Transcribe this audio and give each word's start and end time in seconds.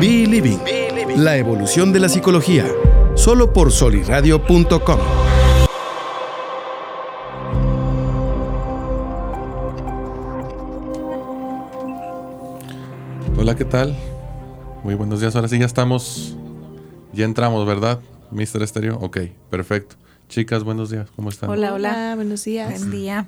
Be 0.00 0.26
Living, 0.26 0.56
la 1.18 1.36
evolución 1.36 1.92
de 1.92 2.00
la 2.00 2.08
psicología, 2.08 2.66
solo 3.16 3.52
por 3.52 3.70
soliradio.com. 3.70 4.98
Hola, 13.36 13.54
¿qué 13.54 13.66
tal? 13.66 13.94
Muy 14.84 14.94
buenos 14.94 15.20
días. 15.20 15.36
Ahora 15.36 15.48
sí 15.48 15.58
ya 15.58 15.66
estamos, 15.66 16.34
ya 17.12 17.26
entramos, 17.26 17.66
¿verdad? 17.66 18.00
Mister 18.30 18.62
Estéreo. 18.62 18.96
Ok, 19.02 19.18
perfecto. 19.50 19.96
Chicas, 20.30 20.64
buenos 20.64 20.88
días. 20.88 21.10
¿Cómo 21.14 21.28
están? 21.28 21.50
Hola, 21.50 21.74
hola. 21.74 22.14
Buenos 22.14 22.42
días. 22.44 22.70
Buen 22.70 22.90
día. 22.90 23.26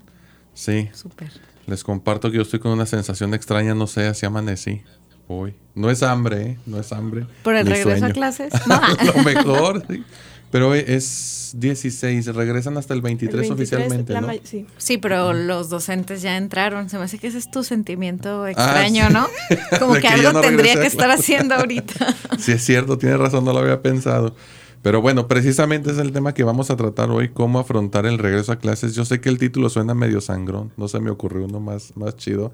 Sí. 0.55 0.89
Súper. 0.95 1.33
Les 1.67 1.85
comparto 1.85 2.31
que 2.31 2.39
yo 2.39 2.43
estoy 2.43 2.61
con 2.61 2.73
una 2.73 2.87
sensación 2.87 3.35
extraña, 3.35 3.75
no 3.75 3.87
sé, 3.87 4.07
así 4.07 4.25
amanecí 4.25 4.83
hoy. 5.29 5.55
No 5.75 5.91
es 5.91 6.03
hambre, 6.03 6.43
¿eh? 6.43 6.59
No 6.67 6.79
es 6.79 6.93
hambre. 6.93 7.27
¿Por 7.43 7.55
el 7.57 7.67
regreso 7.67 8.05
a 8.05 8.11
clases? 8.11 8.53
Lo 9.17 9.23
mejor, 9.23 9.83
sí. 9.89 10.05
Pero 10.51 10.69
hoy 10.69 10.85
es 10.87 11.53
16, 11.57 12.27
regresan 12.35 12.77
hasta 12.77 12.93
el 12.93 13.01
23, 13.01 13.33
El 13.49 13.55
23, 13.57 13.81
oficialmente, 13.81 14.21
¿no? 14.21 14.29
sí. 14.45 14.67
Sí, 14.77 14.99
pero 14.99 15.33
los 15.33 15.71
docentes 15.71 16.21
ya 16.21 16.37
entraron. 16.37 16.91
Se 16.91 16.99
me 16.99 17.05
hace 17.05 17.19
que 17.19 17.29
ese 17.29 17.39
es 17.39 17.51
tu 17.51 17.65
sentimiento 17.65 18.47
extraño, 18.47 19.09
¿no? 19.09 19.29
Como 19.79 19.95
Ah, 19.95 20.01
que, 20.01 20.09
algo 20.09 20.33
no 20.35 20.41
tendría 20.43 20.75
que 20.75 20.87
estar 20.87 21.11
haciendo 21.11 21.55
ahorita. 21.57 22.15
Sí, 22.39 22.53
es 22.53 22.63
cierto, 22.65 22.99
tiene 22.99 23.17
razón, 23.17 23.47
no 23.47 23.55
lo 23.55 23.61
había 23.61 23.81
pensado. 23.81 24.37
Pero 24.83 25.01
bueno, 25.01 25.27
precisamente 25.29 25.91
es 25.93 25.99
el 25.99 26.13
tema 26.13 26.35
que 26.35 26.43
vamos 26.45 26.71
a 26.71 26.77
tratar 26.77 27.09
hoy, 27.11 27.31
cómo 27.31 27.59
afrontar 27.59 28.05
el 28.05 28.19
regreso 28.19 28.53
a 28.53 28.57
clases. 28.57 28.95
Yo 28.95 29.05
sé 29.07 29.21
que 29.23 29.29
el 29.31 29.39
título 29.39 29.71
suena 29.71 29.95
medio 29.95 30.21
sangrón, 30.21 30.73
no 30.77 30.89
se 30.89 31.01
me 31.01 31.11
ocurrió 31.11 31.45
uno 31.47 31.61
más, 31.61 31.97
más 31.97 32.17
chido, 32.17 32.53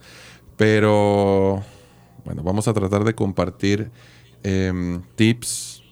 pero 0.56 1.64
bueno, 2.28 2.42
vamos 2.42 2.68
a 2.68 2.74
tratar 2.74 3.04
de 3.04 3.14
compartir 3.14 3.90
em, 4.42 5.00
tips, 5.16 5.82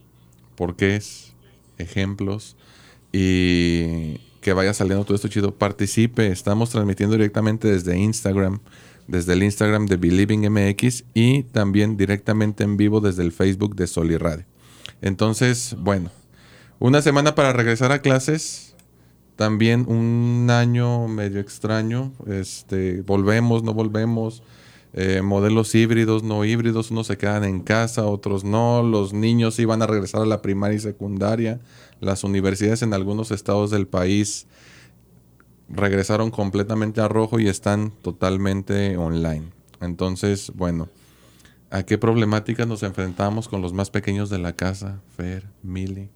porqués, 0.55 1.33
ejemplos 1.78 2.59
y 3.11 4.19
que 4.43 4.53
vaya 4.53 4.75
saliendo 4.75 5.06
todo 5.06 5.15
esto 5.15 5.28
chido. 5.28 5.55
Participe, 5.55 6.27
estamos 6.27 6.69
transmitiendo 6.69 7.17
directamente 7.17 7.69
desde 7.69 7.97
Instagram, 7.97 8.59
desde 9.09 9.33
el 9.33 9.45
Instagram 9.45 9.87
de 9.87 9.97
Believing 9.97 10.53
MX 10.53 11.05
y 11.15 11.45
también 11.45 11.97
directamente 11.97 12.65
en 12.65 12.77
vivo 12.77 13.00
desde 13.00 13.23
el 13.23 13.33
Facebook 13.33 13.75
de 13.75 13.87
Soli 13.87 14.19
Radio. 14.19 14.45
Entonces, 15.00 15.75
bueno, 15.78 16.11
una 16.78 17.00
semana 17.00 17.34
para 17.34 17.55
regresar 17.55 17.93
a 17.93 18.03
clases, 18.03 18.75
también 19.37 19.87
un 19.89 20.48
año 20.50 21.09
medio 21.09 21.41
extraño, 21.41 22.12
este, 22.27 23.00
volvemos, 23.00 23.62
no 23.62 23.73
volvemos, 23.73 24.43
eh, 24.92 25.20
modelos 25.23 25.75
híbridos, 25.75 26.23
no 26.23 26.45
híbridos, 26.45 26.91
unos 26.91 27.06
se 27.09 27.19
quedan 27.19 27.45
en 27.45 27.61
casa, 27.61 28.06
otros 28.06 28.45
no, 28.45 28.83
los 28.83 29.12
niños 29.12 29.59
iban 29.59 29.83
a 29.83 29.87
regresar 29.87 30.23
a 30.23 30.27
la 30.27 30.43
primaria 30.43 30.77
y 30.77 30.81
secundaria, 30.81 31.61
las 32.01 32.25
universidades 32.25 32.83
en 32.83 32.95
algunos 32.95 33.31
estados 33.31 33.70
del 33.70 33.87
país 33.87 34.47
regresaron 35.69 36.31
completamente 36.31 37.01
a 37.01 37.09
rojo 37.09 37.41
y 37.41 37.48
están 37.48 37.91
totalmente 38.03 38.97
online. 38.97 39.51
Entonces, 39.81 40.53
bueno, 40.55 40.89
¿a 41.71 41.83
qué 41.83 41.98
problemáticas 41.98 42.67
nos 42.67 42.83
enfrentamos 42.83 43.48
con 43.48 43.62
los 43.62 43.73
más 43.73 43.91
pequeños 43.91 44.31
de 44.31 44.39
la 44.39 44.55
casa? 44.55 45.00
Fer, 45.17 45.47
Mili. 45.62 46.09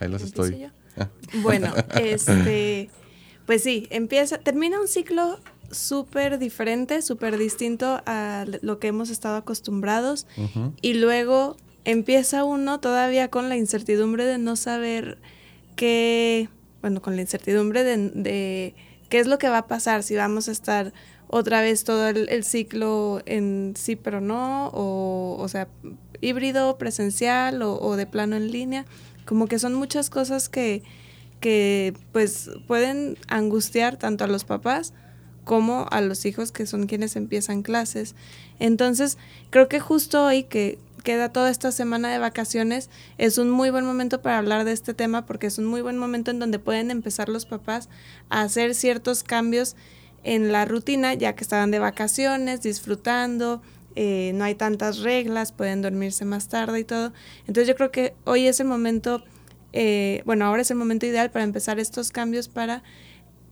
Ahí 0.00 0.08
las 0.08 0.22
¿Empiezo 0.22 0.44
estoy. 0.44 0.60
yo? 0.62 0.68
Ah, 0.96 1.08
Bueno, 1.42 1.72
este, 1.94 2.90
pues 3.46 3.62
sí, 3.62 3.86
empieza, 3.90 4.38
termina 4.38 4.80
un 4.80 4.88
ciclo 4.88 5.40
súper 5.70 6.38
diferente, 6.38 7.02
súper 7.02 7.38
distinto 7.38 8.00
a 8.06 8.44
lo 8.62 8.78
que 8.78 8.88
hemos 8.88 9.10
estado 9.10 9.36
acostumbrados. 9.36 10.26
Y 10.82 10.94
luego 10.94 11.56
empieza 11.84 12.44
uno 12.44 12.80
todavía 12.80 13.28
con 13.28 13.48
la 13.48 13.56
incertidumbre 13.56 14.24
de 14.24 14.38
no 14.38 14.56
saber 14.56 15.18
qué, 15.76 16.48
bueno, 16.80 17.00
con 17.00 17.16
la 17.16 17.22
incertidumbre 17.22 17.84
de, 17.84 17.96
de 18.10 18.74
qué 19.08 19.18
es 19.18 19.26
lo 19.26 19.38
que 19.38 19.48
va 19.48 19.58
a 19.58 19.66
pasar, 19.66 20.02
si 20.02 20.16
vamos 20.16 20.48
a 20.48 20.52
estar 20.52 20.92
otra 21.28 21.60
vez 21.60 21.84
todo 21.84 22.08
el, 22.08 22.28
el 22.30 22.42
ciclo 22.42 23.20
en 23.26 23.74
sí 23.76 23.96
pero 23.96 24.20
no, 24.20 24.68
o, 24.68 25.36
o 25.38 25.48
sea, 25.48 25.68
híbrido, 26.20 26.78
presencial 26.78 27.62
o, 27.62 27.78
o 27.80 27.96
de 27.96 28.06
plano 28.06 28.36
en 28.36 28.50
línea, 28.50 28.86
como 29.24 29.46
que 29.46 29.58
son 29.58 29.74
muchas 29.74 30.10
cosas 30.10 30.48
que, 30.48 30.82
que 31.40 31.94
pues 32.12 32.50
pueden 32.66 33.18
angustiar 33.28 33.96
tanto 33.98 34.24
a 34.24 34.26
los 34.26 34.44
papás 34.44 34.94
como 35.48 35.86
a 35.90 36.02
los 36.02 36.26
hijos 36.26 36.52
que 36.52 36.66
son 36.66 36.86
quienes 36.86 37.16
empiezan 37.16 37.62
clases. 37.62 38.14
Entonces, 38.58 39.16
creo 39.48 39.66
que 39.66 39.80
justo 39.80 40.26
hoy 40.26 40.42
que 40.42 40.78
queda 41.02 41.32
toda 41.32 41.48
esta 41.48 41.72
semana 41.72 42.12
de 42.12 42.18
vacaciones, 42.18 42.90
es 43.16 43.38
un 43.38 43.48
muy 43.48 43.70
buen 43.70 43.86
momento 43.86 44.20
para 44.20 44.36
hablar 44.36 44.66
de 44.66 44.72
este 44.72 44.92
tema 44.92 45.24
porque 45.24 45.46
es 45.46 45.56
un 45.56 45.64
muy 45.64 45.80
buen 45.80 45.96
momento 45.96 46.30
en 46.30 46.38
donde 46.38 46.58
pueden 46.58 46.90
empezar 46.90 47.30
los 47.30 47.46
papás 47.46 47.88
a 48.28 48.42
hacer 48.42 48.74
ciertos 48.74 49.22
cambios 49.22 49.74
en 50.22 50.52
la 50.52 50.66
rutina, 50.66 51.14
ya 51.14 51.34
que 51.34 51.44
estaban 51.44 51.70
de 51.70 51.78
vacaciones, 51.78 52.60
disfrutando, 52.60 53.62
eh, 53.96 54.32
no 54.34 54.44
hay 54.44 54.54
tantas 54.54 54.98
reglas, 54.98 55.52
pueden 55.52 55.80
dormirse 55.80 56.26
más 56.26 56.48
tarde 56.48 56.80
y 56.80 56.84
todo. 56.84 57.14
Entonces 57.46 57.68
yo 57.68 57.74
creo 57.74 57.90
que 57.90 58.14
hoy 58.24 58.48
es 58.48 58.60
el 58.60 58.66
momento, 58.66 59.24
eh, 59.72 60.20
bueno, 60.26 60.44
ahora 60.44 60.60
es 60.60 60.70
el 60.70 60.76
momento 60.76 61.06
ideal 61.06 61.30
para 61.30 61.46
empezar 61.46 61.78
estos 61.78 62.10
cambios 62.10 62.48
para 62.48 62.82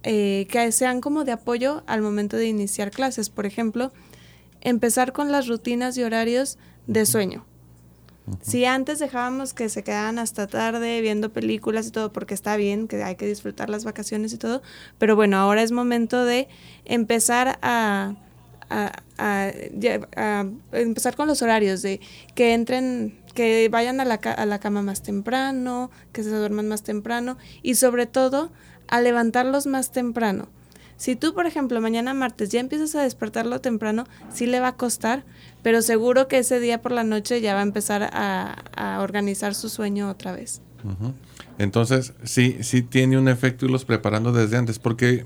eh, 0.09 0.47
que 0.49 0.71
sean 0.71 1.01
como 1.01 1.25
de 1.25 1.33
apoyo 1.33 1.83
al 1.89 2.01
momento 2.01 2.37
de 2.37 2.47
iniciar 2.47 2.91
clases. 2.93 3.29
Por 3.29 3.45
ejemplo, 3.45 3.93
empezar 4.61 5.13
con 5.13 5.33
las 5.33 5.49
rutinas 5.49 5.97
y 5.99 6.05
horarios 6.05 6.59
de 6.87 7.05
sueño. 7.07 7.45
Si 8.41 8.65
antes 8.65 8.99
dejábamos 8.99 9.53
que 9.55 9.69
se 9.69 9.83
quedaran 9.85 10.19
hasta 10.19 10.47
tarde 10.47 11.01
viendo 11.01 11.33
películas 11.33 11.87
y 11.87 11.91
todo, 11.93 12.13
porque 12.13 12.35
está 12.35 12.57
bien, 12.57 12.89
que 12.89 13.03
hay 13.03 13.15
que 13.17 13.27
disfrutar 13.27 13.69
las 13.71 13.85
vacaciones 13.85 14.33
y 14.33 14.39
todo, 14.39 14.63
pero 14.99 15.15
bueno, 15.17 15.37
ahora 15.39 15.63
es 15.63 15.71
momento 15.73 16.25
de 16.25 16.49
empezar 16.85 17.59
a, 17.63 18.15
a, 18.69 18.93
a- 19.19 19.53
ya- 19.75 20.09
a 20.17 20.45
empezar 20.73 21.15
con 21.15 21.29
los 21.29 21.41
horarios, 21.43 21.83
de 21.83 22.01
que 22.35 22.53
entren, 22.55 23.17
que 23.35 23.69
vayan 23.69 24.01
a 24.01 24.05
la, 24.05 24.19
ca- 24.19 24.33
a 24.33 24.45
la 24.47 24.59
cama 24.59 24.83
más 24.83 25.03
temprano, 25.03 25.91
que 26.13 26.25
se 26.25 26.31
duerman 26.31 26.67
más 26.67 26.83
temprano 26.83 27.39
y 27.63 27.77
sobre 27.77 28.07
todo 28.07 28.51
a 28.89 29.01
levantarlos 29.01 29.67
más 29.67 29.93
temprano. 29.93 30.49
Si 30.97 31.15
tú, 31.15 31.35
por 31.35 31.47
ejemplo, 31.47 31.81
mañana 31.81 32.15
martes 32.15 32.49
ya 32.49 32.61
empiezas 32.61 32.95
a 32.95 33.03
despertarlo 33.03 33.61
temprano, 33.61 34.05
sí 34.33 34.47
le 34.47 34.61
va 34.61 34.69
a 34.69 34.77
costar, 34.77 35.25
pero 35.63 35.83
seguro 35.83 36.27
que 36.27 36.39
ese 36.39 36.59
día 36.59 36.81
por 36.81 36.93
la 36.93 37.05
noche 37.05 37.41
ya 37.41 37.55
va 37.55 37.61
a 37.61 37.65
empezar 37.65 38.03
a, 38.03 38.65
a 38.77 39.03
organizar 39.03 39.55
su 39.55 39.69
sueño 39.69 40.09
otra 40.09 40.33
vez. 40.33 40.63
Entonces, 41.59 42.15
sí, 42.25 42.59
sí 42.61 42.83
tiene 42.83 43.19
un 43.19 43.29
efecto 43.29 43.67
irlos 43.67 43.85
preparando 43.85 44.33
desde 44.33 44.57
antes, 44.57 44.79
porque 44.79 45.25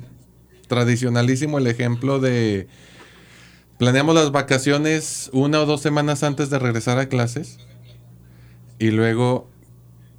tradicionalísimo 0.68 1.58
el 1.58 1.66
ejemplo 1.66 2.18
de 2.18 2.66
planeamos 3.78 4.14
las 4.14 4.30
vacaciones 4.30 5.30
una 5.32 5.60
o 5.60 5.66
dos 5.66 5.80
semanas 5.80 6.22
antes 6.22 6.48
de 6.48 6.58
regresar 6.58 6.98
a 6.98 7.08
clases 7.08 7.58
y 8.78 8.90
luego 8.90 9.49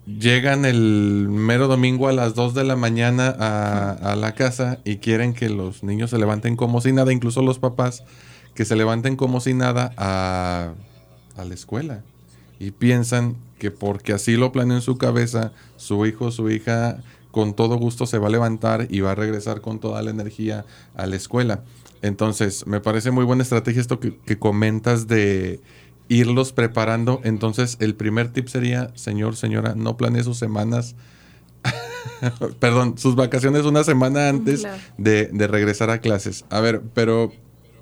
llegan 0.06 0.66
el 0.66 1.28
mero 1.30 1.68
domingo 1.68 2.08
a 2.08 2.14
las 2.14 2.36
2 2.36 2.54
de 2.54 2.64
la 2.64 2.76
mañana 2.76 3.36
a, 3.40 3.92
a 3.92 4.16
la 4.16 4.34
casa 4.34 4.80
y 4.84 4.98
quieren 4.98 5.34
que 5.34 5.50
los 5.50 5.84
niños 5.84 6.10
se 6.10 6.18
levanten 6.18 6.56
como 6.56 6.82
si 6.82 6.92
nada, 6.92 7.14
incluso 7.14 7.42
los 7.42 7.60
papás 7.60 8.04
que 8.56 8.66
se 8.66 8.76
levanten 8.76 9.16
como 9.16 9.40
si 9.40 9.54
nada 9.54 9.94
a, 9.98 10.74
a 11.38 11.46
la 11.46 11.54
escuela 11.54 12.04
y 12.60 12.72
piensan 12.72 13.38
que 13.58 13.72
porque 13.72 14.14
así 14.14 14.38
lo 14.38 14.52
planeó 14.52 14.76
en 14.76 14.82
su 14.82 14.98
cabeza, 14.98 15.52
su 15.78 16.06
hijo 16.06 16.26
o 16.26 16.32
su 16.32 16.50
hija 16.50 16.98
con 17.32 17.56
todo 17.56 17.78
gusto 17.78 18.06
se 18.06 18.18
va 18.18 18.28
a 18.28 18.32
levantar 18.32 18.88
y 18.90 19.00
va 19.00 19.12
a 19.12 19.16
regresar 19.16 19.62
con 19.62 19.80
toda 19.80 20.02
la 20.02 20.12
energía 20.12 20.66
a 20.96 21.08
la 21.08 21.16
escuela. 21.16 21.64
Entonces, 22.02 22.68
me 22.68 22.82
parece 22.82 23.12
muy 23.12 23.24
buena 23.24 23.44
estrategia 23.44 23.82
esto 23.82 24.00
que, 24.00 24.18
que 24.18 24.38
comentas 24.38 25.08
de 25.08 25.60
irlos 26.14 26.52
preparando. 26.52 27.22
Entonces, 27.24 27.78
el 27.80 27.96
primer 27.96 28.32
tip 28.34 28.48
sería, 28.48 28.92
señor, 28.96 29.36
señora, 29.36 29.76
no 29.76 29.96
planee 29.98 30.24
sus 30.24 30.38
semanas, 30.38 30.96
perdón, 32.60 32.98
sus 32.98 33.16
vacaciones 33.16 33.64
una 33.66 33.84
semana 33.84 34.30
antes 34.30 34.62
Claro. 34.62 34.82
de, 34.98 35.28
de 35.28 35.48
regresar 35.48 35.90
a 35.90 36.00
clases. 36.00 36.46
A 36.50 36.60
ver, 36.60 36.82
pero 36.94 37.32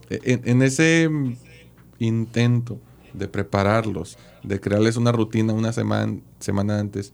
en, 0.09 0.41
en 0.45 0.61
ese 0.61 1.09
intento 1.97 2.79
de 3.13 3.27
prepararlos, 3.27 4.17
de 4.43 4.59
crearles 4.59 4.95
una 4.95 5.11
rutina 5.11 5.53
una 5.53 5.73
semana, 5.73 6.19
semana 6.39 6.79
antes, 6.79 7.13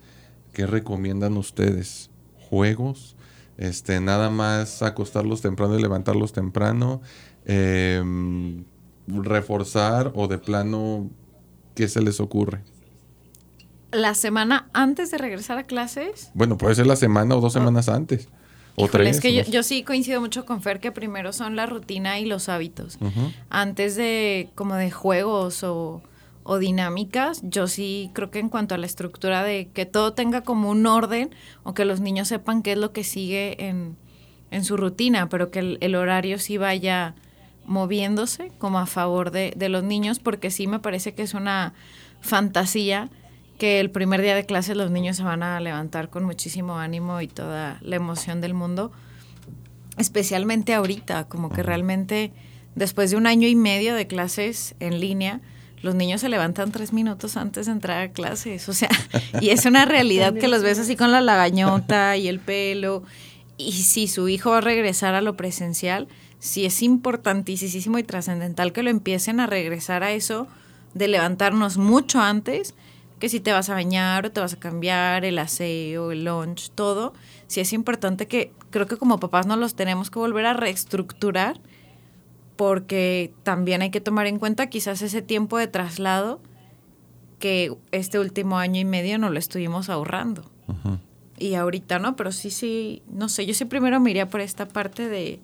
¿qué 0.54 0.68
recomiendan 0.68 1.38
ustedes? 1.38 2.10
¿Juegos? 2.50 3.16
Este, 3.58 4.02
nada 4.02 4.30
más 4.30 4.82
acostarlos 4.82 5.42
temprano 5.42 5.80
y 5.80 5.82
levantarlos 5.82 6.34
temprano. 6.34 7.02
Em, 7.46 8.66
reforzar 9.08 10.12
o 10.16 10.28
de 10.28 10.38
plano, 10.38 11.10
¿qué 11.76 11.88
se 11.88 12.02
les 12.02 12.20
ocurre? 12.20 12.62
La 13.92 14.14
semana 14.14 14.70
antes 14.74 15.12
de 15.12 15.18
regresar 15.18 15.58
a 15.58 15.64
clases. 15.64 16.32
Bueno, 16.34 16.58
puede 16.58 16.76
ser 16.76 16.88
la 16.88 16.96
semana 16.96 17.36
o 17.36 17.42
dos 17.42 17.54
semanas 17.54 17.90
antes. 17.90 18.28
O 18.76 18.86
Ah. 18.86 18.88
Híjole, 18.88 18.90
tres. 19.06 19.16
es 19.16 19.22
que 19.22 19.34
yo, 19.34 19.44
yo 19.44 19.64
sí 19.64 19.84
coincido 19.84 20.20
mucho 20.20 20.46
con 20.46 20.62
Fer 20.62 20.82
que 20.82 20.92
primero 20.92 21.32
son 21.32 21.56
la 21.56 21.66
rutina 21.66 22.20
y 22.20 22.26
los 22.26 22.50
hábitos. 22.50 22.98
Antes 23.50 23.96
de 23.96 24.50
como 24.56 24.76
de 24.76 24.92
juegos 24.92 25.64
o, 25.64 26.02
o 26.46 26.60
dinámicas. 26.60 27.42
Yo 27.44 27.68
sí 27.68 28.12
creo 28.14 28.30
que 28.30 28.40
en 28.40 28.50
cuanto 28.50 28.76
a 28.76 28.78
la 28.78 28.86
estructura 28.86 29.44
de 29.44 29.68
que 29.74 29.86
todo 29.86 30.14
tenga 30.14 30.42
como 30.42 30.70
un 30.70 30.86
orden 30.86 31.32
o 31.64 31.74
que 31.74 31.86
los 31.86 32.00
niños 32.02 32.28
sepan 32.28 32.62
qué 32.62 32.74
es 32.74 32.78
lo 32.78 32.94
que 32.94 33.04
sigue 33.04 33.68
en, 33.68 33.98
en 34.52 34.64
su 34.64 34.78
rutina, 34.78 35.28
pero 35.28 35.50
que 35.50 35.60
el, 35.60 35.78
el, 35.82 35.96
horario 35.96 36.38
sí 36.38 36.58
vaya 36.58 37.16
moviéndose 37.66 38.52
como 38.58 38.80
a 38.80 38.86
favor 38.86 39.32
de, 39.32 39.54
de 39.56 39.70
los 39.70 39.84
niños, 39.84 40.20
porque 40.20 40.52
sí 40.52 40.68
me 40.68 40.80
parece 40.80 41.14
que 41.14 41.24
es 41.24 41.34
una 41.34 41.74
fantasía 42.22 43.10
que 43.58 43.80
el 43.80 43.90
primer 43.90 44.22
día 44.22 44.36
de 44.36 44.46
clases 44.46 44.76
los 44.76 44.92
niños 44.92 45.18
se 45.18 45.24
van 45.24 45.44
a 45.44 45.60
levantar 45.60 46.10
con 46.10 46.26
muchísimo 46.26 46.78
ánimo 46.78 47.22
y 47.22 47.28
toda 47.28 47.80
la 47.82 47.96
emoción 47.96 48.42
del 48.42 48.54
mundo, 48.54 48.92
especialmente 49.98 50.74
ahorita, 50.74 51.26
como 51.26 51.50
que 51.50 51.64
realmente 51.64 52.34
después 52.76 53.12
de 53.12 53.18
un 53.18 53.28
año 53.28 53.48
y 53.48 53.56
medio 53.56 53.96
de 53.96 54.08
clases 54.08 54.76
en 54.80 55.00
línea, 55.00 55.42
los 55.82 55.96
niños 55.96 56.22
se 56.22 56.30
levantan 56.30 56.72
tres 56.72 56.92
minutos 56.94 57.38
antes 57.38 57.68
de 57.68 57.72
entrar 57.72 58.02
a 58.02 58.12
clases, 58.12 58.68
o 58.68 58.74
sea, 58.74 58.90
y 59.42 59.50
es 59.50 59.66
una 59.66 59.86
realidad 59.86 60.34
que 60.34 60.48
los 60.48 60.62
ves 60.62 60.80
así 60.80 60.96
con 60.96 61.12
la 61.12 61.22
lagañota 61.22 62.18
y 62.18 62.28
el 62.28 62.40
pelo, 62.40 63.04
y 63.58 63.72
si 63.72 64.08
su 64.08 64.28
hijo 64.28 64.52
va 64.52 64.58
a 64.58 64.62
regresar 64.62 65.16
a 65.16 65.22
lo 65.22 65.38
presencial, 65.38 66.08
sí 66.40 66.66
es 66.66 66.82
importantísimo 66.82 67.98
y 67.98 68.04
trascendental 68.04 68.74
que 68.74 68.84
lo 68.84 68.90
empiecen 68.90 69.40
a 69.40 69.48
regresar 69.48 70.04
a 70.04 70.12
eso 70.12 70.48
de 70.94 71.08
levantarnos 71.08 71.78
mucho 71.78 72.22
antes, 72.22 72.74
que 73.20 73.30
si 73.30 73.40
te 73.40 73.52
vas 73.52 73.70
a 73.70 73.74
bañar 73.74 74.26
o 74.26 74.32
te 74.32 74.40
vas 74.40 74.54
a 74.54 74.60
cambiar, 74.60 75.26
el 75.26 75.38
aseo, 75.40 76.12
el 76.12 76.26
lunch, 76.26 76.72
todo, 76.72 77.14
sí 77.48 77.60
es 77.60 77.74
importante 77.74 78.28
que 78.28 78.52
creo 78.70 78.88
que 78.88 78.98
como 78.98 79.20
papás 79.20 79.46
no 79.46 79.56
los 79.56 79.76
tenemos 79.76 80.10
que 80.10 80.20
volver 80.20 80.46
a 80.46 80.54
reestructurar 80.54 81.60
porque 82.56 83.34
también 83.44 83.82
hay 83.82 83.92
que 83.92 84.02
tomar 84.02 84.28
en 84.28 84.40
cuenta 84.40 84.68
quizás 84.68 85.02
ese 85.02 85.22
tiempo 85.22 85.58
de 85.58 85.68
traslado 85.68 86.40
que 87.40 87.76
este 87.92 88.20
último 88.20 88.58
año 88.58 88.80
y 88.80 88.86
medio 88.86 89.18
no 89.18 89.30
lo 89.30 89.40
estuvimos 89.40 89.90
ahorrando. 89.90 90.50
Y 91.38 91.56
ahorita 91.56 92.00
no, 92.00 92.16
pero 92.16 92.32
sí, 92.32 92.50
sí, 92.50 93.04
no 93.10 93.28
sé, 93.28 93.46
yo 93.46 93.54
sí 93.54 93.66
primero 93.66 94.00
me 94.00 94.12
iría 94.12 94.30
por 94.30 94.40
esta 94.40 94.68
parte 94.68 95.10
de, 95.10 95.42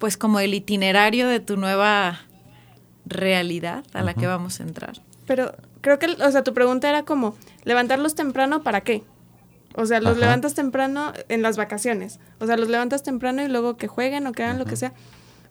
pues 0.00 0.16
como 0.16 0.40
el 0.40 0.54
itinerario 0.54 1.28
de 1.28 1.38
tu 1.38 1.56
nueva 1.56 2.22
realidad 3.06 3.84
a 3.92 4.02
la 4.02 4.14
que 4.14 4.26
vamos 4.26 4.58
a 4.58 4.64
entrar. 4.64 5.00
Pero 5.26 5.54
creo 5.82 5.98
que, 6.00 6.06
o 6.06 6.30
sea, 6.32 6.42
tu 6.42 6.54
pregunta 6.54 6.88
era 6.88 7.04
como, 7.04 7.36
levantarlos 7.64 8.14
temprano, 8.14 8.62
¿para 8.62 8.80
qué? 8.80 9.04
O 9.76 9.86
sea, 9.86 10.00
los 10.00 10.16
levantas 10.16 10.54
temprano 10.54 11.12
en 11.28 11.42
las 11.42 11.56
vacaciones. 11.56 12.18
O 12.40 12.46
sea, 12.46 12.56
los 12.56 12.68
levantas 12.68 13.02
temprano 13.02 13.42
y 13.42 13.48
luego 13.48 13.76
que 13.76 13.86
jueguen 13.86 14.26
o 14.26 14.32
que 14.32 14.42
hagan 14.42 14.58
lo 14.58 14.64
que 14.64 14.74
sea. 14.74 14.94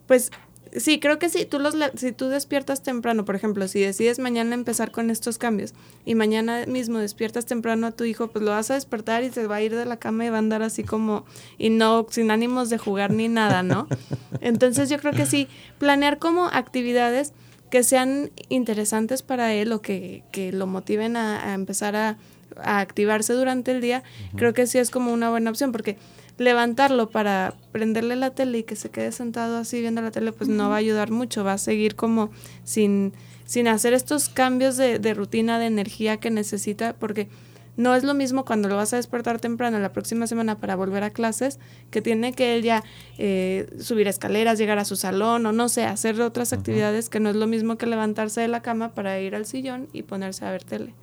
Pues 0.07 0.31
sí, 0.75 0.99
creo 0.99 1.19
que 1.19 1.29
sí, 1.29 1.45
tú 1.45 1.59
los 1.59 1.75
si 1.95 2.11
tú 2.11 2.27
despiertas 2.27 2.83
temprano, 2.83 3.25
por 3.25 3.35
ejemplo, 3.35 3.67
si 3.67 3.79
decides 3.79 4.19
mañana 4.19 4.55
empezar 4.55 4.91
con 4.91 5.09
estos 5.09 5.37
cambios 5.37 5.73
y 6.05 6.15
mañana 6.15 6.65
mismo 6.67 6.99
despiertas 6.99 7.45
temprano 7.45 7.87
a 7.87 7.91
tu 7.91 8.03
hijo, 8.03 8.27
pues 8.27 8.43
lo 8.43 8.51
vas 8.51 8.71
a 8.71 8.75
despertar 8.75 9.23
y 9.23 9.31
se 9.31 9.47
va 9.47 9.57
a 9.57 9.61
ir 9.61 9.75
de 9.75 9.85
la 9.85 9.97
cama 9.97 10.25
y 10.25 10.29
va 10.29 10.37
a 10.37 10.39
andar 10.39 10.61
así 10.61 10.83
como 10.83 11.25
y 11.57 11.69
no 11.69 12.05
sin 12.09 12.31
ánimos 12.31 12.69
de 12.69 12.77
jugar 12.77 13.11
ni 13.11 13.27
nada, 13.27 13.63
¿no? 13.63 13.87
Entonces 14.41 14.89
yo 14.89 14.99
creo 14.99 15.13
que 15.13 15.25
sí, 15.25 15.47
planear 15.77 16.19
como 16.19 16.45
actividades 16.45 17.33
que 17.69 17.83
sean 17.83 18.31
interesantes 18.49 19.21
para 19.21 19.53
él 19.53 19.71
o 19.71 19.81
que, 19.81 20.23
que 20.31 20.51
lo 20.51 20.67
motiven 20.67 21.15
a, 21.15 21.51
a 21.51 21.53
empezar 21.53 21.95
a, 21.95 22.17
a, 22.57 22.79
activarse 22.79 23.33
durante 23.33 23.71
el 23.71 23.81
día, 23.81 24.03
creo 24.35 24.53
que 24.53 24.67
sí 24.67 24.77
es 24.77 24.89
como 24.89 25.13
una 25.13 25.29
buena 25.29 25.49
opción 25.49 25.71
porque 25.71 25.97
levantarlo 26.39 27.09
para 27.09 27.53
prenderle 27.71 28.15
la 28.15 28.31
tele 28.31 28.59
y 28.59 28.63
que 28.63 28.75
se 28.75 28.89
quede 28.89 29.11
sentado 29.11 29.57
así 29.57 29.81
viendo 29.81 30.01
la 30.01 30.11
tele, 30.11 30.31
pues 30.31 30.49
no 30.49 30.69
va 30.69 30.75
a 30.75 30.79
ayudar 30.79 31.11
mucho, 31.11 31.43
va 31.43 31.53
a 31.53 31.57
seguir 31.57 31.95
como 31.95 32.31
sin, 32.63 33.13
sin 33.45 33.67
hacer 33.67 33.93
estos 33.93 34.29
cambios 34.29 34.77
de, 34.77 34.99
de, 34.99 35.13
rutina, 35.13 35.59
de 35.59 35.65
energía 35.65 36.17
que 36.17 36.31
necesita, 36.31 36.93
porque 36.93 37.27
no 37.75 37.93
es 37.93 38.03
lo 38.03 38.13
mismo 38.13 38.45
cuando 38.45 38.67
lo 38.69 38.75
vas 38.75 38.93
a 38.93 38.97
despertar 38.97 39.39
temprano 39.39 39.79
la 39.79 39.91
próxima 39.91 40.27
semana 40.27 40.59
para 40.59 40.75
volver 40.75 41.03
a 41.03 41.09
clases, 41.09 41.59
que 41.91 42.01
tiene 42.01 42.33
que 42.33 42.55
él 42.55 42.63
ya 42.63 42.83
eh, 43.17 43.67
subir 43.79 44.07
escaleras, 44.07 44.57
llegar 44.57 44.79
a 44.79 44.85
su 44.85 44.95
salón 44.95 45.45
o 45.45 45.51
no 45.51 45.69
sé, 45.69 45.83
hacer 45.83 46.19
otras 46.21 46.53
actividades 46.53 47.09
que 47.09 47.19
no 47.19 47.29
es 47.29 47.35
lo 47.35 47.47
mismo 47.47 47.77
que 47.77 47.85
levantarse 47.85 48.41
de 48.41 48.47
la 48.47 48.61
cama 48.61 48.89
para 48.89 49.19
ir 49.19 49.35
al 49.35 49.45
sillón 49.45 49.87
y 49.93 50.03
ponerse 50.03 50.45
a 50.45 50.51
ver 50.51 50.63
tele. 50.63 50.93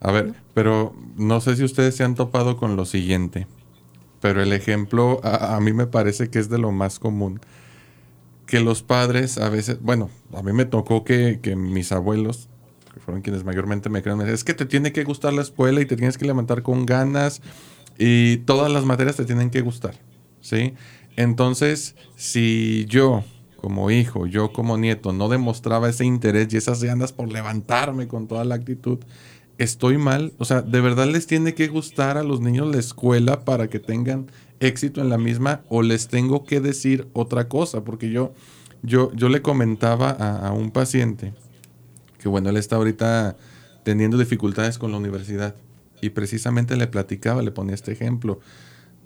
A 0.00 0.12
ver, 0.12 0.34
pero 0.54 0.94
no 1.16 1.40
sé 1.40 1.56
si 1.56 1.64
ustedes 1.64 1.96
se 1.96 2.04
han 2.04 2.14
topado 2.14 2.56
con 2.56 2.76
lo 2.76 2.84
siguiente 2.84 3.46
pero 4.20 4.42
el 4.42 4.52
ejemplo 4.52 5.20
a, 5.22 5.56
a, 5.56 5.60
mí 5.60 5.72
me 5.72 5.86
parece 5.86 6.30
que 6.30 6.38
es 6.38 6.48
de 6.48 6.58
lo 6.58 6.72
más 6.72 6.98
común. 6.98 7.40
Que 8.46 8.60
los 8.60 8.82
padres 8.82 9.38
a 9.38 9.48
veces, 9.50 9.80
bueno, 9.80 10.10
a 10.34 10.42
mí 10.42 10.52
me 10.52 10.64
tocó 10.64 11.04
que, 11.04 11.40
que 11.42 11.54
mis 11.54 11.92
abuelos, 11.92 12.48
que 12.92 13.00
fueron 13.00 13.22
quienes 13.22 13.44
mayormente 13.44 13.90
me 13.90 14.02
crean, 14.02 14.18
me 14.18 14.24
decían, 14.24 14.34
es 14.36 14.44
que 14.44 14.54
te 14.54 14.64
tiene 14.64 14.92
que 14.92 15.04
gustar 15.04 15.32
la 15.32 15.42
escuela 15.42 15.80
y 15.80 15.86
te 15.86 15.96
tienes 15.96 16.16
que 16.16 16.24
levantar 16.24 16.62
con 16.62 16.86
ganas 16.86 17.42
y 17.98 18.38
todas 18.38 18.72
las 18.72 18.84
materias 18.84 19.16
te 19.16 19.24
tienen 19.24 19.50
que 19.50 19.60
gustar, 19.60 19.94
¿sí? 20.40 20.74
Entonces, 21.16 21.96
si 22.16 22.86
yo 22.86 23.24
como 23.56 23.90
hijo, 23.90 24.26
yo 24.26 24.52
como 24.52 24.78
nieto, 24.78 25.12
no 25.12 25.28
demostraba 25.28 25.88
ese 25.88 26.04
interés 26.04 26.46
y 26.52 26.56
esas 26.56 26.82
ganas 26.82 27.12
por 27.12 27.30
levantarme 27.30 28.06
con 28.06 28.28
toda 28.28 28.44
la 28.44 28.54
actitud, 28.54 29.00
estoy 29.58 29.98
mal. 29.98 30.32
O 30.38 30.44
sea, 30.44 30.62
¿de 30.62 30.80
verdad 30.80 31.06
les 31.06 31.26
tiene 31.26 31.54
que 31.54 31.68
gustar 31.68 32.16
a 32.16 32.22
los 32.22 32.40
niños 32.40 32.72
la 32.72 32.78
escuela 32.78 33.44
para 33.44 33.68
que 33.68 33.78
tengan 33.80 34.30
éxito 34.60 35.00
en 35.00 35.08
la 35.08 35.18
misma 35.18 35.60
o 35.68 35.82
les 35.82 36.08
tengo 36.08 36.44
que 36.44 36.60
decir 36.60 37.08
otra 37.12 37.48
cosa? 37.48 37.84
Porque 37.84 38.10
yo, 38.10 38.32
yo, 38.82 39.12
yo 39.14 39.28
le 39.28 39.42
comentaba 39.42 40.10
a, 40.10 40.48
a 40.48 40.52
un 40.52 40.70
paciente 40.70 41.34
que, 42.18 42.28
bueno, 42.28 42.50
él 42.50 42.56
está 42.56 42.76
ahorita 42.76 43.36
teniendo 43.84 44.16
dificultades 44.18 44.78
con 44.78 44.90
la 44.92 44.98
universidad 44.98 45.54
y 46.00 46.10
precisamente 46.10 46.76
le 46.76 46.86
platicaba, 46.86 47.42
le 47.42 47.50
ponía 47.50 47.74
este 47.74 47.92
ejemplo. 47.92 48.40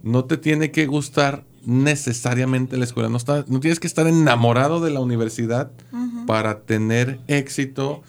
No 0.03 0.25
te 0.25 0.37
tiene 0.37 0.71
que 0.71 0.87
gustar 0.87 1.45
necesariamente 1.65 2.77
la 2.77 2.85
escuela, 2.85 3.09
no, 3.09 3.17
está, 3.17 3.45
no 3.49 3.61
tienes 3.61 3.79
que 3.79 3.87
estar 3.87 4.07
enamorado 4.07 4.81
de 4.81 4.91
la 4.91 5.01
universidad 5.01 5.71
uh 5.93 5.97
-huh. 5.97 6.27
para 6.27 6.61
tener 6.63 7.21
éxito 7.29 8.03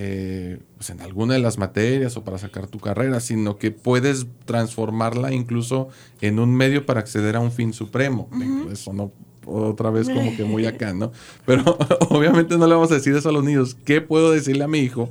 eh, 0.00 0.60
pues 0.76 0.90
en 0.90 1.00
alguna 1.00 1.34
de 1.34 1.40
las 1.40 1.58
materias 1.58 2.16
o 2.16 2.22
para 2.22 2.38
sacar 2.38 2.68
tu 2.68 2.78
carrera, 2.78 3.18
sino 3.18 3.58
que 3.58 3.72
puedes 3.72 4.28
transformarla 4.44 5.32
incluso 5.32 5.88
en 6.20 6.38
un 6.38 6.54
medio 6.54 6.86
para 6.86 7.00
acceder 7.00 7.34
a 7.34 7.40
un 7.40 7.50
fin 7.50 7.72
supremo. 7.72 8.28
Uh 8.30 8.36
-huh. 8.36 8.72
Eso 8.72 8.92
no 8.92 9.10
otra 9.44 9.90
vez 9.90 10.08
como 10.08 10.36
que 10.36 10.44
muy 10.44 10.66
acá, 10.66 10.94
¿no? 10.94 11.10
Pero 11.46 11.64
obviamente 12.10 12.56
no 12.56 12.68
le 12.68 12.74
vamos 12.74 12.92
a 12.92 12.94
decir 12.94 13.12
eso 13.16 13.28
a 13.28 13.32
los 13.32 13.42
niños. 13.42 13.74
¿Qué 13.74 14.00
puedo 14.00 14.30
decirle 14.30 14.62
a 14.62 14.68
mi 14.68 14.78
hijo 14.78 15.10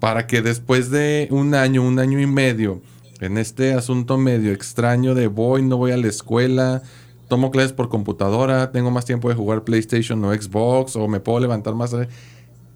para 0.00 0.26
que 0.26 0.42
después 0.42 0.90
de 0.90 1.28
un 1.30 1.54
año, 1.54 1.82
un 1.82 1.98
año 1.98 2.20
y 2.20 2.26
medio, 2.26 2.82
en 3.22 3.38
este 3.38 3.72
asunto 3.72 4.18
medio 4.18 4.52
extraño 4.52 5.14
de 5.14 5.28
voy, 5.28 5.62
no 5.62 5.78
voy 5.78 5.92
a 5.92 5.96
la 5.96 6.08
escuela, 6.08 6.82
tomo 7.28 7.50
clases 7.50 7.72
por 7.72 7.88
computadora, 7.88 8.70
tengo 8.70 8.90
más 8.90 9.06
tiempo 9.06 9.30
de 9.30 9.34
jugar 9.34 9.64
PlayStation 9.64 10.22
o 10.26 10.34
Xbox, 10.34 10.94
o 10.94 11.08
me 11.08 11.20
puedo 11.20 11.40
levantar 11.40 11.74
más. 11.74 11.96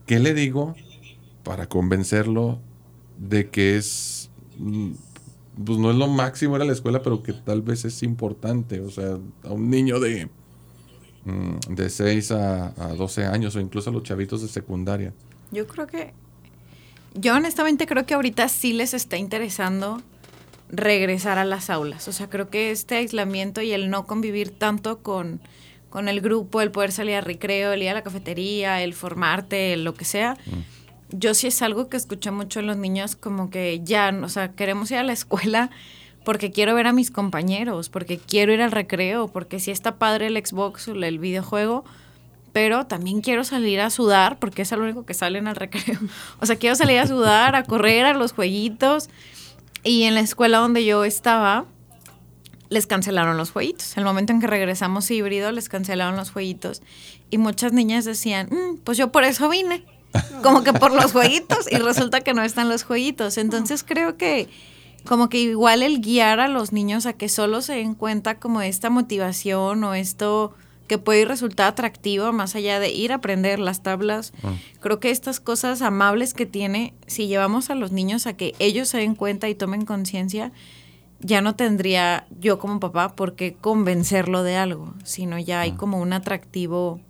¿Qué 0.06 0.18
le 0.18 0.32
digo 0.32 0.74
para 1.42 1.68
convencerlo 1.68 2.58
de 3.18 3.50
que 3.50 3.76
es, 3.76 4.30
mm, 4.58 4.92
pues 5.64 5.78
no 5.78 5.90
es 5.90 5.96
lo 5.96 6.08
máximo 6.08 6.56
era 6.56 6.64
la 6.64 6.72
escuela, 6.72 7.02
pero 7.02 7.22
que 7.22 7.32
tal 7.32 7.62
vez 7.62 7.84
es 7.84 8.02
importante. 8.02 8.80
O 8.80 8.90
sea, 8.90 9.18
a 9.44 9.52
un 9.52 9.70
niño 9.70 10.00
de, 10.00 10.28
mm, 11.24 11.74
de 11.74 11.90
6 11.90 12.32
a, 12.32 12.66
a 12.82 12.94
12 12.94 13.26
años 13.26 13.56
o 13.56 13.60
incluso 13.60 13.90
a 13.90 13.92
los 13.92 14.02
chavitos 14.02 14.42
de 14.42 14.48
secundaria. 14.48 15.12
Yo 15.50 15.66
creo 15.66 15.86
que, 15.86 16.14
yo 17.14 17.34
honestamente 17.34 17.86
creo 17.86 18.06
que 18.06 18.14
ahorita 18.14 18.48
sí 18.48 18.72
les 18.72 18.94
está 18.94 19.16
interesando 19.16 20.00
regresar 20.68 21.38
a 21.38 21.44
las 21.44 21.68
aulas. 21.68 22.06
O 22.08 22.12
sea, 22.12 22.30
creo 22.30 22.48
que 22.48 22.70
este 22.70 22.96
aislamiento 22.96 23.60
y 23.60 23.72
el 23.72 23.90
no 23.90 24.06
convivir 24.06 24.50
tanto 24.50 24.98
con, 24.98 25.40
con 25.90 26.08
el 26.08 26.20
grupo, 26.20 26.60
el 26.60 26.70
poder 26.70 26.92
salir 26.92 27.16
a 27.16 27.20
recreo, 27.20 27.72
el 27.72 27.82
ir 27.82 27.88
a 27.88 27.94
la 27.94 28.02
cafetería, 28.02 28.80
el 28.82 28.94
formarte, 28.94 29.72
el 29.72 29.84
lo 29.84 29.94
que 29.94 30.04
sea. 30.04 30.36
Mm 30.46 30.79
yo 31.12 31.34
sí 31.34 31.46
es 31.46 31.62
algo 31.62 31.88
que 31.88 31.96
escuché 31.96 32.30
mucho 32.30 32.60
en 32.60 32.66
los 32.66 32.76
niños, 32.76 33.16
como 33.16 33.50
que 33.50 33.80
ya, 33.84 34.16
o 34.22 34.28
sea, 34.28 34.52
queremos 34.52 34.90
ir 34.90 34.98
a 34.98 35.02
la 35.02 35.12
escuela 35.12 35.70
porque 36.24 36.50
quiero 36.50 36.74
ver 36.74 36.86
a 36.86 36.92
mis 36.92 37.10
compañeros, 37.10 37.88
porque 37.88 38.18
quiero 38.18 38.52
ir 38.52 38.62
al 38.62 38.72
recreo, 38.72 39.28
porque 39.28 39.58
sí 39.58 39.70
está 39.70 39.96
padre 39.96 40.26
el 40.26 40.36
Xbox 40.36 40.88
o 40.88 40.92
el 40.92 41.18
videojuego, 41.18 41.84
pero 42.52 42.86
también 42.86 43.20
quiero 43.20 43.44
salir 43.44 43.80
a 43.80 43.90
sudar, 43.90 44.38
porque 44.38 44.62
es 44.62 44.72
lo 44.72 44.82
único 44.82 45.06
que 45.06 45.14
salen 45.14 45.48
al 45.48 45.56
recreo. 45.56 45.98
O 46.40 46.46
sea, 46.46 46.56
quiero 46.56 46.76
salir 46.76 46.98
a 46.98 47.06
sudar, 47.06 47.54
a 47.54 47.64
correr, 47.64 48.04
a 48.06 48.14
los 48.14 48.32
jueguitos. 48.32 49.08
Y 49.82 50.02
en 50.02 50.14
la 50.14 50.20
escuela 50.20 50.58
donde 50.58 50.84
yo 50.84 51.04
estaba, 51.04 51.64
les 52.68 52.86
cancelaron 52.86 53.36
los 53.36 53.50
jueguitos. 53.50 53.96
El 53.96 54.04
momento 54.04 54.32
en 54.32 54.40
que 54.40 54.46
regresamos 54.46 55.10
híbrido, 55.10 55.52
les 55.52 55.68
cancelaron 55.68 56.16
los 56.16 56.30
jueguitos. 56.30 56.82
Y 57.30 57.38
muchas 57.38 57.72
niñas 57.72 58.04
decían, 58.04 58.48
mm, 58.50 58.78
pues 58.84 58.98
yo 58.98 59.10
por 59.12 59.24
eso 59.24 59.48
vine 59.48 59.84
como 60.42 60.62
que 60.64 60.72
por 60.72 60.92
los 60.92 61.12
jueguitos 61.12 61.70
y 61.70 61.76
resulta 61.76 62.20
que 62.20 62.34
no 62.34 62.42
están 62.42 62.68
los 62.68 62.82
jueguitos. 62.82 63.38
Entonces 63.38 63.84
creo 63.84 64.16
que 64.16 64.48
como 65.06 65.28
que 65.28 65.38
igual 65.38 65.82
el 65.82 66.00
guiar 66.00 66.40
a 66.40 66.48
los 66.48 66.72
niños 66.72 67.06
a 67.06 67.12
que 67.14 67.28
solo 67.28 67.62
se 67.62 67.74
den 67.74 67.94
cuenta 67.94 68.38
como 68.38 68.60
esta 68.62 68.90
motivación 68.90 69.82
o 69.84 69.94
esto 69.94 70.52
que 70.88 70.98
puede 70.98 71.24
resultar 71.24 71.68
atractivo 71.68 72.32
más 72.32 72.56
allá 72.56 72.80
de 72.80 72.90
ir 72.90 73.12
a 73.12 73.16
aprender 73.16 73.60
las 73.60 73.82
tablas. 73.82 74.32
Ah. 74.42 74.52
Creo 74.80 74.98
que 74.98 75.10
estas 75.10 75.38
cosas 75.38 75.82
amables 75.82 76.34
que 76.34 76.46
tiene, 76.46 76.94
si 77.06 77.28
llevamos 77.28 77.70
a 77.70 77.76
los 77.76 77.92
niños 77.92 78.26
a 78.26 78.32
que 78.32 78.54
ellos 78.58 78.88
se 78.88 78.98
den 78.98 79.14
cuenta 79.14 79.48
y 79.48 79.54
tomen 79.54 79.84
conciencia, 79.84 80.50
ya 81.20 81.42
no 81.42 81.54
tendría 81.54 82.26
yo 82.40 82.58
como 82.58 82.80
papá 82.80 83.14
por 83.14 83.36
qué 83.36 83.54
convencerlo 83.54 84.42
de 84.42 84.56
algo, 84.56 84.94
sino 85.04 85.38
ya 85.38 85.60
hay 85.60 85.70
Ah. 85.70 85.76
como 85.76 85.98
un 86.00 86.12
atractivo 86.12 87.00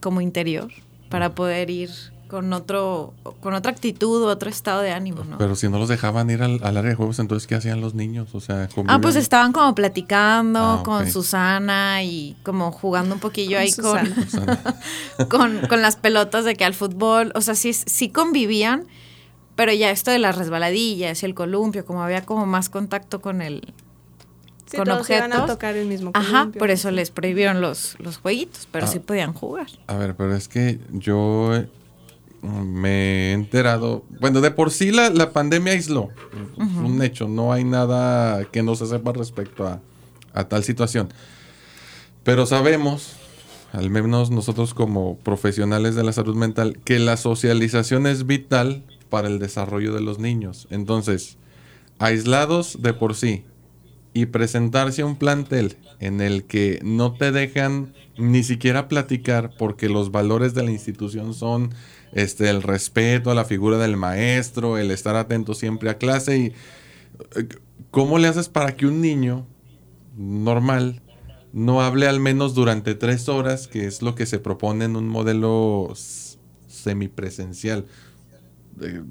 como 0.00 0.20
interior 0.20 0.72
para 1.08 1.34
poder 1.34 1.70
ir 1.70 1.90
con 2.28 2.52
otro 2.52 3.14
con 3.40 3.54
otra 3.54 3.72
actitud 3.72 4.22
o 4.22 4.26
otro 4.26 4.50
estado 4.50 4.82
de 4.82 4.92
ánimo, 4.92 5.24
¿no? 5.24 5.38
Pero 5.38 5.56
si 5.56 5.68
no 5.68 5.78
los 5.78 5.88
dejaban 5.88 6.28
ir 6.28 6.42
al, 6.42 6.60
al 6.62 6.76
área 6.76 6.90
de 6.90 6.94
juegos, 6.94 7.18
entonces 7.18 7.46
¿qué 7.46 7.54
hacían 7.54 7.80
los 7.80 7.94
niños? 7.94 8.34
O 8.34 8.40
sea, 8.40 8.68
Ah, 8.86 8.98
pues 9.00 9.16
estaban 9.16 9.52
como 9.52 9.74
platicando 9.74 10.60
Ah, 10.60 10.82
con. 10.84 11.10
Susana 11.10 12.02
y 12.02 12.36
como 12.42 12.70
jugando 12.70 13.14
un 13.14 13.20
poquillo 13.20 13.56
Con 13.56 13.62
ahí 13.62 13.72
con, 13.72 14.24
Susana. 14.24 14.60
con, 15.30 15.60
con 15.68 15.80
las 15.80 15.96
pelotas 15.96 16.44
de 16.44 16.54
que 16.54 16.66
al 16.66 16.74
fútbol, 16.74 17.32
o 17.34 17.40
sea, 17.40 17.54
sí, 17.54 17.72
sí 17.72 18.10
convivían, 18.10 18.84
pero 19.56 19.72
ya 19.72 19.90
esto 19.90 20.10
de 20.10 20.18
las 20.18 20.36
resbaladillas 20.36 21.22
y 21.22 21.26
el 21.26 21.34
columpio, 21.34 21.86
como 21.86 22.02
había 22.02 22.26
como 22.26 22.44
más 22.46 22.68
contacto 22.68 23.20
con 23.22 23.40
el... 23.40 23.72
Sí, 24.70 24.76
con 24.76 24.86
todos 24.86 25.08
iban 25.10 25.32
a 25.32 25.36
objetos. 25.36 25.50
tocar 25.56 25.76
el 25.76 25.86
mismo 25.86 26.10
Ajá, 26.14 26.50
por 26.58 26.70
eso 26.70 26.90
les 26.90 27.10
prohibieron 27.10 27.60
los, 27.60 27.96
los 28.00 28.18
jueguitos, 28.18 28.68
pero 28.70 28.84
Ah. 28.84 28.88
sí 28.88 28.98
podían 28.98 29.32
jugar. 29.32 29.66
A 29.86 29.94
ver, 29.96 30.14
pero 30.14 30.34
es 30.36 30.46
que 30.48 30.78
yo 30.92 31.54
eh, 31.56 31.68
me 32.42 33.30
he 33.30 33.32
enterado. 33.32 34.04
Bueno, 34.20 34.40
de 34.40 34.50
por 34.50 34.70
sí 34.70 34.90
la, 34.92 35.10
la 35.10 35.32
pandemia 35.32 35.72
aisló. 35.72 36.10
Un 36.56 37.02
hecho. 37.02 37.28
No 37.28 37.52
hay 37.52 37.64
nada 37.64 38.44
que 38.44 38.62
no 38.62 38.74
se 38.76 38.86
sepa 38.86 39.12
respecto 39.12 39.66
a, 39.66 39.80
a 40.34 40.44
tal 40.48 40.62
situación. 40.64 41.08
Pero 42.22 42.44
sabemos, 42.46 43.14
al 43.72 43.88
menos 43.90 44.30
nosotros 44.30 44.74
como 44.74 45.16
profesionales 45.16 45.94
de 45.94 46.04
la 46.04 46.12
salud 46.12 46.36
mental, 46.36 46.78
que 46.84 46.98
la 46.98 47.16
socialización 47.16 48.06
es 48.06 48.26
vital 48.26 48.84
para 49.08 49.28
el 49.28 49.38
desarrollo 49.38 49.94
de 49.94 50.02
los 50.02 50.18
niños. 50.18 50.66
Entonces, 50.70 51.38
aislados 51.98 52.82
de 52.82 52.92
por 52.92 53.14
sí 53.14 53.44
y 54.14 54.26
presentarse 54.26 55.02
a 55.02 55.06
un 55.06 55.16
plantel 55.16 55.76
en 56.00 56.20
el 56.20 56.44
que 56.44 56.80
no 56.82 57.12
te 57.12 57.32
dejan 57.32 57.94
ni 58.16 58.42
siquiera 58.42 58.88
platicar 58.88 59.54
porque 59.58 59.88
los 59.88 60.10
valores 60.10 60.54
de 60.54 60.64
la 60.64 60.70
institución 60.70 61.34
son 61.34 61.74
este 62.12 62.48
el 62.48 62.62
respeto 62.62 63.30
a 63.30 63.34
la 63.34 63.44
figura 63.44 63.78
del 63.78 63.96
maestro, 63.96 64.78
el 64.78 64.90
estar 64.90 65.16
atento 65.16 65.54
siempre 65.54 65.90
a 65.90 65.98
clase 65.98 66.38
y 66.38 66.44
eh, 67.36 67.48
¿cómo 67.90 68.18
le 68.18 68.28
haces 68.28 68.48
para 68.48 68.76
que 68.76 68.86
un 68.86 69.00
niño 69.00 69.46
normal 70.16 71.02
no 71.52 71.82
hable 71.82 72.06
al 72.06 72.20
menos 72.20 72.54
durante 72.54 72.94
tres 72.94 73.28
horas, 73.28 73.68
que 73.68 73.86
es 73.86 74.02
lo 74.02 74.14
que 74.14 74.26
se 74.26 74.38
propone 74.38 74.84
en 74.84 74.96
un 74.96 75.08
modelo 75.08 75.92
semipresencial? 76.66 77.86
Eh, 78.80 79.02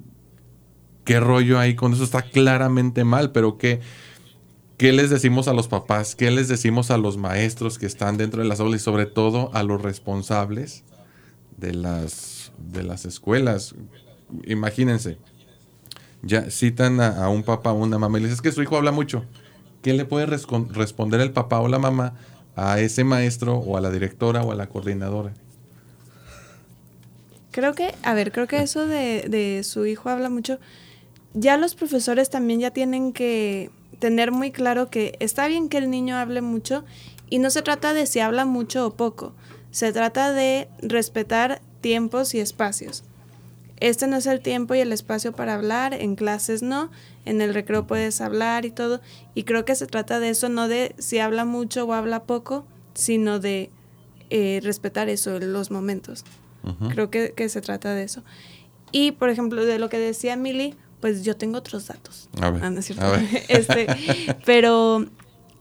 ¿Qué 1.04 1.20
rollo 1.20 1.58
hay 1.58 1.76
con 1.76 1.94
eso? 1.94 2.04
Está 2.04 2.22
claramente 2.22 3.06
mal, 3.06 3.32
pero 3.32 3.58
¿qué, 3.58 3.80
¿qué 4.78 4.94
les 4.94 5.10
decimos 5.10 5.48
a 5.48 5.54
los 5.54 5.68
papás? 5.68 6.16
¿Qué 6.16 6.32
les 6.32 6.48
decimos 6.48 6.92
a 6.92 6.98
los 6.98 7.18
maestros 7.18 7.78
que 7.80 7.86
están 7.86 8.18
dentro 8.18 8.42
de 8.42 8.48
las 8.48 8.60
aulas 8.60 8.82
y 8.82 8.84
sobre 8.84 9.08
todo 9.08 9.50
a 9.54 9.64
los 9.64 9.82
responsables 9.82 10.84
de 11.58 11.74
las, 11.74 12.52
de 12.58 12.84
las 12.84 13.06
escuelas? 13.06 13.76
Imagínense, 14.46 15.18
ya 16.22 16.50
citan 16.52 17.02
a, 17.02 17.28
un 17.30 17.44
papá 17.44 17.72
o 17.72 17.76
una 17.76 17.98
mamá 17.98 18.20
y 18.20 18.22
le 18.22 18.28
dicen, 18.28 18.36
es 18.36 18.42
que 18.42 18.52
su 18.52 18.62
hijo 18.62 18.78
habla 18.78 18.92
mucho. 18.92 19.26
¿Qué 19.82 19.94
le 19.94 20.06
puede 20.06 20.26
responder 20.26 21.22
el 21.22 21.32
papá 21.32 21.60
o 21.60 21.68
la 21.68 21.80
mamá 21.80 22.14
a 22.56 22.80
ese 22.80 23.04
maestro 23.04 23.58
o 23.58 23.78
a 23.78 23.82
la 23.82 23.90
directora 23.90 24.44
o 24.44 24.52
a 24.52 24.56
la 24.56 24.68
coordinadora? 24.68 25.34
Creo 27.52 27.74
que, 27.74 27.96
a 28.04 28.14
ver, 28.14 28.32
creo 28.32 28.48
que 28.48 28.62
eso 28.62 28.86
de, 28.86 29.26
de 29.30 29.64
su 29.64 29.86
hijo 29.88 30.10
habla 30.10 30.30
mucho. 30.30 30.60
Ya 31.34 31.58
los 31.58 31.74
profesores 31.74 32.30
también 32.30 32.60
ya 32.60 32.72
tienen 32.72 33.14
que 33.14 33.72
tener 34.00 34.32
muy 34.32 34.52
claro 34.52 34.90
que 34.90 35.16
está 35.20 35.48
bien 35.48 35.70
que 35.70 35.78
el 35.78 35.90
niño 35.90 36.18
hable 36.18 36.42
mucho 36.42 36.84
y 37.30 37.40
no 37.40 37.50
se 37.50 37.62
trata 37.62 37.94
de 37.94 38.06
si 38.06 38.20
habla 38.20 38.46
mucho 38.46 38.86
o 38.86 38.96
poco. 38.96 39.34
Se 39.72 39.92
trata 39.92 40.32
de 40.34 40.70
respetar 40.82 41.62
tiempos 41.82 42.34
y 42.34 42.40
espacios. 42.40 43.04
Este 43.80 44.08
no 44.08 44.16
es 44.16 44.26
el 44.26 44.42
tiempo 44.42 44.74
y 44.74 44.80
el 44.80 44.92
espacio 44.92 45.34
para 45.34 45.54
hablar, 45.54 45.94
en 45.94 46.16
clases 46.16 46.64
no, 46.64 46.90
en 47.26 47.42
el 47.42 47.54
recreo 47.54 47.86
puedes 47.86 48.22
hablar 48.22 48.66
y 48.66 48.72
todo. 48.72 49.02
Y 49.36 49.44
creo 49.44 49.66
que 49.66 49.76
se 49.76 49.86
trata 49.86 50.20
de 50.20 50.30
eso, 50.30 50.50
no 50.50 50.68
de 50.68 50.96
si 50.98 51.20
habla 51.20 51.46
mucho 51.46 51.86
o 51.86 51.94
habla 51.94 52.24
poco, 52.24 52.66
sino 52.96 53.40
de 53.40 53.70
eh, 54.30 54.60
respetar 54.64 55.10
eso, 55.10 55.40
los 55.40 55.70
momentos. 55.70 56.26
Creo 56.90 57.10
que, 57.10 57.32
que 57.32 57.48
se 57.48 57.62
trata 57.62 57.94
de 57.94 58.04
eso. 58.04 58.24
Y, 58.92 59.12
por 59.12 59.30
ejemplo, 59.30 59.64
de 59.64 59.80
lo 59.80 59.88
que 59.88 60.00
decía 60.00 60.36
Mili, 60.36 60.76
pues 61.02 61.24
yo 61.24 61.36
tengo 61.38 61.58
otros 61.58 61.88
datos. 61.88 62.30
A 62.42 62.50
ver, 62.50 62.64
Ah, 62.64 62.70
no 62.70 62.80
es 62.80 62.86
cierto. 62.86 63.06
a 63.06 63.12
ver. 63.12 63.46
Este, 63.50 63.88
pero 64.46 65.06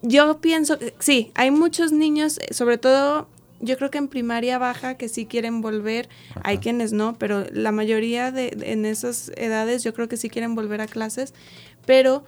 yo 0.03 0.41
pienso, 0.41 0.79
que 0.79 0.95
sí, 0.99 1.31
hay 1.35 1.51
muchos 1.51 1.93
niños, 1.93 2.39
eh, 2.39 2.55
sobre 2.55 2.79
todo 2.79 3.29
yo 3.61 3.77
creo 3.79 3.91
que 3.91 3.99
en 3.99 4.09
primaria 4.09 4.59
baja, 4.59 4.97
que 4.97 5.09
sí 5.09 5.25
quieren 5.27 5.63
volver, 5.63 6.09
hay 6.43 6.59
quienes 6.59 6.93
no, 6.93 7.17
pero 7.19 7.47
la 7.53 7.73
mayoría 7.73 8.31
de, 8.31 8.51
de- 8.51 8.73
en 8.73 8.85
esas 8.85 9.33
edades 9.37 9.83
yo 9.83 9.95
creo 9.95 10.09
que 10.09 10.17
sí 10.19 10.29
quieren 10.29 10.55
volver 10.55 10.81
a 10.83 10.87
clases, 10.87 11.33
pero 11.87 12.25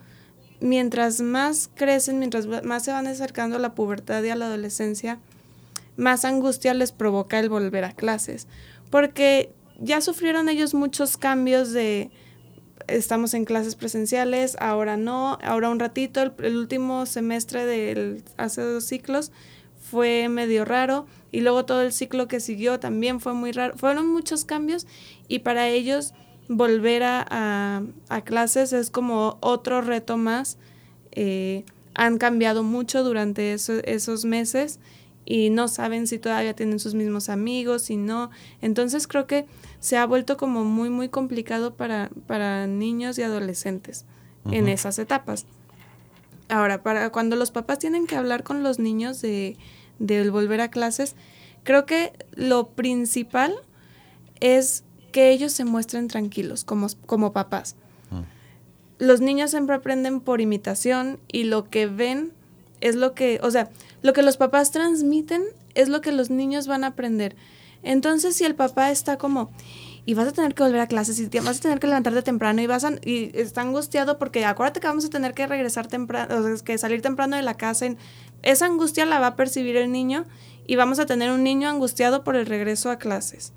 mientras 0.60 1.20
más 1.20 1.70
crecen, 1.74 2.18
mientras 2.18 2.46
más 2.64 2.84
se 2.84 2.92
van 2.92 3.06
acercando 3.06 3.56
a 3.56 3.58
la 3.58 3.74
pubertad 3.74 4.22
y 4.24 4.30
a 4.30 4.36
la 4.36 4.46
adolescencia, 4.46 5.18
más 5.96 6.24
angustia 6.24 6.74
les 6.74 6.92
provoca 6.92 7.38
el 7.38 7.48
volver 7.48 7.84
a 7.84 7.92
clases, 7.92 8.46
porque 8.90 9.52
ya 9.80 10.00
sufrieron 10.00 10.48
ellos 10.48 10.74
muchos 10.74 11.16
cambios 11.16 11.72
de 11.72 12.10
estamos 12.88 13.34
en 13.34 13.44
clases 13.44 13.76
presenciales, 13.76 14.56
ahora 14.60 14.96
no, 14.96 15.38
ahora 15.42 15.70
un 15.70 15.78
ratito, 15.78 16.20
el, 16.22 16.56
último 16.56 17.06
semestre 17.06 17.64
del 17.66 18.22
hace 18.36 18.62
dos 18.62 18.84
ciclos 18.84 19.30
fue 19.90 20.28
medio 20.28 20.64
raro 20.64 21.06
y 21.30 21.40
luego 21.40 21.64
todo 21.64 21.82
el 21.82 21.92
ciclo 21.92 22.28
que 22.28 22.40
siguió 22.40 22.80
también 22.80 23.20
fue 23.20 23.32
muy 23.34 23.52
raro, 23.52 23.76
fueron 23.76 24.06
muchos 24.08 24.44
cambios 24.44 24.86
y 25.28 25.40
para 25.40 25.68
ellos 25.68 26.14
volver 26.48 27.02
a, 27.02 27.26
a- 27.30 27.82
a 28.08 28.20
clases 28.22 28.72
es 28.72 28.90
como 28.90 29.38
otro 29.40 29.80
reto 29.82 30.16
más. 30.16 30.56
Eh, 31.12 31.64
han 31.94 32.18
cambiado 32.18 32.62
mucho 32.62 33.02
durante 33.02 33.52
eso- 33.52 33.80
esos 33.84 34.24
meses 34.24 34.78
y 35.30 35.50
no 35.50 35.68
saben 35.68 36.06
si 36.06 36.18
todavía 36.18 36.54
tienen 36.54 36.78
sus 36.78 36.94
mismos 36.94 37.28
amigos, 37.28 37.82
si 37.82 37.98
no. 37.98 38.30
Entonces 38.62 39.06
creo 39.06 39.26
que 39.26 39.44
se 39.78 39.98
ha 39.98 40.06
vuelto 40.06 40.38
como 40.38 40.64
muy, 40.64 40.88
muy 40.88 41.10
complicado 41.10 41.74
para, 41.74 42.08
para 42.26 42.66
niños 42.66 43.18
y 43.18 43.22
adolescentes 43.22 44.06
en 44.50 44.68
esas 44.68 44.98
etapas. 44.98 45.44
Ahora, 46.48 46.82
para 46.82 47.10
cuando 47.10 47.36
los 47.36 47.50
papás 47.50 47.78
tienen 47.78 48.06
que 48.06 48.16
hablar 48.16 48.42
con 48.42 48.62
los 48.62 48.78
niños 48.78 49.20
de, 49.20 49.58
del 49.98 50.30
volver 50.30 50.62
a 50.62 50.70
clases, 50.70 51.14
creo 51.62 51.84
que 51.84 52.14
lo 52.32 52.68
principal 52.68 53.54
es 54.40 54.82
que 55.12 55.30
ellos 55.30 55.52
se 55.52 55.66
muestren 55.66 56.08
tranquilos 56.08 56.64
como, 56.64 56.86
como 57.04 57.34
papás. 57.34 57.76
Los 58.98 59.20
niños 59.20 59.50
siempre 59.50 59.76
aprenden 59.76 60.20
por 60.20 60.40
imitación 60.40 61.20
y 61.30 61.44
lo 61.44 61.68
que 61.68 61.86
ven 61.86 62.32
es 62.80 62.94
lo 62.94 63.14
que, 63.14 63.40
o 63.42 63.50
sea, 63.50 63.70
lo 64.02 64.12
que 64.12 64.22
los 64.22 64.36
papás 64.36 64.70
transmiten 64.70 65.42
es 65.74 65.88
lo 65.88 66.00
que 66.00 66.12
los 66.12 66.30
niños 66.30 66.66
van 66.66 66.84
a 66.84 66.88
aprender. 66.88 67.36
Entonces, 67.82 68.34
si 68.36 68.44
el 68.44 68.54
papá 68.54 68.90
está 68.90 69.18
como, 69.18 69.50
y 70.04 70.14
vas 70.14 70.26
a 70.28 70.32
tener 70.32 70.54
que 70.54 70.62
volver 70.62 70.80
a 70.80 70.86
clases, 70.86 71.20
y 71.20 71.28
te- 71.28 71.40
vas 71.40 71.58
a 71.58 71.60
tener 71.60 71.78
que 71.80 71.86
levantarte 71.86 72.22
temprano, 72.22 72.60
y 72.62 72.66
vas 72.66 72.84
a, 72.84 72.92
y 73.04 73.30
está 73.34 73.60
angustiado 73.60 74.18
porque 74.18 74.44
acuérdate 74.44 74.80
que 74.80 74.86
vamos 74.88 75.04
a 75.04 75.10
tener 75.10 75.34
que 75.34 75.46
regresar 75.46 75.86
temprano, 75.86 76.38
o 76.38 76.42
sea, 76.42 76.52
es 76.54 76.62
que 76.62 76.76
salir 76.78 77.02
temprano 77.02 77.36
de 77.36 77.42
la 77.42 77.54
casa, 77.54 77.86
y 77.86 77.96
esa 78.42 78.66
angustia 78.66 79.06
la 79.06 79.18
va 79.20 79.28
a 79.28 79.36
percibir 79.36 79.76
el 79.76 79.92
niño, 79.92 80.24
y 80.66 80.76
vamos 80.76 80.98
a 80.98 81.06
tener 81.06 81.30
un 81.30 81.42
niño 81.44 81.68
angustiado 81.68 82.24
por 82.24 82.36
el 82.36 82.46
regreso 82.46 82.90
a 82.90 82.96
clases. 82.98 83.52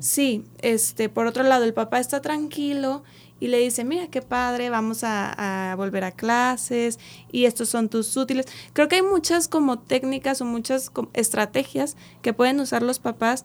Sí, 0.00 0.44
este, 0.60 1.08
por 1.08 1.26
otro 1.26 1.44
lado, 1.44 1.62
el 1.64 1.72
papá 1.74 2.00
está 2.00 2.20
tranquilo 2.20 3.04
y 3.40 3.48
le 3.48 3.58
dice, 3.58 3.84
mira 3.84 4.08
qué 4.08 4.22
padre, 4.22 4.70
vamos 4.70 5.04
a, 5.04 5.72
a 5.72 5.76
volver 5.76 6.04
a 6.04 6.12
clases 6.12 6.98
y 7.30 7.44
estos 7.44 7.68
son 7.68 7.88
tus 7.88 8.16
útiles. 8.16 8.46
Creo 8.72 8.88
que 8.88 8.96
hay 8.96 9.02
muchas 9.02 9.48
como 9.48 9.78
técnicas 9.78 10.40
o 10.40 10.44
muchas 10.44 10.90
como 10.90 11.10
estrategias 11.12 11.96
que 12.22 12.32
pueden 12.32 12.60
usar 12.60 12.82
los 12.82 12.98
papás 12.98 13.44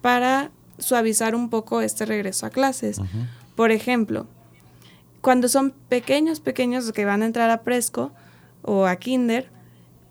para 0.00 0.50
suavizar 0.78 1.34
un 1.34 1.50
poco 1.50 1.80
este 1.80 2.06
regreso 2.06 2.46
a 2.46 2.50
clases. 2.50 3.00
Por 3.54 3.70
ejemplo, 3.70 4.26
cuando 5.20 5.48
son 5.48 5.72
pequeños, 5.88 6.40
pequeños 6.40 6.92
que 6.92 7.04
van 7.04 7.22
a 7.22 7.26
entrar 7.26 7.50
a 7.50 7.62
Presco 7.62 8.12
o 8.62 8.86
a 8.86 8.96
Kinder, 8.96 9.50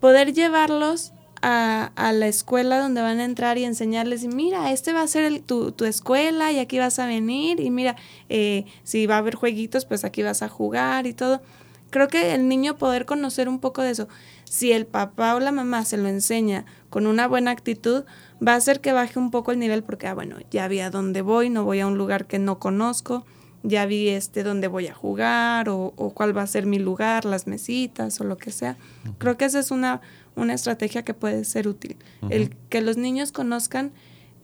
poder 0.00 0.32
llevarlos 0.32 1.13
a, 1.46 1.92
a 1.96 2.12
la 2.12 2.26
escuela 2.26 2.78
donde 2.80 3.02
van 3.02 3.20
a 3.20 3.24
entrar 3.24 3.58
y 3.58 3.64
enseñarles, 3.64 4.24
y 4.24 4.28
mira, 4.28 4.72
este 4.72 4.92
va 4.92 5.02
a 5.02 5.06
ser 5.06 5.24
el- 5.24 5.42
tu, 5.42 5.72
tu 5.72 5.84
escuela 5.84 6.50
y 6.52 6.58
aquí 6.58 6.78
vas 6.78 6.98
a 6.98 7.06
venir 7.06 7.60
y 7.60 7.70
mira, 7.70 7.96
eh, 8.30 8.64
si 8.82 9.06
va 9.06 9.16
a 9.16 9.18
haber 9.18 9.34
jueguitos, 9.34 9.84
pues 9.84 10.04
aquí 10.04 10.22
vas 10.22 10.42
a 10.42 10.48
jugar 10.48 11.06
y 11.06 11.12
todo. 11.12 11.42
Creo 11.90 12.08
que 12.08 12.34
el 12.34 12.48
niño 12.48 12.76
poder 12.78 13.04
conocer 13.06 13.48
un 13.48 13.60
poco 13.60 13.82
de 13.82 13.90
eso. 13.90 14.08
si 14.44 14.72
el 14.72 14.86
papá 14.86 15.34
o 15.34 15.40
la 15.40 15.50
mamá 15.52 15.84
se 15.84 15.96
lo 15.96 16.08
enseña 16.08 16.64
con 16.88 17.06
una 17.06 17.26
buena 17.28 17.50
actitud, 17.50 18.04
va 18.46 18.52
a 18.52 18.56
hacer 18.56 18.80
que 18.80 18.92
baje 18.92 19.18
un 19.18 19.30
poco 19.32 19.50
el 19.52 19.58
nivel 19.58 19.82
porque, 19.82 20.06
ah, 20.06 20.14
bueno, 20.14 20.36
ya 20.50 20.68
vi 20.68 20.78
a 20.80 20.90
dónde 20.90 21.22
voy, 21.22 21.50
no 21.50 21.64
voy 21.64 21.80
a 21.80 21.86
un 21.88 21.98
lugar 21.98 22.26
que 22.26 22.38
no 22.38 22.58
conozco, 22.60 23.24
ya 23.64 23.86
vi 23.86 24.08
este 24.10 24.42
dónde 24.44 24.68
voy 24.68 24.86
a 24.86 24.94
jugar 24.94 25.68
o, 25.70 25.92
cuál 26.14 26.36
va 26.36 26.42
a 26.42 26.46
ser 26.46 26.66
mi 26.66 26.78
lugar, 26.78 27.24
las 27.24 27.46
mesitas 27.48 28.20
o 28.20 28.24
lo 28.24 28.36
que 28.36 28.52
sea. 28.52 28.76
Creo 29.18 29.36
que 29.36 29.46
esa 29.46 29.58
es 29.58 29.70
una, 29.70 30.00
una 30.36 30.54
estrategia 30.54 31.04
que 31.04 31.14
puede 31.14 31.44
ser 31.44 31.68
útil, 31.68 31.96
el 32.30 32.50
que 32.68 32.80
los 32.80 32.96
niños 32.96 33.32
conozcan 33.32 33.92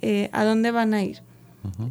eh, 0.02 0.30
a 0.32 0.44
dónde 0.44 0.70
van 0.70 0.94
a 0.94 1.02
ir. 1.02 1.22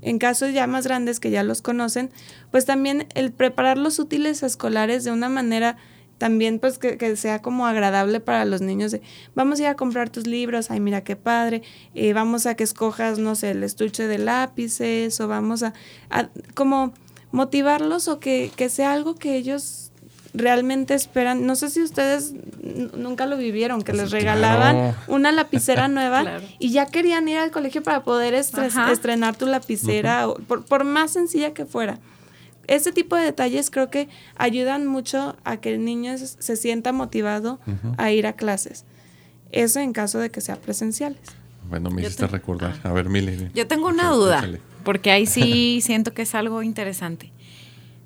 En 0.01 0.17
casos 0.17 0.51
ya 0.51 0.65
más 0.65 0.87
grandes 0.87 1.19
que 1.19 1.29
ya 1.29 1.43
los 1.43 1.61
conocen, 1.61 2.09
pues 2.49 2.65
también 2.65 3.07
el 3.13 3.31
preparar 3.31 3.77
los 3.77 3.99
útiles 3.99 4.41
escolares 4.41 5.03
de 5.03 5.11
una 5.11 5.29
manera 5.29 5.77
también 6.17 6.59
pues 6.59 6.77
que, 6.77 7.15
sea 7.15 7.41
como 7.41 7.65
agradable 7.65 8.19
para 8.19 8.45
los 8.45 8.61
niños 8.61 8.91
de 8.91 9.01
vamos 9.35 9.59
a 9.59 9.63
ir 9.63 9.67
a 9.69 9.75
comprar 9.75 10.09
tus 10.09 10.27
libros, 10.27 10.69
ay 10.69 10.79
mira 10.79 11.03
qué 11.03 11.15
padre, 11.15 11.63
eh, 11.95 12.13
vamos 12.13 12.45
a 12.45 12.55
que 12.55 12.63
escojas, 12.63 13.17
no 13.17 13.35
sé, 13.35 13.51
el 13.51 13.63
estuche 13.63 14.05
de 14.07 14.17
lápices 14.17 15.19
o 15.21 15.27
vamos 15.27 15.63
a, 15.63 15.73
como 16.53 16.93
motivarlos 17.31 18.07
o 18.07 18.19
que, 18.19 18.51
que, 18.55 18.69
sea 18.69 18.91
algo 18.91 19.15
que 19.15 19.35
ellos 19.35 19.88
realmente 20.33 20.93
esperan. 20.93 21.45
No 21.45 21.55
sé 21.55 21.69
si 21.69 21.81
ustedes 21.81 22.33
nunca 22.95 23.25
lo 23.25 23.37
vivieron, 23.37 23.81
que 23.81 23.93
les 23.93 24.11
regalaban 24.11 24.95
una 25.07 25.31
lapicera 25.31 25.87
nueva 25.89 26.39
y 26.59 26.71
ya 26.71 26.85
querían 26.85 27.27
ir 27.27 27.37
al 27.37 27.51
colegio 27.51 27.83
para 27.83 28.03
poder 28.03 28.33
estrenar 28.33 29.35
tu 29.35 29.45
lapicera, 29.45 30.27
por, 30.47 30.65
por 30.65 30.83
más 30.83 31.11
sencilla 31.11 31.53
que 31.53 31.65
fuera 31.65 31.99
ese 32.69 32.91
tipo 32.91 33.15
de 33.15 33.23
detalles 33.23 33.71
creo 33.71 33.89
que 33.89 34.07
ayudan 34.35 34.85
mucho 34.85 35.35
a 35.43 35.57
que 35.57 35.73
el 35.73 35.83
niño 35.83 36.15
se 36.17 36.55
sienta 36.55 36.91
motivado 36.91 37.59
a 37.97 38.11
ir 38.11 38.27
a 38.27 38.33
clases. 38.33 38.85
Eso 39.51 39.79
en 39.79 39.91
caso 39.91 40.19
de 40.19 40.29
que 40.29 40.41
sea 40.41 40.55
presenciales. 40.55 41.19
Bueno, 41.67 41.89
me 41.89 42.01
hiciste 42.01 42.27
recordar. 42.27 42.79
Ah. 42.83 42.89
A 42.89 42.93
ver, 42.93 43.09
Mili. 43.09 43.49
Yo 43.53 43.67
tengo 43.67 43.87
una 43.87 44.09
duda, 44.11 44.47
porque 44.83 45.11
ahí 45.11 45.25
sí 45.25 45.81
siento 45.83 46.13
que 46.13 46.21
es 46.21 46.35
algo 46.35 46.61
interesante. 46.61 47.31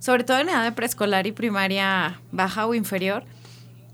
Sobre 0.03 0.25
todo 0.25 0.39
en 0.39 0.50
edad 0.50 0.65
de 0.65 0.74
preescolar 0.74 1.27
y 1.27 1.31
primaria 1.31 2.19
baja 2.33 2.67
o 2.67 2.74
inferior. 2.74 3.24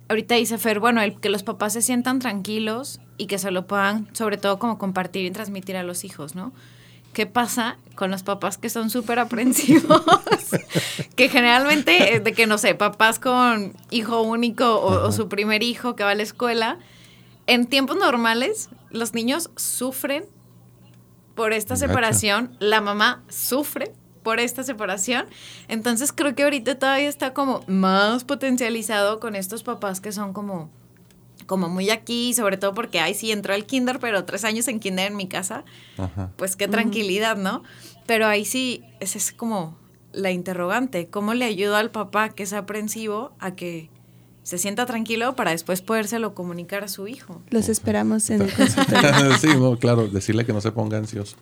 Ahorita 0.07 0.33
dice 0.33 0.57
Fer, 0.57 0.79
bueno, 0.79 1.03
el 1.03 1.19
que 1.19 1.29
los 1.29 1.43
papás 1.43 1.73
se 1.73 1.83
sientan 1.83 2.17
tranquilos 2.17 2.99
y 3.19 3.27
que 3.27 3.37
se 3.37 3.51
lo 3.51 3.67
puedan, 3.67 4.07
sobre 4.15 4.37
todo, 4.37 4.57
como 4.57 4.79
compartir 4.79 5.23
y 5.25 5.29
transmitir 5.29 5.77
a 5.77 5.83
los 5.83 6.03
hijos, 6.03 6.33
¿no? 6.33 6.51
¿Qué 7.13 7.27
pasa 7.27 7.77
con 7.93 8.09
los 8.09 8.23
papás 8.23 8.57
que 8.57 8.71
son 8.71 8.89
súper 8.89 9.19
aprensivos? 9.19 10.01
que 11.15 11.29
generalmente, 11.29 12.15
eh, 12.15 12.19
de 12.19 12.33
que 12.33 12.47
no 12.47 12.57
sé, 12.57 12.73
papás 12.73 13.19
con 13.19 13.73
hijo 13.91 14.23
único 14.23 14.81
o, 14.81 15.11
su 15.11 15.29
primer 15.29 15.61
hijo 15.61 15.95
que 15.95 16.03
va 16.03 16.09
a 16.09 16.15
la 16.15 16.23
escuela, 16.23 16.79
en 17.45 17.67
tiempos 17.67 17.97
normales 17.97 18.69
los 18.89 19.13
niños 19.13 19.51
sufren 19.57 20.25
por 21.35 21.53
esta 21.53 21.75
separación, 21.75 22.57
la 22.57 22.81
mamá 22.81 23.21
sufre 23.29 23.93
por 24.23 24.39
esta 24.39 24.63
separación. 24.63 25.25
Entonces 25.67 26.11
creo 26.13 26.35
que 26.35 26.43
ahorita 26.43 26.75
todavía 26.75 27.09
está 27.09 27.33
como 27.33 27.63
más 27.67 28.23
potencializado 28.23 29.19
con 29.19 29.35
estos 29.35 29.63
papás 29.63 30.01
que 30.01 30.11
son 30.11 30.33
como 30.33 30.69
como 31.45 31.67
muy 31.67 31.89
aquí, 31.89 32.35
sobre 32.35 32.57
todo 32.57 32.75
porque, 32.75 32.99
ay, 32.99 33.15
sí, 33.15 33.31
entró 33.31 33.55
al 33.55 33.65
kinder, 33.65 33.99
pero 33.99 34.23
tres 34.23 34.43
años 34.45 34.67
en 34.67 34.79
kinder 34.79 35.07
en 35.07 35.17
mi 35.17 35.27
casa, 35.27 35.63
pues 36.35 36.55
qué 36.55 36.67
tranquilidad, 36.67 37.37
¿no? 37.37 37.63
Pero 38.05 38.27
ahí 38.27 38.45
sí, 38.45 38.83
esa 38.99 39.17
es 39.17 39.31
como 39.31 39.75
la 40.13 40.29
interrogante, 40.29 41.07
¿cómo 41.07 41.33
le 41.33 41.45
ayudo 41.45 41.75
al 41.75 41.89
papá 41.89 42.29
que 42.29 42.43
es 42.43 42.53
aprensivo 42.53 43.31
a 43.39 43.55
que 43.55 43.89
se 44.43 44.59
sienta 44.59 44.85
tranquilo 44.85 45.35
para 45.35 45.51
después 45.51 45.81
podérselo 45.81 46.35
comunicar 46.35 46.83
a 46.83 46.87
su 46.87 47.07
hijo? 47.07 47.41
Los 47.49 47.67
esperamos 47.67 48.29
en 48.29 48.43
el 48.43 48.53
consultorio. 48.55 49.37
sí, 49.39 49.47
claro, 49.79 50.07
decirle 50.07 50.45
que 50.45 50.53
no 50.53 50.61
se 50.61 50.71
ponga 50.71 50.99
ansioso. 50.99 51.35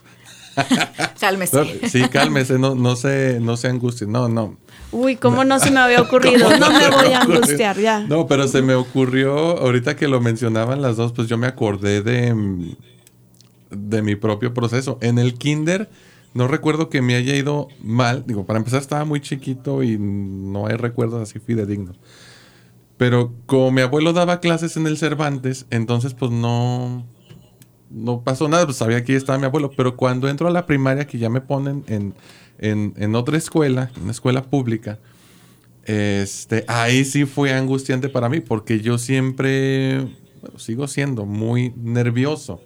cálmese. 1.19 1.89
sí, 1.89 2.01
cálmese, 2.09 2.57
no, 2.59 2.75
no 2.75 2.95
se, 2.95 3.39
no 3.39 3.58
se 3.58 3.67
angustie, 3.67 4.08
no, 4.08 4.29
no. 4.29 4.58
Uy, 4.91 5.15
¿cómo 5.17 5.43
no 5.43 5.60
se 5.60 5.71
me 5.71 5.79
había 5.79 6.01
ocurrido? 6.03 6.49
No, 6.58 6.69
me 6.71 6.89
voy 6.89 7.13
a 7.13 7.21
angustiar, 7.21 7.77
ya. 7.79 7.99
No, 8.01 8.27
pero 8.27 8.47
se 8.47 8.62
me 8.62 8.75
ocurrió, 8.75 9.58
ahorita 9.60 9.95
que 9.95 10.08
lo 10.08 10.21
mencionaban 10.21 10.82
las 10.82 10.97
dos, 10.97 11.13
pues 11.13 11.27
yo 11.27 11.38
me 11.38 11.47
acordé 11.47 12.01
de, 12.01 12.75
de 13.69 14.01
mi 14.01 14.15
propio 14.15 14.53
proceso. 14.53 14.97
En 15.01 15.19
el 15.19 15.36
kinder, 15.36 15.89
no 16.34 16.47
recuerdo 16.47 16.89
que 16.89 17.01
me 17.01 17.15
haya 17.15 17.36
ido 17.36 17.67
mal. 17.82 18.23
Digo, 18.27 18.45
para 18.45 18.60
empezar 18.60 18.82
estaba 18.82 19.05
muy 19.05 19.21
chiquito 19.21 19.84
y 19.84 19.97
no 19.97 20.67
hay 20.67 20.75
recuerdos 20.75 21.21
así 21.21 21.39
fidedignos. 21.39 21.97
Pero 22.97 23.34
como 23.45 23.71
mi 23.71 23.82
abuelo 23.82 24.13
daba 24.13 24.39
clases 24.39 24.75
en 24.77 24.88
el 24.88 24.97
Cervantes, 24.97 25.67
entonces 25.69 26.13
pues 26.13 26.32
no, 26.32 27.05
no 27.89 28.21
pasó 28.21 28.47
nada, 28.47 28.65
pues 28.65 28.78
sabía 28.78 29.04
que 29.04 29.15
estaba 29.15 29.38
mi 29.39 29.45
abuelo. 29.45 29.71
Pero 29.76 29.95
cuando 29.95 30.30
entro 30.30 30.47
a 30.47 30.52
la 30.52 30.65
primaria, 30.65 31.08
que 31.08 31.17
ya 31.17 31.30
me 31.30 31.41
ponen 31.41 31.84
en 31.88 32.13
en, 32.60 33.15
otra 33.15 33.38
escuela, 33.38 33.91
una 34.02 34.12
escuela 34.12 34.43
pública, 34.43 35.00
este, 35.86 36.65
ahí 36.67 37.06
sí 37.06 37.26
fue 37.26 37.54
angustiante 37.54 38.10
para 38.10 38.30
mí, 38.30 38.41
porque 38.41 38.82
yo 38.82 38.97
siempre, 38.97 40.00
bueno, 40.41 40.60
sigo 40.60 40.88
siendo 40.88 41.26
muy 41.26 41.73
nervioso. 41.78 42.62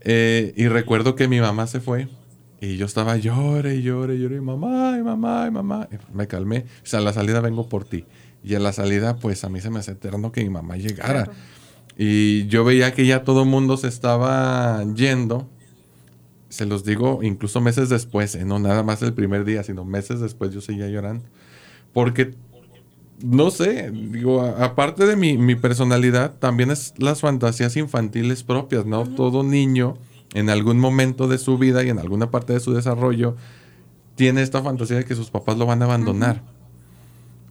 Eh, 0.00 0.54
y 0.56 0.68
recuerdo 0.68 1.16
que 1.16 1.26
mi 1.26 1.40
mamá 1.40 1.66
se 1.66 1.80
fue 1.80 2.08
y 2.60 2.76
yo 2.76 2.86
estaba 2.86 3.16
llore, 3.16 3.82
llore, 3.82 4.18
llore, 4.18 4.40
mamá, 4.40 4.96
y 4.98 5.02
mamá, 5.02 5.46
y 5.48 5.50
mamá. 5.50 5.88
me 6.14 6.26
calmé. 6.26 6.66
O 6.82 6.86
sea, 6.86 7.00
a 7.00 7.02
la 7.02 7.12
salida 7.12 7.40
vengo 7.40 7.68
por 7.68 7.84
ti. 7.84 8.04
Y 8.44 8.54
a 8.54 8.60
la 8.60 8.72
salida, 8.72 9.16
pues 9.16 9.42
a 9.42 9.48
mí 9.48 9.60
se 9.60 9.70
me 9.70 9.80
hace 9.80 9.92
eterno 9.92 10.30
que 10.30 10.42
mi 10.42 10.50
mamá 10.50 10.76
llegara. 10.76 11.28
Y 11.96 12.46
yo 12.46 12.64
veía 12.64 12.92
que 12.92 13.06
ya 13.06 13.24
todo 13.24 13.42
el 13.42 13.48
mundo 13.48 13.76
se 13.76 13.88
estaba 13.88 14.84
yendo 14.94 15.48
se 16.48 16.66
los 16.66 16.84
digo 16.84 17.20
incluso 17.22 17.60
meses 17.60 17.88
después, 17.88 18.34
¿eh? 18.34 18.44
no 18.44 18.58
nada 18.58 18.82
más 18.82 19.02
el 19.02 19.12
primer 19.12 19.44
día, 19.44 19.62
sino 19.62 19.84
meses 19.84 20.20
después 20.20 20.52
yo 20.52 20.60
seguía 20.60 20.88
llorando. 20.88 21.24
Porque, 21.92 22.34
no 23.22 23.50
sé, 23.50 23.90
digo, 23.90 24.42
aparte 24.42 25.06
de 25.06 25.16
mi, 25.16 25.54
personalidad, 25.56 26.34
también 26.38 26.70
es 26.70 26.94
las 26.98 27.20
fantasías 27.20 27.76
infantiles 27.76 28.42
propias, 28.42 28.86
¿no? 28.86 29.04
Todo 29.06 29.42
niño 29.42 29.94
en 30.34 30.50
algún 30.50 30.78
momento 30.78 31.28
de 31.28 31.38
su 31.38 31.58
vida 31.58 31.82
y 31.84 31.90
en 31.90 31.98
alguna 31.98 32.30
parte 32.30 32.52
de 32.52 32.60
su 32.60 32.72
desarrollo 32.72 33.36
tiene 34.14 34.42
esta 34.42 34.62
fantasía 34.62 34.96
de 34.96 35.04
que 35.04 35.14
sus 35.14 35.30
papás 35.30 35.58
lo 35.58 35.66
van 35.66 35.82
a 35.82 35.86
abandonar. 35.86 36.42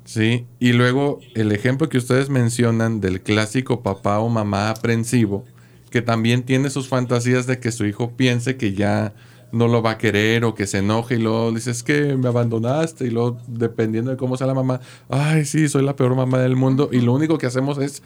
Sí, 0.05 0.45
y 0.59 0.73
luego 0.73 1.19
el 1.33 1.51
ejemplo 1.51 1.89
que 1.89 1.97
ustedes 1.97 2.29
mencionan 2.29 3.01
del 3.01 3.21
clásico 3.21 3.81
papá 3.81 4.19
o 4.19 4.29
mamá 4.29 4.69
aprensivo, 4.69 5.43
que 5.89 6.03
también 6.03 6.43
tiene 6.43 6.69
sus 6.69 6.87
fantasías 6.87 7.47
de 7.47 7.59
que 7.59 7.71
su 7.71 7.85
hijo 7.85 8.11
piense 8.11 8.55
que 8.55 8.73
ya 8.73 9.13
no 9.51 9.67
lo 9.67 9.81
va 9.81 9.91
a 9.91 9.97
querer 9.97 10.45
o 10.45 10.53
que 10.53 10.67
se 10.67 10.79
enoje 10.79 11.15
y 11.15 11.19
luego 11.19 11.51
dice, 11.51 11.71
es 11.71 11.81
que 11.81 12.15
me 12.17 12.27
abandonaste 12.27 13.07
y 13.07 13.09
luego 13.09 13.37
dependiendo 13.47 14.11
de 14.11 14.17
cómo 14.17 14.37
sea 14.37 14.47
la 14.47 14.53
mamá, 14.53 14.79
ay 15.09 15.45
sí, 15.45 15.67
soy 15.69 15.83
la 15.83 15.95
peor 15.95 16.15
mamá 16.15 16.39
del 16.39 16.55
mundo 16.55 16.89
y 16.91 17.01
lo 17.01 17.13
único 17.13 17.37
que 17.37 17.47
hacemos 17.47 17.77
es 17.79 18.03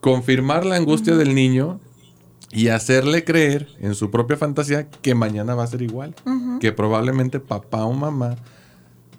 confirmar 0.00 0.66
la 0.66 0.76
angustia 0.76 1.14
del 1.14 1.34
niño 1.34 1.78
y 2.50 2.68
hacerle 2.68 3.24
creer 3.24 3.68
en 3.80 3.94
su 3.94 4.10
propia 4.10 4.36
fantasía 4.36 4.88
que 4.88 5.14
mañana 5.14 5.54
va 5.54 5.64
a 5.64 5.66
ser 5.68 5.82
igual, 5.82 6.14
que 6.60 6.72
probablemente 6.72 7.38
papá 7.38 7.84
o 7.84 7.92
mamá 7.92 8.36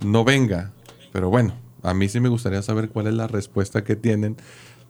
no 0.04 0.24
venga. 0.24 0.72
Pero 1.12 1.30
bueno, 1.30 1.54
a 1.84 1.94
mí 1.94 2.10
sí 2.10 2.20
me 2.20 2.30
gustaría 2.30 2.62
saber 2.62 2.90
cuál 2.90 3.08
es 3.08 3.14
la 3.14 3.28
respuesta 3.28 3.84
que 3.84 3.96
tienen 3.96 4.38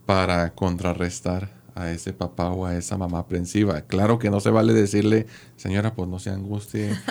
para 0.05 0.53
contrarrestar 0.55 1.59
a 1.75 1.91
ese 1.91 2.13
papá 2.13 2.49
o 2.49 2.65
a 2.65 2.75
esa 2.75 2.97
mamá 2.97 3.19
aprensiva. 3.19 3.81
Claro 3.81 4.19
que 4.19 4.29
no 4.29 4.39
se 4.39 4.49
vale 4.49 4.73
decirle, 4.73 5.27
señora, 5.55 5.93
pues 5.93 6.09
no 6.09 6.19
se 6.19 6.29
angustie. 6.29 6.91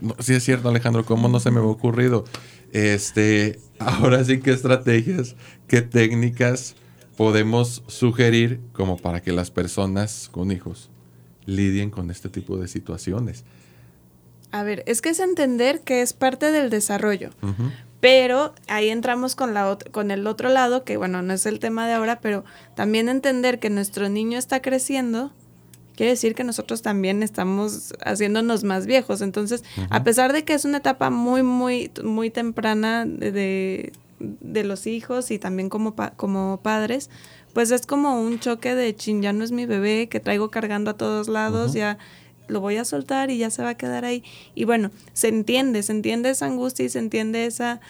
No 0.00 0.14
sí 0.20 0.34
es 0.34 0.44
cierto, 0.44 0.68
Alejandro, 0.68 1.04
¿cómo 1.04 1.28
no 1.28 1.40
se 1.40 1.50
me 1.50 1.58
ha 1.58 1.62
ocurrido? 1.62 2.24
Este, 2.72 3.60
ahora 3.78 4.24
sí, 4.24 4.40
¿qué 4.40 4.52
estrategias, 4.52 5.36
qué 5.66 5.82
técnicas 5.82 6.76
podemos 7.16 7.82
sugerir 7.86 8.60
como 8.72 8.96
para 8.96 9.22
que 9.22 9.32
las 9.32 9.50
personas 9.50 10.28
con 10.30 10.50
hijos 10.50 10.90
lidien 11.46 11.90
con 11.90 12.10
este 12.10 12.28
tipo 12.28 12.56
de 12.56 12.68
situaciones? 12.68 13.44
A 14.50 14.62
ver, 14.62 14.84
es 14.86 15.02
que 15.02 15.10
es 15.10 15.18
entender 15.18 15.80
que 15.80 16.00
es 16.00 16.12
parte 16.12 16.52
del 16.52 16.70
desarrollo. 16.70 17.30
Pero 18.04 18.52
ahí 18.68 18.90
entramos 18.90 19.34
con, 19.34 19.54
la 19.54 19.78
con 19.90 20.10
el 20.10 20.26
otro 20.26 20.50
lado, 20.50 20.84
que 20.84 20.98
bueno, 20.98 21.22
no 21.22 21.32
es 21.32 21.46
el 21.46 21.58
tema 21.58 21.86
de 21.86 21.94
ahora, 21.94 22.20
pero 22.20 22.44
también 22.74 23.08
entender 23.08 23.58
que 23.60 23.70
nuestro 23.70 24.10
niño 24.10 24.36
está 24.36 24.60
creciendo, 24.60 25.32
quiere 25.96 26.10
decir 26.10 26.34
que 26.34 26.44
nosotros 26.44 26.82
también 26.82 27.22
estamos 27.22 27.94
haciéndonos 28.04 28.62
más 28.62 28.84
viejos. 28.84 29.22
Entonces, 29.22 29.64
a 29.88 30.04
pesar 30.04 30.34
de 30.34 30.44
que 30.44 30.52
es 30.52 30.66
una 30.66 30.76
etapa 30.76 31.08
muy, 31.08 31.42
muy, 31.42 31.90
muy 32.02 32.28
temprana 32.28 33.06
de, 33.06 33.94
de, 34.18 34.64
los 34.64 34.86
hijos 34.86 35.30
y 35.30 35.38
también 35.38 35.70
como, 35.70 35.94
como 36.16 36.60
padres, 36.62 37.08
pues 37.54 37.70
es 37.70 37.86
como 37.86 38.20
un 38.20 38.38
choque 38.38 38.74
de 38.74 38.94
chin, 38.94 39.22
ya 39.22 39.32
no 39.32 39.44
es 39.44 39.50
mi 39.50 39.64
bebé 39.64 40.10
que 40.10 40.20
traigo 40.20 40.50
cargando 40.50 40.90
a 40.90 40.98
todos 40.98 41.28
lados, 41.28 41.72
ya 41.72 41.96
lo 42.48 42.60
voy 42.60 42.76
a 42.76 42.84
soltar 42.84 43.30
y 43.30 43.38
ya 43.38 43.50
se 43.50 43.62
va 43.62 43.70
a 43.70 43.76
quedar 43.76 44.04
ahí. 44.04 44.22
Y 44.54 44.64
bueno, 44.64 44.90
se 45.12 45.28
entiende, 45.28 45.82
se 45.82 45.92
entiende 45.92 46.30
esa 46.30 46.46
angustia 46.46 46.84
y 46.84 46.88
se 46.88 46.98
entiende 46.98 47.46
esa, 47.46 47.80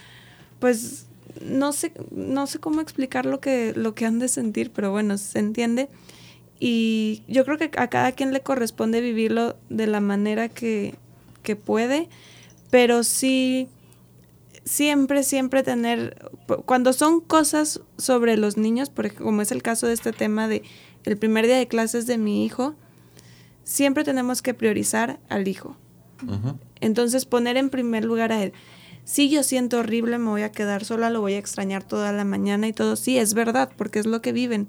pues, 0.58 1.06
no 1.40 1.72
sé, 1.72 1.92
no 2.10 2.46
sé 2.46 2.58
cómo 2.58 2.80
explicar 2.80 3.26
lo 3.26 3.40
que, 3.40 3.72
lo 3.74 3.94
que 3.94 4.06
han 4.06 4.18
de 4.18 4.28
sentir, 4.28 4.70
pero 4.70 4.90
bueno, 4.90 5.18
se 5.18 5.38
entiende. 5.38 5.88
Y 6.60 7.22
yo 7.28 7.44
creo 7.44 7.58
que 7.58 7.70
a 7.76 7.88
cada 7.88 8.12
quien 8.12 8.32
le 8.32 8.40
corresponde 8.40 9.00
vivirlo 9.00 9.56
de 9.68 9.86
la 9.86 10.00
manera 10.00 10.48
que, 10.48 10.94
que 11.42 11.56
puede, 11.56 12.08
pero 12.70 13.04
sí, 13.04 13.68
siempre, 14.64 15.22
siempre 15.22 15.62
tener, 15.62 16.30
cuando 16.64 16.92
son 16.92 17.20
cosas 17.20 17.80
sobre 17.98 18.36
los 18.36 18.56
niños, 18.56 18.90
porque 18.90 19.16
como 19.16 19.42
es 19.42 19.52
el 19.52 19.62
caso 19.62 19.86
de 19.86 19.94
este 19.94 20.12
tema 20.12 20.48
de 20.48 20.62
el 21.04 21.18
primer 21.18 21.46
día 21.46 21.58
de 21.58 21.68
clases 21.68 22.06
de 22.06 22.18
mi 22.18 22.44
hijo, 22.44 22.74
siempre 23.64 24.05
tenemos 24.05 24.42
que 24.42 24.55
priorizar 24.55 25.18
al 25.29 25.48
hijo. 25.48 25.77
Entonces 26.81 27.24
poner 27.24 27.57
en 27.57 27.70
primer 27.70 28.05
lugar 28.05 28.33
a 28.33 28.42
él. 28.42 28.53
Si 29.05 29.29
yo 29.29 29.42
siento 29.42 29.81
horrible, 29.81 30.18
me 30.18 30.31
voy 30.31 30.42
a 30.42 30.53
quedar 30.53 30.85
sola, 30.85 31.11
lo 31.11 31.20
voy 31.20 31.35
a 31.35 31.38
extrañar 31.38 31.83
toda 31.85 32.12
la 32.12 32.24
mañana 32.24 32.66
y 32.68 32.72
todo. 32.72 32.96
Sí, 32.96 33.18
es 33.18 33.35
verdad, 33.35 33.70
porque 33.77 33.98
es 33.98 34.07
lo 34.07 34.22
que 34.22 34.33
viven. 34.33 34.68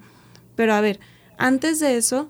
Pero 0.56 0.74
a 0.74 0.82
ver, 0.82 1.00
antes 1.38 1.80
de 1.80 1.96
eso, 1.96 2.30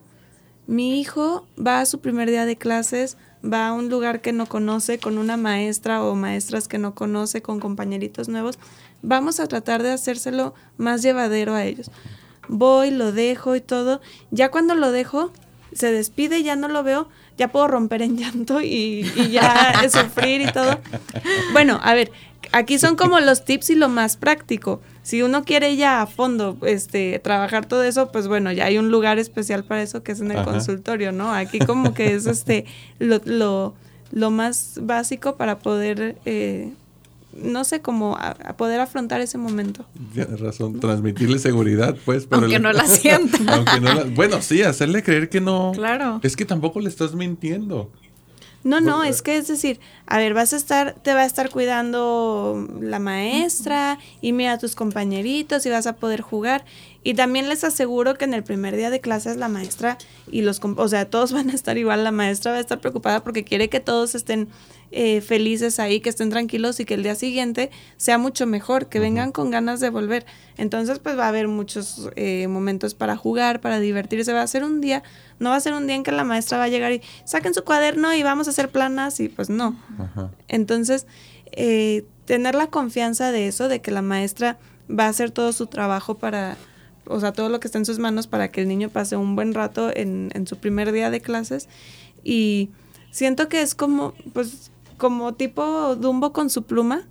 mi 0.68 1.00
hijo 1.00 1.48
va 1.58 1.80
a 1.80 1.86
su 1.86 2.02
primer 2.02 2.30
día 2.30 2.46
de 2.46 2.58
clases, 2.58 3.18
va 3.44 3.68
a 3.68 3.74
un 3.74 3.90
lugar 3.90 4.22
que 4.22 4.34
no 4.34 4.46
conoce, 4.46 5.00
con 5.00 5.18
una 5.18 5.38
maestra 5.38 6.04
o 6.04 6.16
maestras 6.16 6.68
que 6.68 6.78
no 6.78 6.94
conoce, 6.94 7.42
con 7.42 7.60
compañeritos 7.60 8.30
nuevos. 8.30 8.60
Vamos 9.02 9.40
a 9.40 9.48
tratar 9.48 9.82
de 9.82 9.92
hacérselo 9.92 10.54
más 10.78 11.02
llevadero 11.02 11.56
a 11.56 11.66
ellos. 11.66 11.90
Voy, 12.48 12.92
lo 12.92 13.12
dejo 13.12 13.56
y 13.56 13.62
todo. 13.62 14.02
Ya 14.30 14.52
cuando 14.52 14.76
lo 14.76 14.92
dejo, 14.92 15.32
se 15.76 15.92
despide, 15.92 16.42
ya 16.42 16.56
no 16.56 16.68
lo 16.68 16.82
veo, 16.82 17.08
ya 17.38 17.50
puedo 17.52 17.68
romper 17.68 18.02
en 18.02 18.18
llanto 18.18 18.62
y, 18.62 19.12
y 19.16 19.30
ya 19.30 19.88
sufrir 19.90 20.42
y 20.42 20.52
todo. 20.52 20.80
Bueno, 21.54 21.80
a 21.84 21.94
ver, 21.94 22.12
aquí 22.52 22.80
son 22.80 22.96
como 22.96 23.20
los 23.20 23.46
tips 23.46 23.72
y 23.72 23.76
lo 23.76 23.90
más 23.90 24.18
práctico. 24.18 24.82
Si 25.04 25.22
uno 25.22 25.44
quiere 25.44 25.76
ya 25.76 26.02
a 26.02 26.08
fondo 26.08 26.58
este, 26.66 27.20
trabajar 27.20 27.68
todo 27.68 27.84
eso, 27.84 28.12
pues 28.12 28.28
bueno, 28.28 28.52
ya 28.52 28.66
hay 28.66 28.80
un 28.80 28.90
lugar 28.90 29.20
especial 29.20 29.64
para 29.64 29.84
eso 29.84 30.02
que 30.02 30.14
es 30.14 30.22
en 30.22 30.32
el 30.32 30.44
consultorio, 30.44 31.12
¿no? 31.12 31.32
Aquí 31.32 31.60
como 31.60 31.94
que 31.94 32.16
es 32.16 32.26
este 32.26 32.66
lo, 32.98 33.22
lo, 33.26 33.76
lo 34.12 34.32
más 34.32 34.80
básico 34.82 35.36
para 35.36 35.60
poder 35.60 36.18
eh, 36.26 36.74
no 37.36 37.64
sé 37.64 37.82
cómo 37.82 38.18
a, 38.18 38.34
poder 38.58 38.80
afrontar 38.80 39.22
ese 39.22 39.38
momento. 39.38 39.86
Tienes 40.14 40.40
razón, 40.40 40.80
transmitirle 40.80 41.40
seguridad, 41.40 41.96
pues. 42.06 42.26
Pero 42.26 42.42
aunque 42.44 42.60
no 42.60 42.72
la 42.72 42.86
sienta. 42.88 43.38
bueno, 44.16 44.42
sí, 44.42 44.64
hacerle 44.64 45.04
creer 45.04 45.30
que 45.30 45.42
no. 45.42 45.72
Claro. 45.76 46.20
Es 46.24 46.36
que 46.36 46.46
tampoco 46.46 46.80
le 46.80 46.90
estás 46.90 47.14
mintiendo. 47.14 47.92
No, 48.66 48.82
no, 48.82 49.04
es 49.04 49.22
que 49.22 49.38
es 49.38 49.48
decir, 49.48 49.80
a 50.08 50.18
ver, 50.18 50.34
vas 50.34 50.52
a 50.52 50.56
estar, 50.56 50.96
te 50.96 51.14
va 51.14 51.22
a 51.22 51.26
estar 51.26 51.52
cuidando 51.52 52.68
la 52.82 52.98
maestra 52.98 54.00
y 54.22 54.34
mira 54.34 54.54
a 54.54 54.58
tus 54.58 54.74
compañeritos 54.74 55.64
y 55.68 55.70
vas 55.70 55.86
a 55.86 55.98
poder 55.98 56.22
jugar. 56.22 56.66
Y 57.04 57.14
también 57.14 57.48
les 57.48 57.64
aseguro 57.64 58.16
que 58.16 58.26
en 58.26 58.34
el 58.34 58.44
primer 58.44 58.76
día 58.76 58.90
de 58.90 59.02
clases 59.02 59.38
la 59.38 59.50
maestra 59.50 60.00
y 60.32 60.42
los, 60.42 60.60
o 60.64 60.88
sea, 60.88 61.08
todos 61.08 61.32
van 61.34 61.52
a 61.52 61.54
estar 61.54 61.78
igual, 61.78 62.04
la 62.04 62.10
maestra 62.12 62.54
va 62.54 62.58
a 62.58 62.62
estar 62.62 62.82
preocupada 62.82 63.24
porque 63.24 63.44
quiere 63.44 63.70
que 63.70 63.80
todos 63.80 64.16
estén 64.16 64.48
eh, 64.92 65.22
felices 65.22 65.80
ahí, 65.80 66.00
que 66.00 66.10
estén 66.10 66.30
tranquilos 66.30 66.80
y 66.80 66.86
que 66.86 66.94
el 66.94 67.04
día 67.04 67.16
siguiente 67.16 67.72
sea 67.98 68.18
mucho 68.18 68.46
mejor, 68.46 68.88
que 68.88 69.00
vengan 69.00 69.32
con 69.32 69.52
ganas 69.52 69.80
de 69.80 69.90
volver. 69.90 70.26
Entonces, 70.58 71.00
pues 71.00 71.18
va 71.18 71.26
a 71.26 71.30
haber 71.30 71.48
muchos 71.48 72.10
eh, 72.16 72.48
momentos 72.48 72.94
para 72.94 73.18
jugar, 73.18 73.62
para 73.62 73.80
divertirse. 73.80 74.32
Va 74.32 74.42
a 74.42 74.48
ser 74.48 74.64
un 74.64 74.82
día, 74.82 75.04
no 75.40 75.50
va 75.50 75.56
a 75.56 75.60
ser 75.60 75.74
un 75.74 75.88
día 75.88 75.96
en 75.96 76.04
que 76.04 76.12
la 76.12 76.24
maestra 76.24 76.58
va 76.58 76.66
a 76.66 76.70
llegar 76.70 76.92
y 76.94 77.02
saquen 77.26 77.54
su 77.54 77.64
cuaderno 77.64 78.14
y 78.14 78.24
vamos 78.24 78.48
a 78.48 78.52
hacer 78.52 78.70
planas 78.70 79.20
y 79.20 79.28
pues 79.28 79.50
no. 79.50 79.76
Entonces, 80.48 81.08
eh, 81.52 82.06
tener 82.26 82.56
la 82.56 82.68
confianza 82.68 83.32
de 83.32 83.48
eso, 83.48 83.68
de 83.68 83.82
que 83.82 83.92
la 83.92 84.02
maestra 84.02 84.58
va 84.90 85.06
a 85.06 85.10
hacer 85.10 85.32
todo 85.32 85.52
su 85.52 85.68
trabajo 85.68 86.16
para, 86.16 86.58
o 87.08 87.20
sea, 87.20 87.34
todo 87.34 87.50
lo 87.50 87.60
que 87.60 87.68
está 87.68 87.80
en 87.80 87.86
sus 87.86 88.00
manos 88.00 88.28
para 88.28 88.50
que 88.50 88.62
el 88.62 88.68
niño 88.68 88.90
pase 88.90 89.16
un 89.16 89.36
buen 89.36 89.54
rato 89.54 89.92
en, 89.96 90.30
en 90.34 90.48
su 90.48 90.58
primer 90.58 90.92
día 90.92 91.10
de 91.10 91.22
clases. 91.22 91.68
Y 92.24 92.70
siento 93.12 93.48
que 93.48 93.62
es 93.62 93.76
como, 93.76 94.14
pues, 94.34 94.72
como 94.98 95.34
tipo 95.34 95.96
Dumbo 95.96 96.34
con 96.34 96.50
su 96.50 96.64
pluma. 96.64 97.08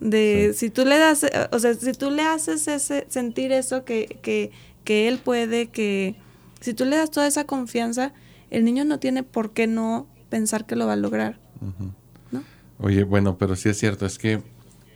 de 0.00 0.52
si 0.54 0.70
tú 0.70 0.84
le 0.84 0.98
das, 0.98 1.26
o 1.52 1.58
sea, 1.58 1.74
si 1.74 1.92
tú 1.92 2.10
le 2.10 2.22
haces 2.22 2.66
ese, 2.66 3.06
sentir 3.08 3.52
eso 3.52 3.84
que, 3.84 4.18
que, 4.22 4.52
que 4.84 5.06
él 5.06 5.18
puede, 5.18 5.66
que 5.66 6.16
si 6.60 6.74
tú 6.74 6.84
le 6.84 6.96
das 6.96 7.10
toda 7.10 7.26
esa 7.26 7.44
confianza, 7.44 8.12
el 8.50 8.64
niño 8.64 8.84
no 8.84 8.98
tiene 8.98 9.22
por 9.22 9.52
qué 9.52 9.66
no 9.66 10.06
pensar 10.28 10.66
que 10.66 10.76
lo 10.76 10.86
va 10.86 10.94
a 10.94 10.96
lograr. 10.96 11.38
¿no? 12.30 12.42
Oye, 12.78 13.04
bueno, 13.04 13.36
pero 13.36 13.56
sí 13.56 13.68
es 13.68 13.78
cierto, 13.78 14.06
es 14.06 14.18
que 14.18 14.42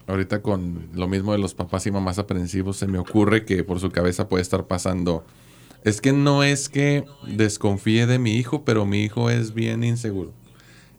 ahorita 0.06 0.42
con 0.42 0.88
lo 0.94 1.08
mismo 1.08 1.32
de 1.32 1.38
los 1.38 1.54
papás 1.54 1.86
y 1.86 1.90
mamás 1.90 2.18
aprensivos, 2.18 2.76
se 2.76 2.86
me 2.86 2.98
ocurre 2.98 3.44
que 3.44 3.64
por 3.64 3.80
su 3.80 3.90
cabeza 3.90 4.28
puede 4.28 4.42
estar 4.42 4.66
pasando. 4.66 5.24
Es 5.82 6.00
que 6.00 6.12
no 6.12 6.42
es 6.42 6.68
que 6.68 7.04
desconfíe 7.26 8.06
de 8.06 8.18
mi 8.18 8.32
hijo, 8.36 8.64
pero 8.64 8.86
mi 8.86 9.02
hijo 9.02 9.28
es 9.28 9.52
bien 9.52 9.84
inseguro. 9.84 10.32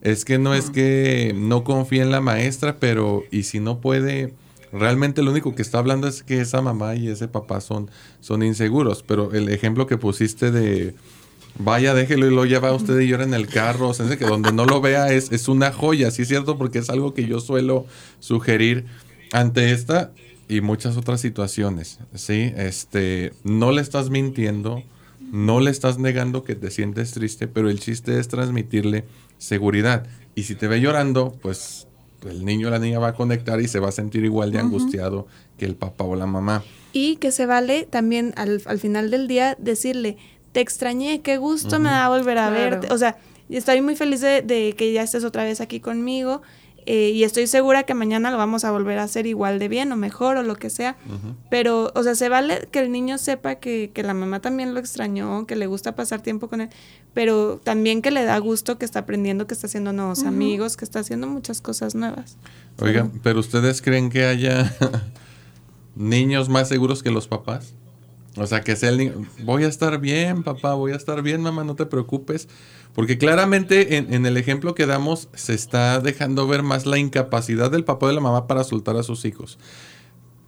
Es 0.05 0.23
que 0.23 0.37
no 0.37 0.53
es 0.53 0.69
que 0.69 1.33
no 1.35 1.63
confíe 1.63 2.03
en 2.03 2.11
la 2.11 2.21
maestra, 2.21 2.77
pero 2.79 3.23
y 3.31 3.41
si 3.41 3.59
no 3.59 3.79
puede, 3.81 4.35
realmente 4.71 5.23
lo 5.23 5.31
único 5.31 5.55
que 5.55 5.63
está 5.63 5.79
hablando 5.79 6.07
es 6.07 6.21
que 6.21 6.41
esa 6.41 6.61
mamá 6.61 6.93
y 6.93 7.07
ese 7.07 7.27
papá 7.27 7.59
son, 7.59 7.89
son 8.21 8.43
inseguros. 8.43 9.01
Pero 9.01 9.33
el 9.33 9.49
ejemplo 9.49 9.87
que 9.87 9.97
pusiste 9.97 10.51
de 10.51 10.93
vaya, 11.57 11.95
déjelo 11.95 12.27
y 12.27 12.35
lo 12.35 12.45
lleva 12.45 12.71
usted 12.71 12.99
y 12.99 13.07
llora 13.07 13.23
en 13.23 13.33
el 13.33 13.47
carro, 13.47 13.89
o 13.89 13.93
sea, 13.95 14.15
que 14.15 14.25
donde 14.25 14.51
no 14.51 14.65
lo 14.65 14.79
vea 14.79 15.11
es, 15.11 15.31
es 15.31 15.47
una 15.47 15.71
joya, 15.71 16.11
sí 16.11 16.21
es 16.21 16.27
cierto, 16.27 16.59
porque 16.59 16.77
es 16.77 16.91
algo 16.91 17.15
que 17.15 17.25
yo 17.25 17.39
suelo 17.39 17.87
sugerir 18.19 18.85
ante 19.31 19.71
esta 19.71 20.11
y 20.47 20.61
muchas 20.61 20.97
otras 20.97 21.19
situaciones, 21.19 21.97
¿sí? 22.13 22.53
Este, 22.57 23.33
no 23.43 23.71
le 23.71 23.81
estás 23.81 24.11
mintiendo, 24.11 24.83
no 25.31 25.61
le 25.61 25.71
estás 25.71 25.97
negando 25.97 26.43
que 26.43 26.53
te 26.53 26.69
sientes 26.69 27.11
triste, 27.11 27.47
pero 27.47 27.71
el 27.71 27.79
chiste 27.79 28.19
es 28.19 28.27
transmitirle 28.27 29.05
seguridad. 29.37 30.05
Y 30.35 30.43
si 30.43 30.55
te 30.55 30.67
ve 30.67 30.81
llorando, 30.81 31.33
pues 31.41 31.87
el 32.23 32.43
niño 32.43 32.67
o 32.67 32.71
la 32.71 32.79
niña 32.79 32.99
va 32.99 33.09
a 33.09 33.13
conectar 33.13 33.61
y 33.61 33.67
se 33.67 33.79
va 33.79 33.89
a 33.89 33.91
sentir 33.91 34.25
igual 34.25 34.51
de 34.51 34.59
angustiado 34.59 35.27
que 35.57 35.65
el 35.65 35.75
papá 35.75 36.03
o 36.03 36.15
la 36.15 36.25
mamá. 36.25 36.63
Y 36.91 37.17
que 37.17 37.31
se 37.31 37.45
vale 37.45 37.87
también 37.89 38.33
al, 38.37 38.59
final 38.79 39.11
del 39.11 39.27
día 39.27 39.55
decirle, 39.59 40.17
te 40.51 40.61
extrañé, 40.61 41.21
qué 41.21 41.37
gusto 41.37 41.79
me 41.79 41.89
da 41.89 42.09
volver 42.09 42.37
a 42.37 42.49
verte. 42.49 42.91
O 42.91 42.97
sea, 42.97 43.17
estoy 43.49 43.81
muy 43.81 43.95
feliz 43.95 44.21
de, 44.21 44.41
de, 44.41 44.73
que 44.77 44.91
ya 44.93 45.03
estés 45.03 45.23
otra 45.23 45.43
vez 45.43 45.61
aquí 45.61 45.79
conmigo. 45.79 46.41
Eh, 46.87 47.09
y 47.09 47.23
estoy 47.23 47.47
segura 47.47 47.83
que 47.83 47.93
mañana 47.93 48.29
lo 48.29 48.37
vamos 48.37 48.63
a 48.63 48.71
volver 48.71 48.99
a 48.99 49.03
hacer 49.03 49.25
igual 49.25 49.57
de 49.57 49.67
bien 49.67 49.91
o 49.91 49.95
mejor 49.95 50.37
o 50.37 50.43
lo 50.43 50.55
que 50.55 50.69
sea. 50.69 50.95
Pero, 51.49 51.91
o 51.95 52.03
sea, 52.03 52.15
se 52.15 52.29
vale 52.29 52.67
que 52.71 52.79
el 52.79 52.91
niño 52.91 53.17
sepa 53.17 53.55
que, 53.55 53.91
que, 53.93 54.03
la 54.03 54.13
mamá 54.13 54.39
también 54.39 54.73
lo 54.73 54.79
extrañó, 54.79 55.47
que 55.47 55.55
le 55.55 55.65
gusta 55.67 55.95
pasar 55.95 56.21
tiempo 56.21 56.47
con 56.47 56.61
él, 56.61 56.69
pero 57.13 57.59
también 57.63 58.01
que 58.01 58.11
le 58.11 58.23
da 58.23 58.37
gusto 58.37 58.77
que 58.77 58.85
está 58.85 58.99
aprendiendo, 58.99 59.47
que 59.47 59.53
está 59.53 59.67
haciendo 59.67 59.93
nuevos 59.93 60.23
amigos, 60.23 60.77
que 60.77 60.85
está 60.85 60.99
haciendo 60.99 61.27
muchas 61.27 61.61
cosas 61.61 61.95
nuevas. 61.95 62.37
Oigan, 62.79 63.11
pero 63.23 63.39
¿ustedes 63.39 63.81
creen 63.81 64.09
que 64.09 64.25
haya 64.25 64.75
niños 65.95 66.49
más 66.49 66.67
seguros 66.67 67.01
que 67.01 67.09
los 67.09 67.27
papás? 67.27 67.73
O 68.37 68.47
sea, 68.47 68.61
que 68.61 68.75
sea 68.75 68.89
el 68.89 68.97
niño, 68.97 69.25
voy 69.43 69.63
a 69.63 69.67
estar 69.67 69.99
bien, 69.99 70.43
papá, 70.43 70.73
voy 70.73 70.91
a 70.91 70.95
estar 70.95 71.21
bien, 71.21 71.41
mamá, 71.41 71.63
no 71.63 71.75
te 71.75 71.85
preocupes. 71.85 72.49
Porque 72.93 73.17
claramente 73.17 73.97
en, 73.97 74.25
el 74.25 74.37
ejemplo 74.37 74.75
que 74.75 74.85
damos 74.85 75.29
se 75.33 75.53
está 75.53 75.99
dejando 75.99 76.47
ver 76.47 76.63
más 76.63 76.85
la 76.85 76.97
incapacidad 76.97 77.69
del 77.69 77.83
papá 77.83 78.07
y 78.07 78.09
de 78.09 78.15
la 78.15 78.21
mamá 78.21 78.47
para 78.47 78.63
soltar 78.63 78.95
a 78.97 79.03
sus 79.03 79.25
hijos. 79.25 79.57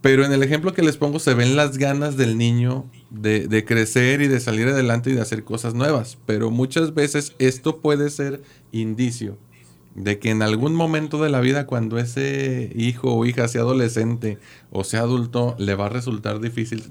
Pero 0.02 0.24
en 0.24 0.32
el 0.32 0.44
ejemplo 0.44 0.74
que 0.74 0.82
les 0.82 0.96
pongo 0.96 1.20
se 1.20 1.34
ven 1.34 1.56
las 1.56 1.78
ganas 1.78 2.16
del 2.16 2.38
niño 2.38 2.86
de, 3.10 3.48
de, 3.48 3.66
crecer 3.66 4.22
y 4.22 4.28
de 4.28 4.40
salir 4.40 4.68
adelante 4.68 5.10
y 5.10 5.14
de 5.14 5.22
hacer 5.22 5.44
cosas 5.44 5.74
nuevas. 5.74 6.18
Pero 6.26 6.52
muchas 6.52 6.94
veces 6.94 7.34
esto 7.40 7.80
puede 7.80 8.10
ser 8.10 8.42
indicio 8.72 9.38
de 9.98 10.20
que 10.20 10.30
en 10.30 10.44
algún 10.44 10.76
momento 10.76 11.22
de 11.22 11.30
la 11.30 11.42
vida 11.42 11.66
cuando 11.66 11.98
ese 11.98 12.72
hijo 12.76 13.16
o 13.16 13.26
hija 13.26 13.48
sea 13.48 13.62
adolescente 13.62 14.38
o 14.72 14.84
sea 14.84 15.02
adulto 15.02 15.56
le 15.58 15.74
va 15.74 15.88
a 15.88 15.90
resultar 15.90 16.40
difícil. 16.40 16.84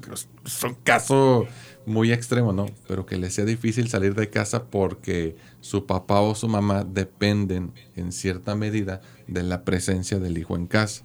Es 0.45 0.63
un 0.65 0.75
caso 0.83 1.47
muy 1.87 2.13
extremo, 2.13 2.53
¿no? 2.53 2.67
Pero 2.89 3.07
que 3.07 3.17
le 3.17 3.31
sea 3.31 3.45
difícil 3.45 3.89
salir 3.89 4.17
de 4.17 4.29
casa 4.29 4.65
porque 4.65 5.37
su 5.61 5.87
papá 5.87 6.21
o 6.21 6.35
su 6.35 6.49
mamá 6.49 6.85
dependen 6.85 7.73
en 7.95 8.11
cierta 8.11 8.57
medida 8.57 9.01
de 9.29 9.45
la 9.45 9.63
presencia 9.65 10.19
del 10.19 10.37
hijo 10.37 10.57
en 10.57 10.67
casa. 10.67 11.03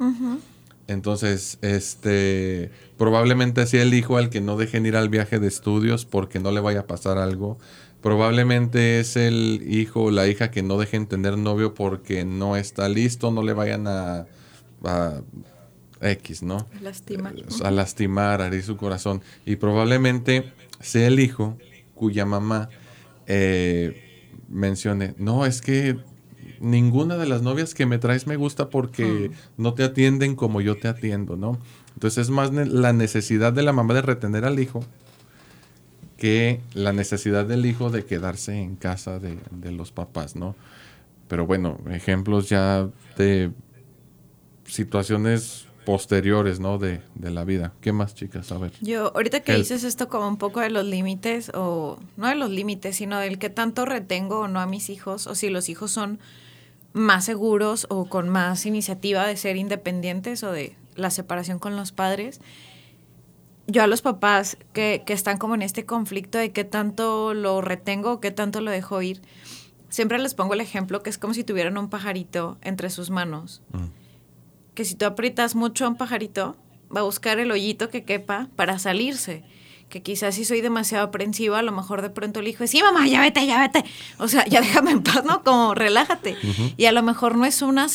Entonces, 0.87 1.59
este, 1.61 2.71
probablemente 2.97 3.65
sea 3.67 3.83
el 3.83 3.93
hijo 3.93 4.17
al 4.17 4.29
que 4.29 4.41
no 4.41 4.57
dejen 4.57 4.85
ir 4.87 4.95
al 4.95 5.09
viaje 5.09 5.39
de 5.39 5.47
estudios 5.47 6.05
porque 6.05 6.39
no 6.39 6.51
le 6.51 6.59
vaya 6.59 6.81
a 6.81 6.87
pasar 6.87 7.19
algo. 7.19 7.59
Probablemente 8.01 8.99
es 8.99 9.15
el 9.15 9.63
hijo 9.67 10.03
o 10.05 10.11
la 10.11 10.27
hija 10.27 10.49
que 10.49 10.63
no 10.63 10.77
dejen 10.77 11.05
tener 11.05 11.37
novio 11.37 11.73
porque 11.73 12.25
no 12.25 12.55
está 12.55 12.89
listo, 12.89 13.31
no 13.31 13.43
le 13.43 13.53
vayan 13.53 13.87
a, 13.87 14.25
a 14.83 15.21
X, 16.01 16.41
¿no? 16.41 16.67
Lastimar. 16.81 17.35
A 17.63 17.71
lastimar, 17.71 18.41
a 18.41 18.47
herir 18.47 18.63
su 18.63 18.75
corazón. 18.75 19.21
Y 19.45 19.57
probablemente 19.57 20.51
sea 20.79 21.07
el 21.07 21.19
hijo 21.19 21.57
cuya 21.93 22.25
mamá 22.25 22.69
eh, 23.27 24.29
mencione, 24.49 25.13
no, 25.17 25.45
es 25.45 25.61
que 25.61 25.97
ninguna 26.59 27.17
de 27.17 27.27
las 27.27 27.41
novias 27.41 27.73
que 27.73 27.85
me 27.85 27.97
traes 27.97 28.27
me 28.27 28.35
gusta 28.35 28.69
porque 28.69 29.31
no 29.57 29.73
te 29.73 29.83
atienden 29.83 30.35
como 30.35 30.61
yo 30.61 30.77
te 30.77 30.87
atiendo, 30.87 31.37
¿no? 31.37 31.59
Entonces 31.93 32.23
es 32.23 32.29
más 32.29 32.51
la 32.51 32.93
necesidad 32.93 33.53
de 33.53 33.63
la 33.63 33.73
mamá 33.73 33.93
de 33.93 34.01
retener 34.01 34.45
al 34.45 34.59
hijo 34.59 34.83
que 36.21 36.61
la 36.75 36.93
necesidad 36.93 37.47
del 37.47 37.65
hijo 37.65 37.89
de 37.89 38.05
quedarse 38.05 38.61
en 38.61 38.75
casa 38.75 39.17
de, 39.17 39.39
de 39.49 39.71
los 39.71 39.91
papás, 39.91 40.35
¿no? 40.35 40.55
Pero 41.27 41.47
bueno, 41.47 41.79
ejemplos 41.89 42.47
ya 42.47 42.87
de 43.17 43.49
situaciones 44.65 45.65
posteriores, 45.83 46.59
¿no? 46.59 46.77
De, 46.77 47.01
de, 47.15 47.31
la 47.31 47.43
vida. 47.43 47.73
¿Qué 47.81 47.91
más, 47.91 48.13
chicas? 48.13 48.51
A 48.51 48.59
ver. 48.59 48.71
Yo, 48.81 49.11
ahorita 49.15 49.39
que 49.39 49.55
dices 49.55 49.83
esto 49.83 50.09
como 50.09 50.27
un 50.27 50.37
poco 50.37 50.59
de 50.59 50.69
los 50.69 50.85
límites, 50.85 51.49
o 51.55 51.97
no 52.17 52.27
de 52.27 52.35
los 52.35 52.51
límites, 52.51 52.97
sino 52.97 53.17
del 53.17 53.39
que 53.39 53.49
tanto 53.49 53.85
retengo 53.85 54.41
o 54.41 54.47
no 54.47 54.59
a 54.59 54.67
mis 54.67 54.91
hijos, 54.91 55.25
o 55.25 55.33
si 55.33 55.49
los 55.49 55.69
hijos 55.69 55.89
son 55.89 56.19
más 56.93 57.25
seguros 57.25 57.87
o 57.89 58.05
con 58.05 58.29
más 58.29 58.67
iniciativa 58.67 59.25
de 59.25 59.37
ser 59.37 59.55
independientes 59.55 60.43
o 60.43 60.51
de 60.51 60.75
la 60.95 61.09
separación 61.09 61.57
con 61.57 61.75
los 61.75 61.91
padres. 61.91 62.41
Yo 63.71 63.83
a 63.83 63.87
los 63.87 64.01
papás 64.01 64.57
que, 64.73 65.03
que 65.05 65.13
están 65.13 65.37
como 65.37 65.55
en 65.55 65.61
este 65.61 65.85
conflicto 65.85 66.37
de 66.37 66.51
qué 66.51 66.63
tanto 66.65 67.33
lo 67.33 67.61
retengo 67.61 68.19
qué 68.19 68.31
tanto 68.31 68.59
lo 68.59 68.69
dejo 68.69 69.01
ir, 69.01 69.21
siempre 69.89 70.19
les 70.19 70.33
pongo 70.33 70.53
el 70.53 70.61
ejemplo 70.61 71.01
que 71.01 71.09
es 71.09 71.17
como 71.17 71.33
si 71.33 71.43
tuvieran 71.43 71.77
un 71.77 71.89
pajarito 71.89 72.57
entre 72.61 72.89
sus 72.89 73.09
manos. 73.09 73.61
Mm. 73.71 73.85
Que 74.73 74.83
si 74.83 74.95
tú 74.95 75.05
aprietas 75.05 75.55
mucho 75.55 75.85
a 75.85 75.89
un 75.89 75.95
pajarito, 75.95 76.57
va 76.95 76.99
a 76.99 77.03
buscar 77.03 77.39
el 77.39 77.51
hoyito 77.51 77.89
que 77.89 78.03
quepa 78.03 78.49
para 78.55 78.77
salirse 78.77 79.43
que 79.91 80.01
quizás 80.01 80.33
si 80.35 80.45
soy 80.45 80.61
demasiado 80.61 81.05
aprensiva, 81.05 81.59
a 81.59 81.61
lo 81.61 81.73
mejor 81.73 82.01
de 82.01 82.09
pronto 82.09 82.41
le 82.41 82.47
dijo, 82.47 82.65
sí, 82.65 82.81
mamá, 82.81 83.07
ya 83.07 83.19
vete, 83.19 83.45
ya 83.45 83.59
vete. 83.59 83.83
O 84.17 84.27
sea, 84.27 84.45
ya 84.45 84.61
déjame 84.61 84.91
en 84.91 85.03
paz, 85.03 85.23
¿no? 85.25 85.43
Como 85.43 85.75
relájate. 85.75 86.37
Y 86.77 86.85
a 86.85 86.91
lo 86.93 87.03
mejor 87.03 87.35
no 87.35 87.45
es 87.45 87.61
una, 87.61 87.87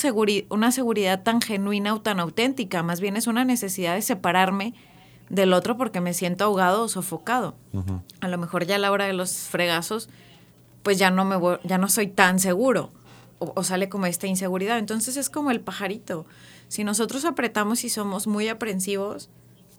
una 0.51 0.73
seguridad 0.73 1.23
tan 1.23 1.41
genuina 1.41 1.95
o 1.95 2.01
tan 2.03 2.21
auténtica, 2.21 2.83
más 2.85 3.01
bien 3.01 3.17
es 3.17 3.27
una 3.27 3.45
necesidad 3.45 3.95
de 3.95 4.03
separarme 4.03 4.75
del 5.29 5.53
otro 5.53 5.77
porque 5.77 6.01
me 6.01 6.15
siento 6.15 6.45
ahogado 6.45 6.85
o 6.85 6.89
sofocado. 6.89 7.57
A 8.21 8.29
lo 8.29 8.39
mejor 8.39 8.67
ya 8.67 8.77
a 8.77 8.79
la 8.79 8.91
hora 8.91 9.07
de 9.07 9.13
los 9.13 9.33
fregazos, 9.33 10.09
pues 10.83 10.99
ya 10.99 11.11
no, 11.11 11.25
me 11.25 11.37
ya 11.65 11.79
no 11.79 11.89
soy 11.89 12.07
tan 12.07 12.39
seguro. 12.39 12.91
O, 13.39 13.53
o 13.55 13.65
sale 13.65 13.89
como 13.89 14.07
esta 14.07 14.27
inseguridad. 14.27 14.79
Entonces 14.79 15.17
es 15.17 15.29
como 15.29 15.51
el 15.51 15.61
pajarito. 15.61 16.25
Si 16.69 16.85
nosotros 16.85 17.25
apretamos 17.25 17.85
y 17.85 17.91
somos 17.91 18.27
muy 18.27 18.49
aprensivos, 18.49 19.29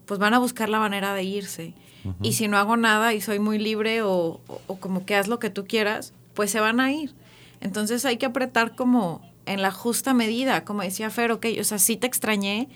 pues 0.07 0.19
van 0.19 0.33
a 0.33 0.39
buscar 0.39 0.69
la 0.69 0.79
manera 0.79 1.13
de 1.13 1.23
irse. 1.23 1.73
Y 2.21 2.33
si 2.33 2.47
no 2.47 2.57
hago 2.57 2.77
nada 2.77 3.13
y 3.13 3.19
soy 3.19 3.39
muy 3.39 3.59
libre 3.59 4.01
o, 4.01 4.39
como 4.79 5.05
que 5.05 5.15
haz 5.15 5.27
lo 5.27 5.39
que 5.39 5.49
tú 5.49 5.65
quieras, 5.67 6.13
pues 6.33 6.49
se 6.49 6.61
van 6.61 6.79
a 6.79 6.91
ir. 6.91 7.13
Entonces 7.59 8.05
hay 8.05 8.15
que 8.15 8.25
apretar 8.25 8.75
como 8.75 9.21
en 9.45 9.61
la 9.61 9.71
justa 9.71 10.13
medida, 10.13 10.63
como 10.63 10.83
decía 10.83 11.09
Fer, 11.09 11.33
ok, 11.33 11.45
o 11.59 11.63
sea, 11.65 11.79
sí 11.79 11.97
te 11.97 12.07
extrañé, 12.07 12.69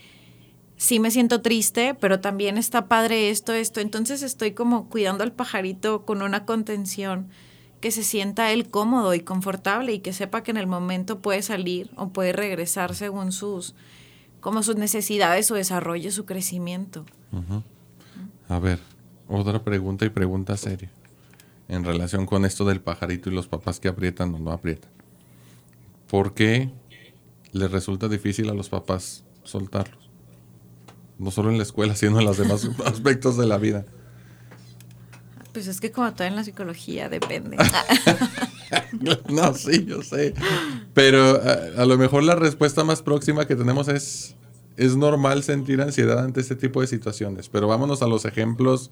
sí 0.82 1.00
me 1.00 1.12
siento 1.12 1.42
triste, 1.42 1.94
pero 1.94 2.22
también 2.22 2.58
está 2.58 2.88
padre 2.88 3.30
esto, 3.30 3.54
esto. 3.54 3.82
Entonces 3.82 4.24
estoy 4.24 4.54
como 4.54 4.90
cuidando 4.90 5.24
al 5.24 5.32
pajarito 5.32 6.06
con 6.06 6.24
una 6.24 6.44
contención 6.44 7.28
que 7.82 7.92
se 7.92 8.04
sienta 8.04 8.52
él 8.52 8.68
cómodo 8.68 9.14
y 9.14 9.20
confortable 9.20 9.94
y 9.94 10.00
que 10.00 10.12
sepa 10.12 10.42
que 10.42 10.50
en 10.50 10.58
el 10.58 10.66
momento 10.66 11.20
puede 11.20 11.44
salir 11.44 11.92
o 11.98 12.10
puede 12.10 12.34
regresar 12.34 12.96
según 12.96 13.32
sus 13.32 13.76
como 14.40 14.64
sus 14.64 14.76
necesidades, 14.76 15.46
su 15.46 15.54
desarrollo, 15.54 16.12
su 16.12 16.26
crecimiento. 16.26 17.06
A 18.50 18.58
ver, 18.58 18.80
otra 19.28 19.64
pregunta 19.64 20.06
y 20.06 20.10
pregunta 20.10 20.58
seria 20.58 20.90
en 21.68 21.84
relación 21.84 22.26
con 22.26 22.44
esto 22.44 22.66
del 22.66 22.82
pajarito 22.82 23.30
y 23.30 23.36
los 23.36 23.48
papás 23.48 23.80
que 23.80 23.88
aprietan 23.88 24.34
o 24.34 24.40
no 24.40 24.52
aprietan. 24.52 24.90
¿Por 26.10 26.34
qué 26.34 26.72
les 27.52 27.70
resulta 27.70 28.10
difícil 28.10 28.50
a 28.50 28.56
los 28.56 28.70
papás 28.70 29.24
soltarlos? 29.44 30.01
No 31.22 31.32
solo 31.32 31.52
en 31.52 31.58
la 31.58 31.64
escuela, 31.64 31.96
sino 31.96 32.20
en 32.20 32.26
los 32.26 32.38
demás 32.38 32.68
aspectos 32.86 33.38
de 33.38 33.46
la 33.46 33.58
vida. 33.58 33.86
Pues 35.54 35.68
es 35.68 35.80
que 35.80 35.92
como 35.92 36.14
todo 36.14 36.28
en 36.28 36.36
la 36.36 36.44
psicología 36.44 37.10
depende. 37.10 37.58
no, 39.30 39.54
sí, 39.54 39.86
yo 39.86 40.02
sé. 40.02 40.34
Pero 40.94 41.42
a, 41.42 41.82
a, 41.82 41.86
lo 41.86 41.98
mejor 41.98 42.24
la 42.24 42.36
respuesta 42.36 42.84
más 42.84 43.02
próxima 43.02 43.46
que 43.46 43.56
tenemos 43.56 43.88
es, 43.90 44.36
es 44.78 44.96
normal 44.96 45.44
sentir 45.44 45.82
ansiedad 45.82 46.20
ante 46.20 46.40
este 46.40 46.56
tipo 46.56 46.82
de 46.82 46.88
situaciones. 46.88 47.50
Pero 47.50 47.68
vámonos 47.68 48.02
a 48.02 48.08
los 48.08 48.26
ejemplos 48.26 48.92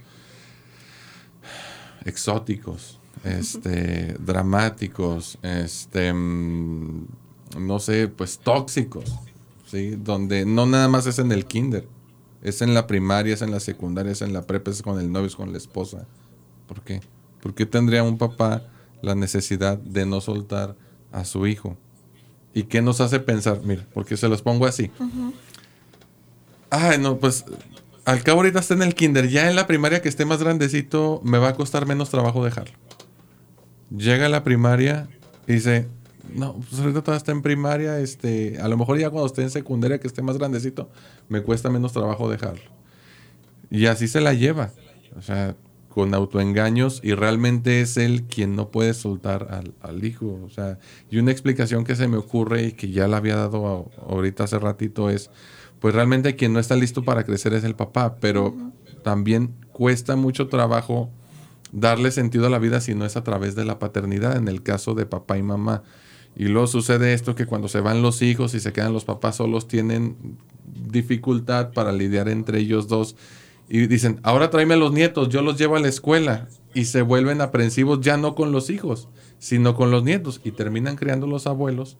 exóticos, 2.05 2.99
este, 3.23 4.13
dramáticos, 4.19 5.37
este, 5.41 6.13
mm, 6.13 7.05
no 7.57 7.79
sé, 7.79 8.07
pues 8.07 8.39
tóxicos, 8.39 9.15
¿sí? 9.65 9.91
Donde 9.91 10.45
no 10.45 10.65
nada 10.65 10.87
más 10.87 11.05
es 11.07 11.19
en 11.19 11.31
el 11.31 11.45
kinder, 11.45 11.87
es 12.41 12.61
en 12.61 12.73
la 12.73 12.87
primaria, 12.87 13.33
es 13.33 13.41
en 13.41 13.51
la 13.51 13.59
secundaria, 13.59 14.11
es 14.11 14.21
en 14.21 14.33
la 14.33 14.43
prepa, 14.43 14.71
es 14.71 14.81
con 14.81 14.99
el 14.99 15.11
novio, 15.11 15.27
es 15.27 15.35
con 15.35 15.51
la 15.51 15.57
esposa. 15.57 16.05
¿Por 16.67 16.81
qué? 16.81 17.01
¿Por 17.41 17.53
qué 17.53 17.65
tendría 17.65 18.03
un 18.03 18.17
papá 18.17 18.63
la 19.01 19.15
necesidad 19.15 19.77
de 19.77 20.05
no 20.05 20.21
soltar 20.21 20.75
a 21.11 21.25
su 21.25 21.47
hijo? 21.47 21.77
¿Y 22.53 22.63
qué 22.63 22.81
nos 22.81 23.01
hace 23.01 23.19
pensar? 23.19 23.61
Mira, 23.63 23.85
porque 23.93 24.17
se 24.17 24.27
los 24.27 24.41
pongo 24.41 24.65
así. 24.65 24.91
Ay, 26.69 26.97
no, 26.97 27.17
pues 27.17 27.45
al 28.05 28.23
cabo 28.23 28.39
ahorita 28.39 28.59
está 28.59 28.73
en 28.73 28.81
el 28.81 28.95
kinder, 28.95 29.29
ya 29.29 29.49
en 29.49 29.55
la 29.55 29.67
primaria 29.67 30.01
que 30.01 30.09
esté 30.09 30.25
más 30.25 30.41
grandecito 30.41 31.21
me 31.23 31.37
va 31.37 31.49
a 31.49 31.55
costar 31.55 31.85
menos 31.85 32.09
trabajo 32.09 32.43
dejarlo. 32.43 32.73
Llega 33.95 34.27
a 34.27 34.29
la 34.29 34.43
primaria 34.43 35.07
y 35.47 35.53
dice, 35.53 35.87
no, 36.33 36.55
pues 36.55 36.79
ahorita 36.79 37.01
todavía 37.01 37.17
está 37.17 37.31
en 37.31 37.41
primaria, 37.41 37.99
este, 37.99 38.59
a 38.59 38.67
lo 38.67 38.77
mejor 38.77 38.97
ya 38.97 39.09
cuando 39.09 39.27
esté 39.27 39.41
en 39.41 39.49
secundaria 39.49 39.99
que 39.99 40.07
esté 40.07 40.21
más 40.21 40.37
grandecito, 40.37 40.89
me 41.27 41.41
cuesta 41.41 41.69
menos 41.69 41.93
trabajo 41.93 42.29
dejarlo. 42.29 42.71
Y 43.69 43.85
así 43.85 44.07
se 44.07 44.21
la 44.21 44.33
lleva, 44.33 44.71
o 45.17 45.21
sea, 45.21 45.55
con 45.89 46.13
autoengaños 46.13 47.01
y 47.03 47.13
realmente 47.13 47.81
es 47.81 47.97
él 47.97 48.23
quien 48.23 48.55
no 48.55 48.69
puede 48.69 48.93
soltar 48.93 49.47
al, 49.51 49.73
al 49.81 50.03
hijo. 50.05 50.39
O 50.45 50.49
sea, 50.49 50.79
y 51.09 51.17
una 51.17 51.31
explicación 51.31 51.83
que 51.83 51.95
se 51.95 52.07
me 52.07 52.17
ocurre 52.17 52.63
y 52.63 52.71
que 52.73 52.89
ya 52.89 53.07
la 53.07 53.17
había 53.17 53.35
dado 53.35 53.91
ahorita 54.07 54.45
hace 54.45 54.59
ratito 54.59 55.09
es, 55.09 55.29
pues 55.79 55.93
realmente 55.93 56.35
quien 56.35 56.53
no 56.53 56.59
está 56.59 56.75
listo 56.75 57.03
para 57.03 57.23
crecer 57.23 57.53
es 57.53 57.63
el 57.63 57.75
papá, 57.75 58.17
pero 58.19 58.55
también 59.03 59.55
cuesta 59.71 60.15
mucho 60.15 60.47
trabajo 60.47 61.09
darle 61.71 62.11
sentido 62.11 62.47
a 62.47 62.49
la 62.49 62.59
vida 62.59 62.81
si 62.81 62.95
no 62.95 63.05
es 63.05 63.15
a 63.15 63.23
través 63.23 63.55
de 63.55 63.65
la 63.65 63.79
paternidad, 63.79 64.37
en 64.37 64.47
el 64.47 64.63
caso 64.63 64.93
de 64.93 65.05
papá 65.05 65.37
y 65.37 65.43
mamá. 65.43 65.83
Y 66.39 66.45
luego 66.45 66.67
sucede 66.67 67.13
esto 67.13 67.35
que 67.35 67.45
cuando 67.45 67.67
se 67.67 67.81
van 67.81 68.01
los 68.01 68.21
hijos 68.21 68.53
y 68.53 68.61
se 68.61 68.71
quedan 68.71 68.93
los 68.93 69.03
papás 69.03 69.35
solos 69.35 69.67
tienen 69.67 70.15
dificultad 70.63 71.73
para 71.73 71.91
lidiar 71.91 72.29
entre 72.29 72.59
ellos 72.59 72.87
dos 72.87 73.17
y 73.67 73.87
dicen, 73.87 74.21
ahora 74.23 74.49
tráeme 74.49 74.75
a 74.75 74.77
los 74.77 74.93
nietos, 74.93 75.27
yo 75.27 75.41
los 75.41 75.57
llevo 75.57 75.75
a 75.75 75.81
la 75.81 75.89
escuela 75.89 76.47
y 76.73 76.85
se 76.85 77.01
vuelven 77.01 77.41
aprensivos 77.41 77.99
ya 77.99 78.15
no 78.15 78.35
con 78.35 78.53
los 78.53 78.69
hijos, 78.69 79.09
sino 79.37 79.75
con 79.75 79.91
los 79.91 80.05
nietos 80.05 80.39
y 80.45 80.51
terminan 80.51 80.95
criando 80.95 81.27
los 81.27 81.45
abuelos 81.45 81.97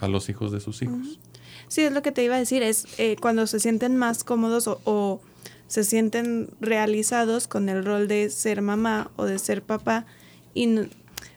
a 0.00 0.08
los 0.08 0.28
hijos 0.28 0.50
de 0.50 0.58
sus 0.58 0.82
hijos. 0.82 1.20
Sí, 1.68 1.82
es 1.82 1.92
lo 1.92 2.02
que 2.02 2.10
te 2.10 2.24
iba 2.24 2.34
a 2.34 2.40
decir, 2.40 2.64
es 2.64 2.88
eh, 2.98 3.14
cuando 3.20 3.46
se 3.46 3.60
sienten 3.60 3.96
más 3.96 4.24
cómodos 4.24 4.66
o, 4.66 5.20
se 5.68 5.84
sienten 5.84 6.50
realizados 6.60 7.46
con 7.46 7.68
el 7.68 7.84
rol 7.84 8.08
de 8.08 8.30
ser 8.30 8.62
mamá 8.62 9.12
o 9.14 9.26
de 9.26 9.38
ser 9.38 9.62
papá. 9.62 10.06
Y, 10.54 10.88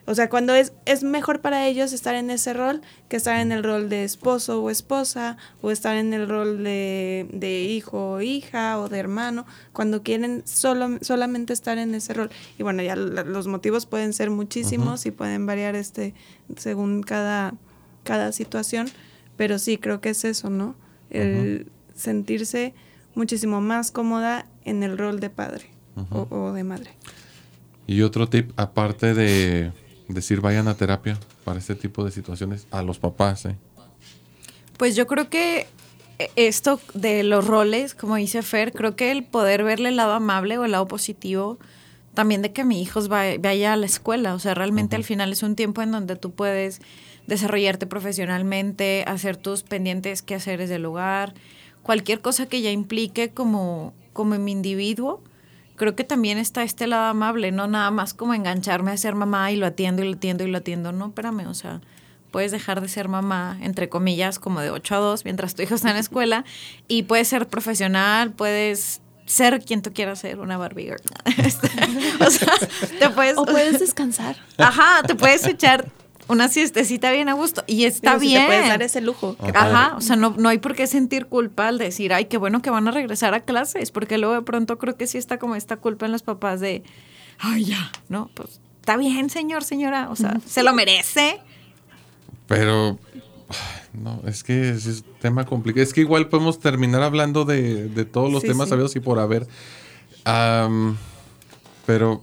o 0.08 0.14
sea, 0.14 0.28
cuando 0.28 0.54
es, 0.54 0.72
es 0.86 1.04
mejor 1.04 1.40
para 1.40 1.66
ellos 1.66 1.92
estar 1.92 2.14
en 2.14 2.30
ese 2.30 2.54
rol 2.54 2.80
que 3.08 3.16
estar 3.16 3.38
en 3.38 3.52
el 3.52 3.62
rol 3.62 3.88
de 3.88 4.04
esposo 4.04 4.62
o 4.62 4.70
esposa 4.70 5.36
o 5.62 5.70
estar 5.70 5.96
en 5.96 6.14
el 6.14 6.28
rol 6.28 6.64
de, 6.64 7.28
de 7.32 7.60
hijo 7.62 8.12
o 8.12 8.20
hija 8.20 8.78
o 8.78 8.88
de 8.88 8.98
hermano, 8.98 9.46
cuando 9.72 10.02
quieren 10.02 10.42
solo, 10.46 10.98
solamente 11.02 11.52
estar 11.52 11.78
en 11.78 11.94
ese 11.94 12.14
rol. 12.14 12.30
Y 12.58 12.62
bueno, 12.62 12.82
ya 12.82 12.96
los 12.96 13.46
motivos 13.46 13.86
pueden 13.86 14.12
ser 14.12 14.30
muchísimos 14.30 15.06
y 15.06 15.10
pueden 15.10 15.46
variar 15.46 15.76
este 15.76 16.14
según 16.56 17.02
cada, 17.02 17.54
cada 18.02 18.32
situación 18.32 18.90
pero 19.38 19.58
sí, 19.60 19.78
creo 19.78 20.02
que 20.02 20.10
es 20.10 20.24
eso, 20.24 20.50
¿no? 20.50 20.74
El 21.10 21.70
sentirse 21.94 22.74
muchísimo 23.14 23.62
más 23.62 23.92
cómoda 23.92 24.46
en 24.64 24.82
el 24.82 24.98
rol 24.98 25.20
de 25.20 25.30
padre 25.30 25.70
o, 26.10 26.52
de 26.52 26.64
madre. 26.64 26.90
Y 27.86 28.02
otro 28.02 28.28
tip, 28.28 28.50
aparte 28.56 29.14
de 29.14 29.72
decir 30.08 30.40
vayan 30.40 30.68
a 30.68 30.74
terapia 30.74 31.18
para 31.44 31.58
este 31.58 31.74
tipo 31.74 32.04
de 32.04 32.10
situaciones, 32.10 32.66
a 32.70 32.82
los 32.82 32.98
papás, 32.98 33.44
¿eh? 33.44 33.56
Pues 34.76 34.96
yo 34.96 35.06
creo 35.06 35.28
que 35.28 35.66
esto 36.36 36.80
de 36.94 37.22
los 37.22 37.46
roles, 37.46 37.94
como 37.94 38.16
dice 38.16 38.42
Fer, 38.42 38.72
creo 38.72 38.96
que 38.96 39.10
el 39.10 39.24
poder 39.24 39.64
verle 39.64 39.90
el 39.90 39.96
lado 39.96 40.12
amable 40.12 40.58
o 40.58 40.64
el 40.64 40.72
lado 40.72 40.88
positivo, 40.88 41.58
también 42.14 42.42
de 42.42 42.52
que 42.52 42.64
mi 42.64 42.82
hijo 42.82 43.00
vaya 43.08 43.72
a 43.72 43.76
la 43.76 43.86
escuela, 43.86 44.34
o 44.34 44.38
sea, 44.38 44.54
realmente 44.54 44.96
al 44.96 45.04
final 45.04 45.32
es 45.32 45.42
un 45.42 45.54
tiempo 45.54 45.82
en 45.82 45.92
donde 45.92 46.16
tú 46.16 46.32
puedes 46.32 46.80
desarrollarte 47.26 47.86
profesionalmente, 47.86 49.04
hacer 49.06 49.36
tus 49.36 49.62
pendientes 49.62 50.22
quehaceres 50.22 50.68
del 50.68 50.86
hogar, 50.86 51.34
cualquier 51.82 52.20
cosa 52.20 52.46
que 52.46 52.60
ya 52.60 52.70
implique 52.70 53.30
como, 53.30 53.92
como 54.12 54.36
mi 54.38 54.52
individuo, 54.52 55.22
creo 55.78 55.96
que 55.96 56.04
también 56.04 56.36
está 56.36 56.62
este 56.62 56.86
lado 56.86 57.06
amable, 57.06 57.52
no 57.52 57.66
nada 57.66 57.90
más 57.90 58.12
como 58.12 58.34
engancharme 58.34 58.90
a 58.90 58.96
ser 58.96 59.14
mamá 59.14 59.50
y 59.50 59.56
lo 59.56 59.66
atiendo 59.66 60.02
y 60.02 60.08
lo 60.08 60.16
atiendo 60.16 60.44
y 60.44 60.50
lo 60.50 60.58
atiendo, 60.58 60.92
no, 60.92 61.06
espérame, 61.06 61.46
o 61.46 61.54
sea, 61.54 61.80
puedes 62.30 62.52
dejar 62.52 62.80
de 62.80 62.88
ser 62.88 63.08
mamá, 63.08 63.56
entre 63.62 63.88
comillas, 63.88 64.38
como 64.38 64.60
de 64.60 64.70
8 64.70 64.94
a 64.96 64.98
2, 64.98 65.24
mientras 65.24 65.54
tu 65.54 65.62
hijo 65.62 65.74
está 65.74 65.88
en 65.88 65.94
la 65.94 66.00
escuela, 66.00 66.44
y 66.88 67.04
puedes 67.04 67.28
ser 67.28 67.48
profesional, 67.48 68.32
puedes 68.32 69.00
ser 69.24 69.64
quien 69.64 69.82
tú 69.82 69.92
quieras 69.92 70.18
ser, 70.18 70.40
una 70.40 70.56
Barbie 70.58 70.84
girl. 70.84 71.00
Este, 71.38 71.68
o 72.20 72.30
sea, 72.30 72.52
te 72.98 73.10
puedes... 73.10 73.38
O 73.38 73.46
puedes 73.46 73.78
descansar. 73.78 74.36
Ajá, 74.56 75.02
te 75.06 75.14
puedes 75.14 75.46
echar 75.46 75.90
una 76.28 76.48
siestecita 76.48 77.10
bien 77.10 77.28
a 77.28 77.32
gusto. 77.32 77.64
Y 77.66 77.84
está 77.84 78.12
Digo, 78.12 78.20
si 78.20 78.26
bien. 78.28 78.42
te 78.42 78.46
puedes 78.46 78.68
dar 78.68 78.82
ese 78.82 79.00
lujo. 79.00 79.36
Ajá, 79.54 79.94
o 79.96 80.00
sea, 80.00 80.16
no, 80.16 80.34
no 80.38 80.48
hay 80.48 80.58
por 80.58 80.74
qué 80.74 80.86
sentir 80.86 81.26
culpa 81.26 81.68
al 81.68 81.78
decir, 81.78 82.12
ay, 82.12 82.26
qué 82.26 82.36
bueno 82.38 82.62
que 82.62 82.70
van 82.70 82.86
a 82.86 82.90
regresar 82.90 83.34
a 83.34 83.40
clases, 83.40 83.90
porque 83.90 84.18
luego 84.18 84.34
de 84.34 84.42
pronto 84.42 84.78
creo 84.78 84.96
que 84.96 85.06
sí 85.06 85.18
está 85.18 85.38
como 85.38 85.56
esta 85.56 85.76
culpa 85.78 86.06
en 86.06 86.12
los 86.12 86.22
papás 86.22 86.60
de, 86.60 86.82
ay, 87.38 87.64
ya, 87.64 87.90
¿no? 88.08 88.30
Pues 88.34 88.60
está 88.80 88.96
bien, 88.96 89.30
señor, 89.30 89.64
señora, 89.64 90.08
o 90.10 90.16
sea, 90.16 90.38
se 90.46 90.62
lo 90.62 90.72
merece. 90.72 91.40
Pero, 92.46 92.98
no, 93.92 94.22
es 94.26 94.42
que 94.44 94.70
es 94.70 94.86
un 94.86 95.02
tema 95.20 95.44
complicado. 95.44 95.82
Es 95.82 95.92
que 95.92 96.00
igual 96.00 96.28
podemos 96.28 96.60
terminar 96.60 97.02
hablando 97.02 97.44
de, 97.44 97.88
de 97.88 98.04
todos 98.06 98.32
los 98.32 98.42
Sí, 98.42 98.48
temas 98.48 98.66
sí. 98.66 98.70
sabidos 98.70 98.96
y 98.96 99.00
por 99.00 99.18
haber. 99.18 99.46
Pero 101.86 102.22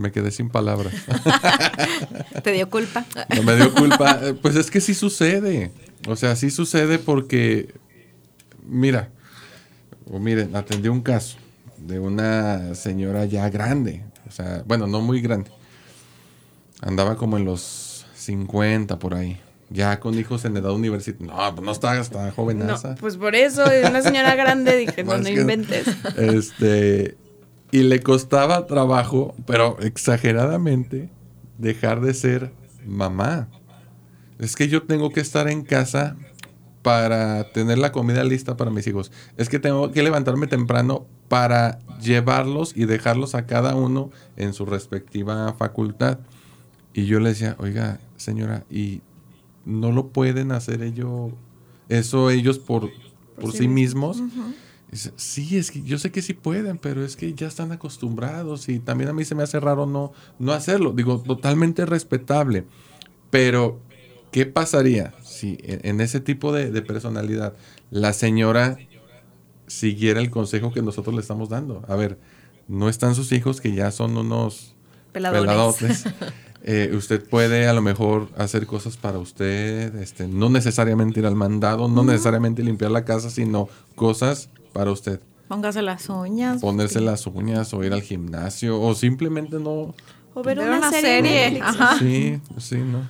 me 0.00 0.10
quedé 0.12 0.30
sin 0.32 0.48
palabras. 0.50 0.92
Te 2.42 2.52
dio 2.52 2.68
culpa. 2.68 3.04
No 3.36 3.42
me 3.42 3.56
dio 3.56 3.72
culpa. 3.74 4.18
Eh, 4.22 4.34
Pues 4.34 4.56
es 4.56 4.70
que 4.70 4.80
sí 4.80 4.94
sucede. 4.94 5.70
O 6.08 6.16
sea, 6.16 6.34
sí 6.36 6.50
sucede 6.50 6.98
porque, 6.98 7.72
mira, 8.66 9.10
o 10.10 10.18
miren, 10.18 10.56
atendí 10.56 10.88
un 10.88 11.02
caso 11.02 11.36
de 11.78 11.98
una 11.98 12.74
señora 12.74 13.24
ya 13.26 13.48
grande. 13.50 14.04
O 14.28 14.32
sea, 14.32 14.62
bueno, 14.66 14.86
no 14.86 15.00
muy 15.00 15.20
grande. 15.20 15.50
Andaba 16.80 17.16
como 17.16 17.36
en 17.36 17.44
los 17.44 18.06
50 18.14 18.98
por 18.98 19.14
ahí. 19.14 19.38
Ya 19.72 20.00
con 20.00 20.18
hijos 20.18 20.44
en 20.44 20.56
edad 20.56 20.72
universitaria. 20.72 21.32
No, 21.32 21.54
pues 21.54 21.64
no 21.64 21.70
está, 21.70 21.96
está 22.00 22.26
No, 22.26 22.32
jovenaza. 22.32 22.96
pues 22.96 23.16
por 23.16 23.36
eso, 23.36 23.62
una 23.88 24.02
señora 24.02 24.34
grande, 24.34 24.76
dije, 24.76 25.04
no, 25.04 25.16
no 25.18 25.28
inventes. 25.28 25.86
Este, 26.16 27.16
y 27.70 27.82
le 27.82 28.00
costaba 28.00 28.66
trabajo, 28.66 29.34
pero 29.46 29.78
exageradamente, 29.80 31.10
dejar 31.58 32.00
de 32.00 32.14
ser 32.14 32.52
mamá. 32.86 33.48
Es 34.38 34.56
que 34.56 34.68
yo 34.68 34.82
tengo 34.82 35.10
que 35.10 35.20
estar 35.20 35.48
en 35.48 35.62
casa 35.62 36.16
para 36.82 37.52
tener 37.52 37.78
la 37.78 37.92
comida 37.92 38.24
lista 38.24 38.56
para 38.56 38.70
mis 38.70 38.86
hijos. 38.86 39.12
Es 39.36 39.48
que 39.48 39.58
tengo 39.58 39.92
que 39.92 40.02
levantarme 40.02 40.46
temprano 40.46 41.06
para 41.28 41.78
llevarlos 42.00 42.72
y 42.74 42.86
dejarlos 42.86 43.34
a 43.34 43.46
cada 43.46 43.74
uno 43.74 44.10
en 44.36 44.54
su 44.54 44.64
respectiva 44.64 45.54
facultad. 45.58 46.18
Y 46.94 47.04
yo 47.04 47.20
le 47.20 47.30
decía, 47.30 47.54
oiga, 47.58 48.00
señora, 48.16 48.64
¿y 48.70 49.02
no 49.64 49.92
lo 49.92 50.08
pueden 50.08 50.52
hacer 50.52 50.82
ellos, 50.82 51.32
eso 51.88 52.30
ellos 52.30 52.58
por, 52.58 52.90
por, 53.38 53.52
sí 53.52 53.58
sí 53.58 53.68
mismos? 53.68 54.22
Dice, 54.90 55.12
Sí, 55.16 55.56
es 55.56 55.70
que 55.70 55.82
yo 55.82 55.98
sé 55.98 56.10
que 56.10 56.22
sí 56.22 56.34
pueden, 56.34 56.78
pero 56.78 57.04
es 57.04 57.16
que 57.16 57.32
ya 57.34 57.46
están 57.46 57.72
acostumbrados 57.72 58.68
y 58.68 58.78
también 58.80 59.10
a 59.10 59.12
mí 59.12 59.24
se 59.24 59.34
me 59.34 59.42
hace 59.42 59.60
raro 59.60 59.86
no, 59.86 60.12
no 60.38 60.52
hacerlo. 60.52 60.92
Digo, 60.92 61.20
totalmente 61.20 61.86
respetable. 61.86 62.64
Pero, 63.30 63.80
¿qué 64.32 64.46
pasaría 64.46 65.14
si 65.22 65.58
en, 65.62 65.80
en 65.84 66.00
ese 66.00 66.20
tipo 66.20 66.52
de, 66.52 66.70
de 66.70 66.82
personalidad 66.82 67.54
la 67.90 68.12
señora 68.12 68.78
siguiera 69.66 70.20
el 70.20 70.30
consejo 70.30 70.72
que 70.72 70.82
nosotros 70.82 71.14
le 71.14 71.20
estamos 71.20 71.48
dando? 71.48 71.84
A 71.88 71.94
ver, 71.96 72.18
no 72.68 72.88
están 72.88 73.14
sus 73.14 73.32
hijos 73.32 73.60
que 73.60 73.72
ya 73.72 73.90
son 73.90 74.16
unos 74.16 74.74
Peladones. 75.12 75.42
peladotes. 76.02 76.04
Eh, 76.62 76.90
usted 76.94 77.26
puede 77.26 77.66
a 77.68 77.72
lo 77.72 77.80
mejor 77.80 78.28
hacer 78.36 78.66
cosas 78.66 78.98
para 78.98 79.18
usted, 79.18 79.94
este, 79.96 80.28
no 80.28 80.50
necesariamente 80.50 81.20
ir 81.20 81.24
al 81.24 81.34
mandado, 81.34 81.88
no 81.88 82.04
necesariamente 82.04 82.62
limpiar 82.62 82.90
la 82.90 83.06
casa, 83.06 83.30
sino 83.30 83.70
cosas 83.94 84.50
para 84.72 84.90
usted. 84.90 85.20
Póngase 85.48 85.82
las 85.82 86.08
uñas. 86.08 86.60
Ponerse 86.60 87.00
las 87.00 87.26
uñas 87.26 87.74
o 87.74 87.82
ir 87.82 87.92
al 87.92 88.02
gimnasio 88.02 88.80
o 88.80 88.94
simplemente 88.94 89.58
no. 89.58 89.94
O 90.34 90.42
ver, 90.44 90.58
Ver 90.58 90.68
una, 90.68 90.78
una 90.78 90.90
serie. 90.92 91.60
ajá. 91.60 91.98
Sí, 91.98 92.40
sí, 92.58 92.76
¿no? 92.76 93.08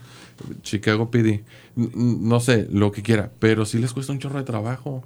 Chicago 0.63 1.11
PD. 1.11 1.45
No 1.77 2.41
sé, 2.41 2.67
lo 2.71 2.93
que 2.93 3.03
quiera, 3.03 3.31
pero 3.39 3.67
sí 3.67 3.79
les 3.79 3.93
cuesta 3.93 4.13
un 4.13 4.19
chorro 4.19 4.39
de 4.39 4.45
trabajo. 4.45 5.05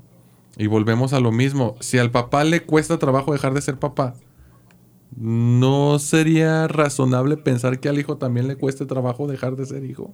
Y 0.56 0.68
volvemos 0.68 1.12
a 1.12 1.18
lo 1.18 1.32
mismo. 1.32 1.74
Si 1.80 1.98
al 1.98 2.12
papá 2.12 2.44
le 2.44 2.62
cuesta 2.62 2.98
trabajo 3.00 3.32
dejar 3.32 3.52
de 3.54 3.60
ser 3.62 3.76
papá, 3.80 4.14
¿no 5.16 5.98
sería 5.98 6.68
razonable 6.68 7.36
pensar 7.36 7.80
que 7.80 7.88
al 7.88 7.98
hijo 7.98 8.16
también 8.16 8.46
le 8.48 8.56
cueste 8.56 8.86
trabajo 8.86 9.26
dejar 9.26 9.56
de 9.56 9.66
ser 9.66 9.84
hijo? 9.84 10.12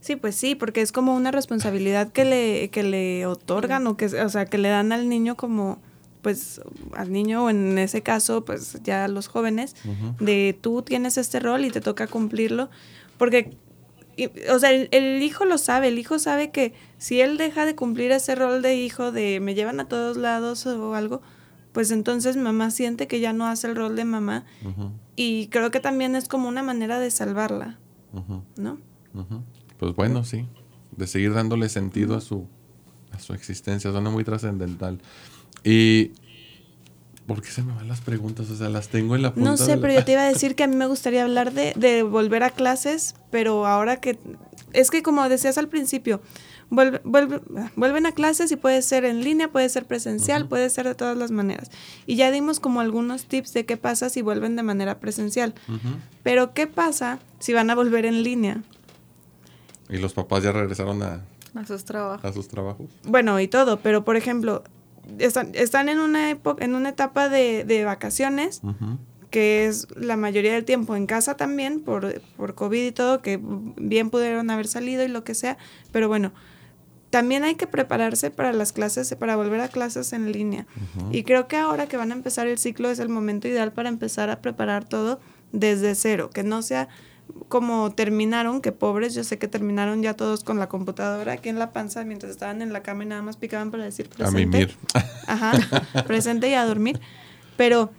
Sí, 0.00 0.16
pues 0.16 0.36
sí, 0.36 0.54
porque 0.54 0.80
es 0.80 0.92
como 0.92 1.14
una 1.14 1.30
responsabilidad 1.30 2.12
que 2.12 2.24
le, 2.24 2.68
que 2.70 2.82
le 2.82 3.26
otorgan 3.26 3.86
o 3.86 3.96
que, 3.96 4.06
o 4.06 4.28
sea, 4.28 4.46
que 4.46 4.58
le 4.58 4.68
dan 4.68 4.92
al 4.92 5.08
niño 5.08 5.36
como, 5.36 5.78
pues, 6.22 6.60
al 6.94 7.12
niño 7.12 7.44
o 7.44 7.50
en 7.50 7.78
ese 7.78 8.02
caso, 8.02 8.44
pues 8.44 8.80
ya 8.84 9.04
a 9.04 9.08
los 9.08 9.26
jóvenes, 9.28 9.74
de 10.20 10.56
tú 10.60 10.82
tienes 10.82 11.18
este 11.18 11.40
rol 11.40 11.64
y 11.64 11.70
te 11.70 11.80
toca 11.80 12.06
cumplirlo, 12.06 12.70
porque, 13.18 13.56
y- 14.16 14.30
o 14.50 14.58
sea, 14.60 14.70
el, 14.72 14.88
el 14.92 15.20
hijo 15.22 15.44
lo 15.44 15.58
sabe, 15.58 15.88
el 15.88 15.98
hijo 15.98 16.18
sabe 16.20 16.50
que 16.50 16.74
si 16.98 17.20
él 17.20 17.36
deja 17.36 17.66
de 17.66 17.74
cumplir 17.74 18.12
ese 18.12 18.34
rol 18.36 18.62
de 18.62 18.76
hijo 18.76 19.10
de 19.12 19.40
me 19.40 19.54
llevan 19.54 19.80
a 19.80 19.88
todos 19.88 20.16
lados 20.16 20.64
o 20.66 20.94
algo, 20.94 21.22
pues 21.72 21.90
entonces 21.90 22.36
mamá 22.36 22.70
siente 22.70 23.06
que 23.08 23.20
ya 23.20 23.32
no 23.32 23.46
hace 23.46 23.66
el 23.66 23.76
rol 23.76 23.94
de 23.96 24.04
mamá 24.04 24.44
y 25.16 25.48
creo 25.48 25.70
que 25.72 25.80
también 25.80 26.14
es 26.16 26.28
como 26.28 26.48
una 26.48 26.62
manera 26.62 26.98
de 27.00 27.10
salvarla, 27.10 27.78
ujú, 28.12 28.42
¿no? 28.56 28.78
Pues 29.78 29.94
bueno, 29.94 30.24
sí. 30.24 30.46
De 30.96 31.06
seguir 31.06 31.32
dándole 31.34 31.68
sentido 31.68 32.16
a 32.16 32.20
su, 32.20 32.46
a 33.12 33.18
su 33.18 33.32
existencia. 33.34 33.90
Suena 33.92 34.10
muy 34.10 34.24
trascendental. 34.24 35.00
Y. 35.64 36.12
¿Por 37.26 37.42
qué 37.42 37.50
se 37.50 37.62
me 37.62 37.74
van 37.74 37.88
las 37.88 38.00
preguntas? 38.00 38.48
O 38.48 38.56
sea, 38.56 38.70
las 38.70 38.88
tengo 38.88 39.14
en 39.14 39.20
la 39.20 39.34
punta 39.34 39.50
No 39.50 39.56
sé, 39.58 39.72
de 39.72 39.76
pero 39.82 39.92
yo 39.92 40.02
te 40.02 40.12
iba 40.12 40.22
a 40.22 40.28
decir 40.32 40.54
que 40.54 40.62
a 40.64 40.66
mí 40.66 40.76
me 40.76 40.86
gustaría 40.86 41.22
hablar 41.22 41.52
de, 41.52 41.74
de 41.76 42.02
volver 42.02 42.42
a 42.42 42.48
clases, 42.50 43.14
pero 43.30 43.66
ahora 43.66 44.00
que... 44.00 44.18
Es 44.72 44.90
que 44.90 45.02
como 45.02 45.28
decías 45.28 45.58
al 45.58 45.68
principio, 45.68 46.22
vuelve- 46.70 47.02
vuelve- 47.04 47.42
vuelven 47.76 48.06
a 48.06 48.12
clases 48.12 48.50
y 48.50 48.56
puede 48.56 48.80
ser 48.80 49.04
en 49.04 49.22
línea, 49.24 49.52
puede 49.52 49.68
ser 49.68 49.84
presencial, 49.84 50.48
puede 50.48 50.70
ser 50.70 50.86
de 50.86 50.94
todas 50.94 51.18
las 51.18 51.30
maneras. 51.30 51.70
Y 52.06 52.16
ya 52.16 52.30
dimos 52.30 52.60
como 52.60 52.80
algunos 52.80 53.26
tips 53.26 53.52
de 53.52 53.66
qué 53.66 53.76
pasa 53.76 54.08
si 54.08 54.22
vuelven 54.22 54.56
de 54.56 54.62
manera 54.62 54.98
presencial. 54.98 55.54
Pero 56.22 56.54
¿qué 56.54 56.66
pasa 56.66 57.18
si 57.40 57.52
van 57.52 57.68
a 57.68 57.74
volver 57.74 58.06
en 58.06 58.22
línea? 58.22 58.62
Y 59.88 59.98
los 59.98 60.12
papás 60.12 60.42
ya 60.42 60.52
regresaron 60.52 61.02
a, 61.02 61.24
A 61.54 61.66
sus 61.66 61.84
trabajos. 61.84 62.24
a 62.24 62.32
sus 62.32 62.48
trabajos. 62.48 62.86
Bueno, 63.04 63.40
y 63.40 63.48
todo, 63.48 63.80
pero 63.80 64.04
por 64.04 64.16
ejemplo, 64.16 64.62
están, 65.18 65.50
están 65.54 65.88
en 65.88 65.98
una 65.98 66.30
época, 66.30 66.64
en 66.64 66.74
una 66.74 66.90
etapa 66.90 67.28
de, 67.28 67.64
de 67.64 67.84
vacaciones, 67.84 68.60
que 69.30 69.66
es 69.66 69.88
la 69.96 70.16
mayoría 70.16 70.52
del 70.52 70.64
tiempo 70.64 70.96
en 70.96 71.06
casa 71.06 71.36
también, 71.36 71.80
por, 71.80 72.20
por 72.36 72.54
COVID 72.54 72.86
y 72.86 72.92
todo, 72.92 73.22
que 73.22 73.40
bien 73.42 74.10
pudieron 74.10 74.50
haber 74.50 74.66
salido 74.68 75.04
y 75.04 75.08
lo 75.08 75.24
que 75.24 75.34
sea, 75.34 75.58
pero 75.92 76.08
bueno, 76.08 76.32
también 77.10 77.42
hay 77.44 77.54
que 77.54 77.66
prepararse 77.66 78.30
para 78.30 78.52
las 78.52 78.72
clases, 78.72 79.14
para 79.14 79.36
volver 79.36 79.60
a 79.60 79.68
clases 79.68 80.12
en 80.12 80.30
línea. 80.30 80.66
Y 81.10 81.22
creo 81.22 81.48
que 81.48 81.56
ahora 81.56 81.86
que 81.88 81.96
van 81.96 82.12
a 82.12 82.14
empezar 82.14 82.46
el 82.46 82.58
ciclo 82.58 82.90
es 82.90 82.98
el 82.98 83.08
momento 83.08 83.48
ideal 83.48 83.72
para 83.72 83.88
empezar 83.88 84.28
a 84.28 84.42
preparar 84.42 84.84
todo 84.84 85.18
desde 85.52 85.94
cero, 85.94 86.28
que 86.28 86.42
no 86.42 86.60
sea 86.60 86.88
como 87.48 87.92
terminaron, 87.92 88.60
que 88.60 88.72
pobres, 88.72 89.14
yo 89.14 89.24
sé 89.24 89.38
que 89.38 89.48
terminaron 89.48 90.02
ya 90.02 90.14
todos 90.14 90.44
con 90.44 90.58
la 90.58 90.68
computadora 90.68 91.32
aquí 91.32 91.48
en 91.48 91.58
la 91.58 91.72
panza 91.72 92.04
mientras 92.04 92.32
estaban 92.32 92.62
en 92.62 92.72
la 92.72 92.82
cama 92.82 93.04
y 93.04 93.06
nada 93.06 93.22
más 93.22 93.36
picaban 93.36 93.70
para 93.70 93.84
decir 93.84 94.08
A 94.14 94.16
presente. 94.16 94.38
mimir. 94.46 94.76
Ajá, 95.26 95.52
presente 96.06 96.48
y 96.48 96.54
a 96.54 96.64
dormir. 96.64 97.00
Pero 97.56 97.90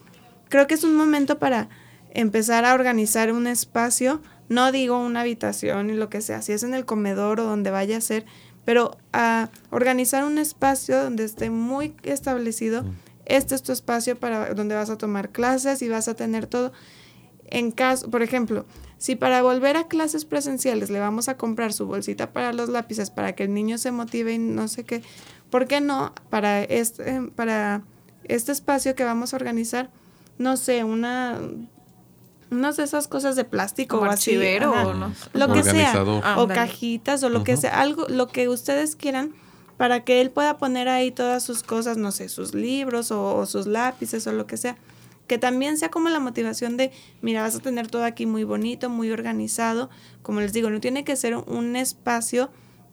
creo 0.50 0.68
que 0.68 0.74
es 0.76 0.84
un 0.84 0.96
momento 0.96 1.40
para 1.40 1.70
empezar 2.12 2.66
a 2.66 2.74
organizar 2.74 3.32
un 3.32 3.48
espacio, 3.48 4.22
no 4.50 4.72
digo 4.72 4.98
una 5.00 5.22
habitación 5.22 5.90
y 5.90 5.94
lo 5.94 6.10
que 6.10 6.22
sea, 6.22 6.42
si 6.42 6.52
es 6.54 6.64
en 6.64 6.74
el 6.74 6.86
comedor 6.86 7.40
o 7.40 7.44
donde 7.44 7.72
vaya 7.72 7.98
a 7.98 8.02
ser, 8.02 8.26
pero 8.66 8.98
a 9.14 9.50
organizar 9.72 10.24
un 10.24 10.38
espacio 10.38 11.02
donde 11.04 11.24
esté 11.24 11.50
muy 11.50 11.96
establecido. 12.04 12.84
Este 13.26 13.54
es 13.54 13.62
tu 13.64 13.72
espacio 13.72 14.20
para 14.20 14.54
donde 14.54 14.76
vas 14.76 14.90
a 14.90 14.98
tomar 14.98 15.30
clases 15.30 15.82
y 15.82 15.90
vas 15.90 16.08
a 16.08 16.16
tener 16.16 16.48
todo. 16.48 16.72
En 17.46 17.72
caso, 17.72 18.10
por 18.10 18.22
ejemplo, 18.24 18.66
si 19.00 19.16
para 19.16 19.42
volver 19.42 19.78
a 19.78 19.88
clases 19.88 20.26
presenciales 20.26 20.90
le 20.90 21.00
vamos 21.00 21.30
a 21.30 21.38
comprar 21.38 21.74
su 21.74 21.88
bolsita 21.88 22.32
para 22.32 22.54
los 22.54 22.70
lápices 22.70 23.10
para 23.10 23.34
que 23.34 23.44
el 23.44 23.54
niño 23.54 23.78
se 23.78 23.92
motive 23.92 24.34
y 24.34 24.38
no 24.38 24.68
sé 24.68 24.84
qué, 24.84 25.02
¿por 25.50 25.68
qué 25.68 25.82
no 25.82 26.14
para 26.30 26.62
este, 26.62 27.22
para 27.36 27.82
este 28.26 28.52
espacio 28.52 28.96
que 28.96 29.06
vamos 29.06 29.34
a 29.34 29.38
organizar, 29.38 29.90
no 30.38 30.58
sé, 30.58 30.84
una 30.84 31.40
unas 32.52 32.78
de 32.78 32.84
esas 32.84 33.08
cosas 33.08 33.36
de 33.36 33.46
plástico 33.46 33.98
Como 33.98 34.10
o 34.10 34.14
así, 34.14 34.32
archivero 34.32 34.72
o 34.72 34.94
no 34.94 35.14
lo 35.34 35.54
que 35.54 35.64
sea, 35.64 35.94
Organizador. 36.02 36.24
o 36.38 36.48
cajitas 36.48 37.24
o 37.24 37.30
lo 37.30 37.44
que 37.44 37.58
sea, 37.58 37.80
algo, 37.80 38.08
lo 38.10 38.28
que 38.28 38.50
ustedes 38.50 38.96
quieran 38.96 39.34
para 39.78 40.04
que 40.04 40.20
él 40.20 40.30
pueda 40.30 40.58
poner 40.58 40.90
ahí 40.90 41.10
todas 41.10 41.42
sus 41.42 41.64
cosas, 41.64 41.96
no 41.96 42.12
sé, 42.12 42.28
sus 42.28 42.54
libros 42.54 43.12
o, 43.12 43.38
o 43.38 43.46
sus 43.46 43.66
lápices 43.66 44.28
o 44.28 44.34
lo 44.34 44.46
que 44.46 44.58
sea. 44.58 44.76
Que 45.30 45.38
también 45.38 45.78
sea 45.78 45.90
como 45.90 46.10
la 46.10 46.20
motivación 46.20 46.76
de, 46.76 46.92
mira, 47.22 47.44
vas 47.44 47.56
a 47.56 47.60
tener 47.60 47.88
todo 47.88 48.04
aquí 48.04 48.26
muy 48.26 48.44
bonito, 48.44 48.90
muy 48.90 49.12
organizado. 49.12 49.90
Como 50.24 50.42
les 50.42 50.52
digo, 50.52 50.70
no 50.72 50.82
tiene 50.82 51.06
que 51.06 51.16
ser 51.16 51.36
un 51.36 51.78
espacio 51.78 52.50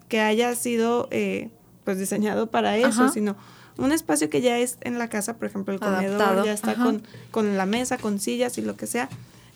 que 0.08 0.20
haya 0.20 0.54
sido 0.54 1.08
eh, 1.10 1.50
pues 1.82 1.98
diseñado 1.98 2.50
para 2.50 2.76
eso, 2.76 3.08
sino 3.08 3.36
un 3.78 3.90
espacio 3.90 4.28
que 4.28 4.42
ya 4.42 4.58
es 4.58 4.76
en 4.82 4.98
la 4.98 5.08
casa, 5.08 5.38
por 5.38 5.48
ejemplo, 5.48 5.72
el 5.72 5.80
comedor 5.80 6.44
ya 6.44 6.52
está 6.52 6.74
con, 6.74 7.02
con, 7.30 7.56
la 7.56 7.64
mesa, 7.66 7.96
con 7.96 8.20
sillas 8.20 8.58
y 8.58 8.62
lo 8.62 8.76
que 8.76 8.86
sea, 8.86 9.08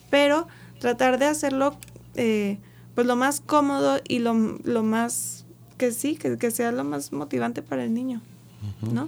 pero 0.09 0.47
tratar 0.79 1.19
de 1.19 1.25
hacerlo 1.25 1.77
eh, 2.15 2.57
pues 2.95 3.05
lo 3.05 3.15
más 3.15 3.41
cómodo 3.41 3.99
y 4.07 4.19
lo, 4.19 4.33
lo 4.63 4.83
más 4.83 5.45
que 5.77 5.91
sí, 5.91 6.15
que, 6.15 6.37
que, 6.37 6.49
sea 6.51 6.71
lo 6.71 6.83
más 6.83 7.11
motivante 7.11 7.61
para 7.61 7.83
el 7.83 7.93
niño, 7.93 8.21
¿no? 8.81 9.07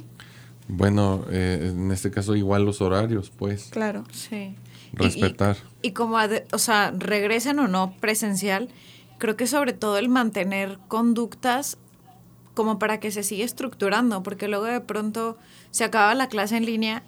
Bueno, 0.67 1.25
eh, 1.29 1.71
en 1.73 1.91
este 1.91 2.11
caso 2.11 2.35
igual 2.35 2.65
los 2.65 2.81
horarios, 2.81 3.29
pues. 3.29 3.69
Claro. 3.71 4.03
Sí. 4.11 4.55
Respetar. 4.93 5.57
Y, 5.81 5.91
como, 5.91 6.17
o 6.51 6.57
sea, 6.57 6.93
regresen 6.95 7.59
o 7.59 7.67
no 7.67 7.93
presencial, 7.99 8.69
creo 9.17 9.35
que 9.35 9.47
sobre 9.47 9.73
todo 9.73 9.97
el 9.97 10.09
mantener 10.09 10.77
conductas 10.87 11.77
como 12.53 12.77
para 12.77 12.99
que 12.99 13.11
se 13.11 13.23
siga 13.23 13.43
estructurando, 13.43 14.21
porque 14.23 14.47
luego 14.47 14.65
de 14.65 14.81
pronto 14.81 15.37
se 15.71 15.83
acaba 15.83 16.13
la 16.13 16.27
clase 16.27 16.57
en 16.57 16.65
línea 16.65 17.03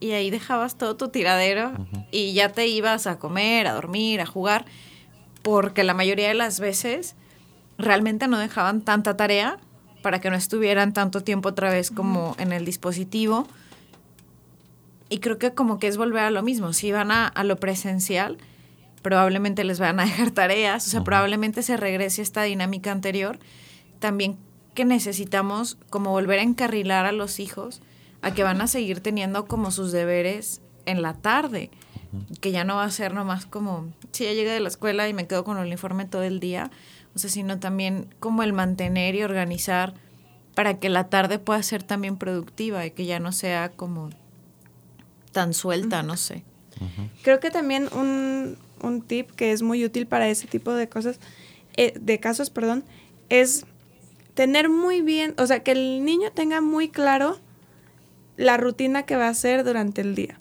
y 0.00 0.12
ahí 0.12 0.30
dejabas 0.30 0.76
todo 0.76 0.96
tu 0.96 1.08
tiradero 1.08 1.72
y 2.10 2.32
ya 2.32 2.48
te 2.48 2.66
ibas 2.66 3.06
a 3.06 3.20
comer, 3.20 3.68
a 3.68 3.74
dormir, 3.74 4.20
a 4.20 4.26
jugar, 4.26 4.64
porque 5.42 5.84
la 5.84 5.94
mayoría 5.94 6.26
de 6.26 6.34
las 6.34 6.58
veces 6.58 7.14
realmente 7.78 8.26
no 8.26 8.38
dejaban 8.38 8.82
tanta 8.82 9.16
tarea 9.16 9.58
para 10.02 10.20
que 10.20 10.30
no 10.30 10.36
estuvieran 10.36 10.92
tanto 10.92 11.22
tiempo 11.22 11.50
otra 11.50 11.70
vez 11.70 11.90
como 11.90 12.36
en 12.38 12.52
el 12.52 12.64
dispositivo. 12.64 13.46
Y 15.08 15.18
creo 15.18 15.38
que 15.38 15.52
como 15.52 15.78
que 15.78 15.88
es 15.88 15.96
volver 15.96 16.24
a 16.24 16.30
lo 16.30 16.42
mismo. 16.42 16.72
Si 16.72 16.92
van 16.92 17.10
a, 17.10 17.32
lo 17.44 17.56
presencial, 17.56 18.38
probablemente 19.02 19.64
les 19.64 19.78
van 19.78 20.00
a 20.00 20.04
dejar 20.06 20.30
tareas, 20.30 20.86
o 20.86 20.90
sea, 20.90 21.04
probablemente 21.04 21.62
se 21.62 21.76
regrese 21.76 22.20
a 22.20 22.24
esta 22.24 22.42
dinámica 22.42 22.92
anterior. 22.92 23.38
También 23.98 24.36
que 24.74 24.84
necesitamos 24.84 25.78
como 25.90 26.10
volver 26.10 26.38
a 26.38 26.42
encarrilar 26.42 27.04
a 27.06 27.12
los 27.12 27.40
hijos 27.40 27.82
a 28.22 28.32
que 28.32 28.42
van 28.42 28.60
a 28.60 28.66
seguir 28.66 29.00
teniendo 29.00 29.46
como 29.46 29.70
sus 29.70 29.92
deberes 29.92 30.60
en 30.86 31.02
la 31.02 31.14
tarde, 31.14 31.70
que 32.40 32.52
ya 32.52 32.64
no 32.64 32.76
va 32.76 32.84
a 32.84 32.90
ser 32.90 33.14
nomás 33.14 33.46
como, 33.46 33.92
si 34.12 34.24
ya 34.24 34.32
llegué 34.32 34.50
de 34.50 34.60
la 34.60 34.68
escuela 34.68 35.08
y 35.08 35.12
me 35.12 35.26
quedo 35.26 35.44
con 35.44 35.58
el 35.58 35.66
uniforme 35.66 36.04
todo 36.04 36.22
el 36.22 36.40
día, 36.40 36.70
o 37.14 37.18
sea, 37.18 37.30
sino 37.30 37.58
también 37.58 38.14
como 38.20 38.42
el 38.42 38.52
mantener 38.52 39.14
y 39.14 39.22
organizar 39.22 39.94
para 40.54 40.78
que 40.78 40.88
la 40.88 41.08
tarde 41.08 41.38
pueda 41.38 41.62
ser 41.62 41.82
también 41.82 42.16
productiva 42.16 42.84
y 42.84 42.90
que 42.90 43.06
ya 43.06 43.20
no 43.20 43.32
sea 43.32 43.70
como 43.70 44.10
tan 45.32 45.54
suelta, 45.54 46.02
no 46.02 46.16
sé. 46.16 46.44
Creo 47.22 47.38
que 47.38 47.50
también 47.50 47.88
un, 47.94 48.58
un, 48.82 49.02
tip 49.02 49.30
que 49.30 49.52
es 49.52 49.62
muy 49.62 49.84
útil 49.84 50.06
para 50.06 50.28
ese 50.28 50.48
tipo 50.48 50.72
de 50.72 50.88
cosas, 50.88 51.20
eh, 51.76 51.92
de 52.00 52.18
casos, 52.18 52.50
perdón, 52.50 52.82
es 53.28 53.66
tener 54.34 54.68
muy 54.68 55.00
bien, 55.00 55.34
o 55.38 55.46
sea, 55.46 55.62
que 55.62 55.72
el 55.72 56.04
niño 56.04 56.32
tenga 56.32 56.60
muy 56.60 56.88
claro 56.88 57.38
la 58.36 58.56
rutina 58.56 59.04
que 59.04 59.14
va 59.14 59.26
a 59.26 59.30
hacer 59.30 59.62
durante 59.62 60.00
el 60.00 60.16
día. 60.16 60.40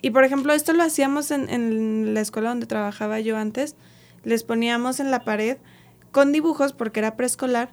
Y 0.00 0.10
por 0.10 0.22
ejemplo, 0.22 0.52
esto 0.52 0.72
lo 0.74 0.84
hacíamos 0.84 1.32
en, 1.32 1.50
en 1.50 2.14
la 2.14 2.20
escuela 2.20 2.50
donde 2.50 2.66
trabajaba 2.66 3.18
yo 3.18 3.36
antes, 3.36 3.74
les 4.22 4.44
poníamos 4.44 5.00
en 5.00 5.10
la 5.10 5.24
pared 5.24 5.58
con 6.10 6.32
dibujos, 6.32 6.72
porque 6.72 7.00
era 7.00 7.16
preescolar, 7.16 7.72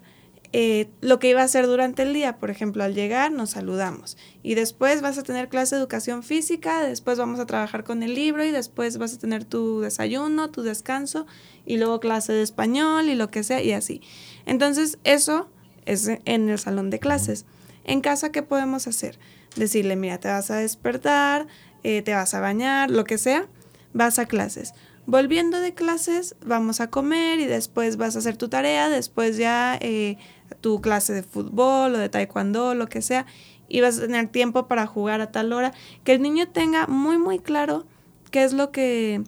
eh, 0.54 0.88
lo 1.02 1.18
que 1.18 1.28
iba 1.28 1.42
a 1.42 1.44
hacer 1.44 1.66
durante 1.66 2.02
el 2.02 2.14
día. 2.14 2.38
Por 2.38 2.50
ejemplo, 2.50 2.82
al 2.82 2.94
llegar 2.94 3.30
nos 3.30 3.50
saludamos 3.50 4.16
y 4.42 4.54
después 4.54 5.02
vas 5.02 5.18
a 5.18 5.22
tener 5.22 5.48
clase 5.48 5.74
de 5.74 5.82
educación 5.82 6.22
física, 6.22 6.82
después 6.82 7.18
vamos 7.18 7.38
a 7.38 7.46
trabajar 7.46 7.84
con 7.84 8.02
el 8.02 8.14
libro 8.14 8.44
y 8.44 8.50
después 8.50 8.96
vas 8.96 9.14
a 9.14 9.18
tener 9.18 9.44
tu 9.44 9.80
desayuno, 9.80 10.50
tu 10.50 10.62
descanso 10.62 11.26
y 11.66 11.76
luego 11.76 12.00
clase 12.00 12.32
de 12.32 12.42
español 12.42 13.10
y 13.10 13.14
lo 13.14 13.30
que 13.30 13.42
sea 13.42 13.62
y 13.62 13.72
así. 13.72 14.00
Entonces, 14.46 14.98
eso 15.04 15.50
es 15.84 16.08
en 16.24 16.48
el 16.48 16.58
salón 16.58 16.88
de 16.88 16.98
clases. 16.98 17.44
En 17.84 18.00
casa, 18.00 18.32
¿qué 18.32 18.42
podemos 18.42 18.86
hacer? 18.86 19.18
Decirle, 19.56 19.96
mira, 19.96 20.18
te 20.18 20.28
vas 20.28 20.50
a 20.50 20.56
despertar, 20.56 21.46
eh, 21.82 22.02
te 22.02 22.14
vas 22.14 22.32
a 22.32 22.40
bañar, 22.40 22.90
lo 22.90 23.04
que 23.04 23.18
sea, 23.18 23.48
vas 23.92 24.18
a 24.18 24.26
clases. 24.26 24.72
Volviendo 25.08 25.58
de 25.58 25.72
clases, 25.72 26.36
vamos 26.44 26.82
a 26.82 26.90
comer 26.90 27.40
y 27.40 27.46
después 27.46 27.96
vas 27.96 28.14
a 28.14 28.18
hacer 28.18 28.36
tu 28.36 28.50
tarea, 28.50 28.90
después 28.90 29.38
ya 29.38 29.78
eh, 29.80 30.18
tu 30.60 30.82
clase 30.82 31.14
de 31.14 31.22
fútbol 31.22 31.94
o 31.94 31.98
de 31.98 32.10
taekwondo, 32.10 32.74
lo 32.74 32.88
que 32.90 33.00
sea, 33.00 33.24
y 33.68 33.80
vas 33.80 33.96
a 33.96 34.02
tener 34.02 34.28
tiempo 34.28 34.68
para 34.68 34.86
jugar 34.86 35.22
a 35.22 35.32
tal 35.32 35.54
hora. 35.54 35.72
Que 36.04 36.12
el 36.12 36.20
niño 36.20 36.48
tenga 36.48 36.86
muy, 36.88 37.16
muy 37.16 37.38
claro 37.38 37.86
qué 38.30 38.44
es 38.44 38.52
lo 38.52 38.70
que, 38.70 39.22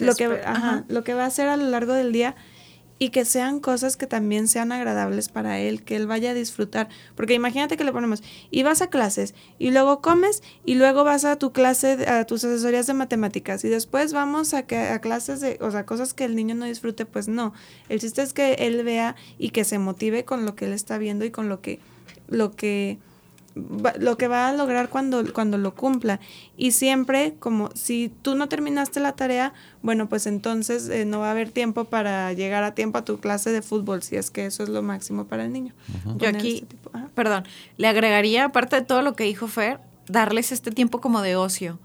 lo 0.00 0.14
que, 0.14 0.40
lo 0.88 1.04
que 1.04 1.12
va 1.12 1.24
a 1.24 1.26
hacer 1.26 1.48
a 1.50 1.58
lo 1.58 1.66
largo 1.66 1.92
del 1.92 2.12
día 2.12 2.34
y 2.98 3.10
que 3.10 3.24
sean 3.24 3.60
cosas 3.60 3.96
que 3.96 4.06
también 4.06 4.48
sean 4.48 4.72
agradables 4.72 5.28
para 5.28 5.58
él, 5.58 5.82
que 5.82 5.96
él 5.96 6.06
vaya 6.06 6.30
a 6.30 6.34
disfrutar. 6.34 6.88
Porque 7.14 7.34
imagínate 7.34 7.76
que 7.76 7.84
le 7.84 7.92
ponemos, 7.92 8.22
y 8.50 8.62
vas 8.62 8.82
a 8.82 8.88
clases, 8.88 9.34
y 9.58 9.70
luego 9.70 10.00
comes, 10.00 10.42
y 10.64 10.76
luego 10.76 11.04
vas 11.04 11.24
a 11.24 11.36
tu 11.36 11.52
clase, 11.52 12.08
a 12.08 12.24
tus 12.24 12.44
asesorías 12.44 12.86
de 12.86 12.94
matemáticas, 12.94 13.64
y 13.64 13.68
después 13.68 14.12
vamos 14.12 14.54
a, 14.54 14.66
que, 14.66 14.78
a 14.78 15.00
clases 15.00 15.40
de, 15.40 15.58
o 15.60 15.70
sea, 15.70 15.84
cosas 15.84 16.14
que 16.14 16.24
el 16.24 16.36
niño 16.36 16.54
no 16.54 16.64
disfrute, 16.64 17.06
pues 17.06 17.28
no. 17.28 17.52
El 17.88 18.00
chiste 18.00 18.22
es 18.22 18.32
que 18.32 18.54
él 18.54 18.82
vea 18.84 19.16
y 19.38 19.50
que 19.50 19.64
se 19.64 19.78
motive 19.78 20.24
con 20.24 20.46
lo 20.46 20.54
que 20.54 20.66
él 20.66 20.72
está 20.72 20.98
viendo 20.98 21.24
y 21.24 21.30
con 21.30 21.48
lo 21.48 21.60
que, 21.60 21.80
lo 22.28 22.52
que 22.52 22.98
lo 23.98 24.18
que 24.18 24.28
va 24.28 24.48
a 24.48 24.52
lograr 24.52 24.90
cuando, 24.90 25.32
cuando 25.32 25.56
lo 25.56 25.74
cumpla. 25.74 26.20
Y 26.56 26.72
siempre, 26.72 27.34
como 27.38 27.70
si 27.74 28.12
tú 28.22 28.34
no 28.34 28.48
terminaste 28.48 29.00
la 29.00 29.12
tarea, 29.12 29.54
bueno, 29.82 30.08
pues 30.08 30.26
entonces 30.26 30.88
eh, 30.88 31.04
no 31.06 31.20
va 31.20 31.28
a 31.28 31.30
haber 31.30 31.50
tiempo 31.50 31.84
para 31.84 32.32
llegar 32.34 32.64
a 32.64 32.74
tiempo 32.74 32.98
a 32.98 33.04
tu 33.04 33.18
clase 33.18 33.50
de 33.50 33.62
fútbol, 33.62 34.02
si 34.02 34.16
es 34.16 34.30
que 34.30 34.46
eso 34.46 34.62
es 34.62 34.68
lo 34.68 34.82
máximo 34.82 35.26
para 35.26 35.44
el 35.44 35.52
niño. 35.52 35.72
Yo 36.18 36.28
aquí, 36.28 36.66
perdón, 37.14 37.44
le 37.78 37.88
agregaría, 37.88 38.44
aparte 38.44 38.76
de 38.76 38.82
todo 38.82 39.02
lo 39.02 39.14
que 39.14 39.24
dijo 39.24 39.48
Fer, 39.48 39.80
darles 40.06 40.52
este 40.52 40.70
tiempo 40.70 41.00
como 41.00 41.22
de 41.22 41.36
ocio. 41.36 41.78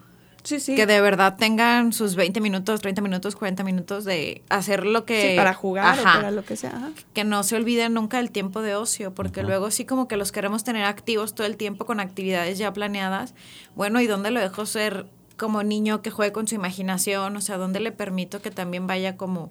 Que 0.44 0.86
de 0.86 1.02
verdad 1.02 1.38
tengan 1.38 1.94
sus 1.94 2.16
20 2.16 2.42
minutos, 2.42 2.82
30 2.82 3.02
minutos, 3.02 3.36
40 3.36 3.64
minutos 3.64 4.06
de 4.06 4.42
hacer 4.50 4.86
lo 4.86 5.06
que... 5.06 5.32
Sí, 5.32 5.38
para 5.38 5.54
jugar 5.54 6.00
o 6.00 6.04
para 6.04 6.32
lo 6.32 6.44
que 6.44 6.56
sea. 6.56 6.92
Que 7.14 7.24
no 7.24 7.44
se 7.44 7.56
olviden 7.56 7.94
nunca 7.94 8.20
el 8.20 8.32
tiempo 8.32 8.62
de 8.62 8.76
ocio, 8.76 9.14
porque 9.14 9.44
luego 9.44 9.72
sí 9.72 9.86
como 9.86 10.08
que 10.08 10.18
los 10.18 10.32
queremos 10.32 10.64
tener 10.64 10.86
activos 10.86 11.36
todo 11.36 11.46
el 11.48 11.58
tiempo 11.58 11.86
con 11.86 12.00
actividades 12.00 12.58
ya 12.58 12.74
planeadas. 12.74 13.36
Bueno, 13.76 14.02
¿y 14.02 14.08
dónde 14.08 14.32
lo 14.32 14.40
dejo 14.40 14.66
ser 14.66 15.06
como 15.38 15.64
niño 15.64 16.02
que 16.02 16.12
juegue 16.12 16.32
con 16.32 16.48
su 16.48 16.56
imaginación? 16.56 17.36
O 17.36 17.42
sea, 17.42 17.58
¿dónde 17.58 17.80
le 17.80 17.92
permito 17.92 18.42
que 18.42 18.52
también 18.52 18.88
vaya 18.88 19.18
como 19.18 19.50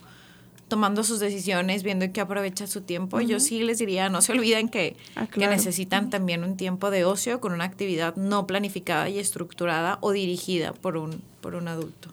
tomando 0.71 1.05
sus 1.05 1.21
decisiones, 1.21 1.83
viendo 1.83 2.11
que 2.11 2.23
aprovecha 2.23 2.66
su 2.66 2.81
tiempo. 2.81 3.21
Yo 3.21 3.41
sí 3.41 3.62
les 3.62 3.79
diría, 3.79 4.09
no 4.09 4.23
se 4.23 4.33
olviden 4.33 4.71
que, 4.71 4.97
ah, 5.16 5.27
que, 5.27 5.47
necesitan 5.47 6.09
también 6.09 6.43
un 6.45 6.57
tiempo 6.57 6.91
de 6.91 7.05
ocio 7.05 7.41
con 7.41 7.53
una 7.53 7.64
actividad 7.64 8.16
no 8.16 8.47
planificada 8.47 9.11
y 9.11 9.18
estructurada 9.18 9.99
o 10.01 10.12
dirigida 10.12 10.73
por 10.73 10.97
un, 10.97 11.21
por 11.43 11.55
un 11.55 11.68
adulto. 11.68 12.09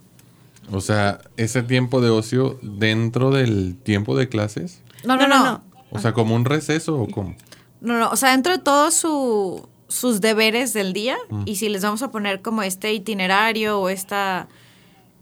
O 0.70 0.82
sea, 0.82 1.22
ese 1.38 1.64
tiempo 1.64 2.02
de 2.02 2.10
ocio 2.10 2.60
dentro 2.62 3.32
del 3.32 3.78
tiempo 3.78 4.18
de 4.18 4.28
clases. 4.28 4.82
No, 5.06 5.16
no, 5.16 5.30
no. 5.30 5.64
O 5.92 6.00
sea, 6.00 6.12
como 6.12 6.36
un 6.36 6.44
receso 6.44 7.00
o 7.00 7.08
cómo. 7.08 7.36
No, 7.80 7.98
no, 7.98 8.10
o 8.10 8.18
sea, 8.18 8.32
dentro 8.32 8.52
de 8.52 8.60
todos 8.60 8.94
su, 8.94 9.70
sus 9.88 10.20
deberes 10.20 10.74
del 10.74 10.92
día 10.92 11.16
y 11.46 11.56
si 11.56 11.70
les 11.70 11.84
vamos 11.84 12.02
a 12.02 12.12
poner 12.12 12.42
como 12.42 12.64
este 12.64 12.92
itinerario 12.94 13.80
o 13.80 13.88
esta 13.88 14.48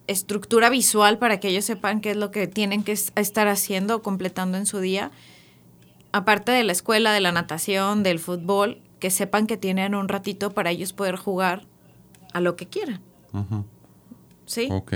estructura 0.08 0.70
visual 0.70 1.18
para 1.18 1.39
que 1.39 1.49
ellos 1.49 1.66
sepan 1.66 2.01
qué 2.01 2.12
es 2.12 2.18
lo 2.18 2.32
que 2.32 2.47
tienen 2.47 2.84
que 2.84 2.91
estar 2.91 3.47
haciendo 3.47 3.97
o 3.97 4.01
completando 4.01 4.58
en 4.58 4.66
su 4.66 4.80
día. 4.80 5.12
Aparte 6.12 6.51
de 6.51 6.64
la 6.64 6.72
escuela, 6.72 7.12
de 7.12 7.22
la 7.22 7.32
natación, 7.32 8.03
del 8.03 8.20
fútbol, 8.20 8.82
que 8.99 9.10
sepan 9.10 9.47
que 9.47 9.58
tienen 9.58 9.95
un 9.95 10.08
ratito 10.08 10.51
para 10.51 10.72
ellos 10.72 10.93
poder 10.93 11.16
jugar 11.16 11.66
a 12.34 12.39
lo 12.39 12.56
que 12.56 12.68
quieran. 12.68 13.01
¿Sí? 14.45 14.70
Ok, 14.72 14.93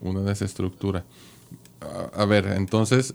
una 0.00 0.20
desestructura. 0.22 1.04
A, 1.80 2.22
a 2.22 2.24
ver, 2.24 2.46
entonces, 2.46 3.14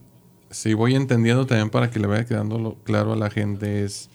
si 0.49 0.73
voy 0.73 0.95
entendiendo 0.95 1.45
también 1.45 1.69
para 1.69 1.89
que 1.89 1.99
le 1.99 2.07
vaya 2.07 2.25
quedando 2.25 2.77
claro 2.83 3.13
a 3.13 3.15
la 3.15 3.29
gente 3.29 3.83
es 3.83 4.09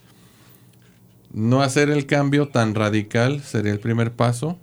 no 1.33 1.61
hacer 1.61 1.89
el 1.89 2.05
cambio 2.07 2.49
tan 2.49 2.75
radical 2.75 3.41
sería 3.41 3.71
el 3.71 3.79
primer 3.79 4.11
paso 4.11 4.57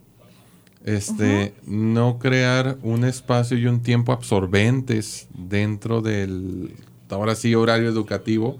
este, 0.88 1.54
no 1.66 2.18
crear 2.18 2.78
un 2.82 3.04
espacio 3.04 3.58
y 3.58 3.66
un 3.66 3.82
tiempo 3.82 4.12
absorbentes 4.12 5.28
dentro 5.34 6.00
del, 6.00 6.74
ahora 7.10 7.34
sí, 7.34 7.54
horario 7.54 7.88
educativo, 7.90 8.58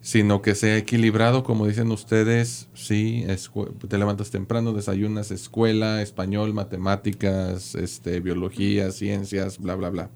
sino 0.00 0.42
que 0.42 0.56
sea 0.56 0.76
equilibrado, 0.76 1.44
como 1.44 1.66
dicen 1.66 1.92
ustedes, 1.92 2.68
sí, 2.74 3.24
te 3.88 3.98
levantas 3.98 4.30
temprano, 4.30 4.72
desayunas 4.72 5.30
escuela, 5.30 6.02
español, 6.02 6.52
matemáticas, 6.54 7.76
este, 7.76 8.18
biología, 8.18 8.90
ciencias, 8.90 9.60
bla, 9.60 9.76
bla, 9.76 9.90
bla. 9.90 10.10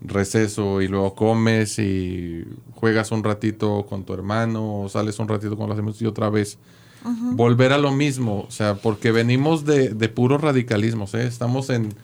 Receso 0.00 0.80
y 0.80 0.88
luego 0.88 1.14
comes 1.14 1.78
y 1.78 2.44
juegas 2.74 3.12
un 3.12 3.22
ratito 3.22 3.84
con 3.86 4.04
tu 4.04 4.14
hermano, 4.14 4.80
o 4.82 4.88
sales 4.88 5.18
un 5.18 5.28
ratito 5.28 5.56
con 5.56 5.68
los 5.68 5.78
amigos 5.78 6.00
y 6.00 6.06
otra 6.06 6.30
vez 6.30 6.58
volver 7.04 7.72
a 7.72 7.78
lo 7.78 7.92
mismo, 7.92 8.44
o 8.46 8.50
sea, 8.50 8.76
porque 8.76 9.12
venimos 9.12 9.64
de, 9.64 9.90
de 9.90 10.08
puros 10.08 10.40
radicalismos, 10.40 11.14
¿eh? 11.14 11.26
estamos 11.26 11.70
en 11.70 11.94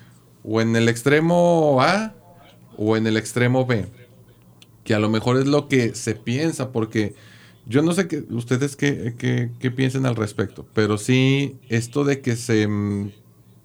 o 0.43 0.61
en 0.61 0.77
el 0.77 0.89
extremo 0.89 1.79
A 1.81 2.15
o 2.77 2.97
en 2.97 3.07
el 3.07 3.17
extremo 3.17 3.67
B, 3.67 3.87
que 4.85 4.95
a 4.95 4.99
lo 4.99 5.09
mejor 5.09 5.37
es 5.37 5.47
lo 5.47 5.69
que 5.69 5.95
se 5.95 6.15
piensa, 6.15 6.73
porque 6.73 7.15
yo 7.67 7.83
no 7.83 7.93
sé 7.93 8.09
qué, 8.09 8.25
ustedes 8.31 8.77
qué, 8.77 9.15
qué, 9.19 9.51
qué 9.59 9.71
piensan 9.71 10.07
al 10.07 10.17
respecto, 10.17 10.67
pero 10.75 10.97
sí 10.97 11.57
esto 11.69 12.05
de 12.05 12.21
que 12.21 12.37
se 12.37 12.67
mm, 12.67 13.13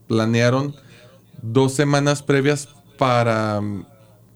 planearon 0.08 0.76
dos 1.42 1.74
semanas 1.74 2.22
previas 2.22 2.70
para 2.98 3.62
mm, 3.62 3.86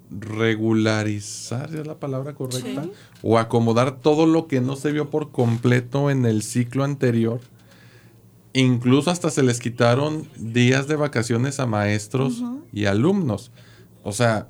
regularizar, 0.10 1.74
¿es 1.76 1.86
la 1.86 2.00
palabra 2.00 2.34
correcta? 2.34 2.86
O 3.22 3.38
acomodar 3.38 4.00
todo 4.00 4.26
lo 4.26 4.48
que 4.48 4.62
no 4.62 4.76
se 4.76 4.92
vio 4.92 5.10
por 5.10 5.32
completo 5.32 6.10
en 6.10 6.26
el 6.26 6.44
ciclo 6.44 6.84
anterior. 6.84 7.42
Incluso 8.54 9.12
hasta 9.12 9.30
se 9.30 9.44
les 9.44 9.60
quitaron 9.60 10.28
días 10.38 10.88
de 10.88 10.96
vacaciones 10.96 11.60
a 11.60 11.66
maestros 11.66 12.44
y 12.72 12.86
alumnos. 12.86 13.52
O 14.04 14.14
sea, 14.14 14.48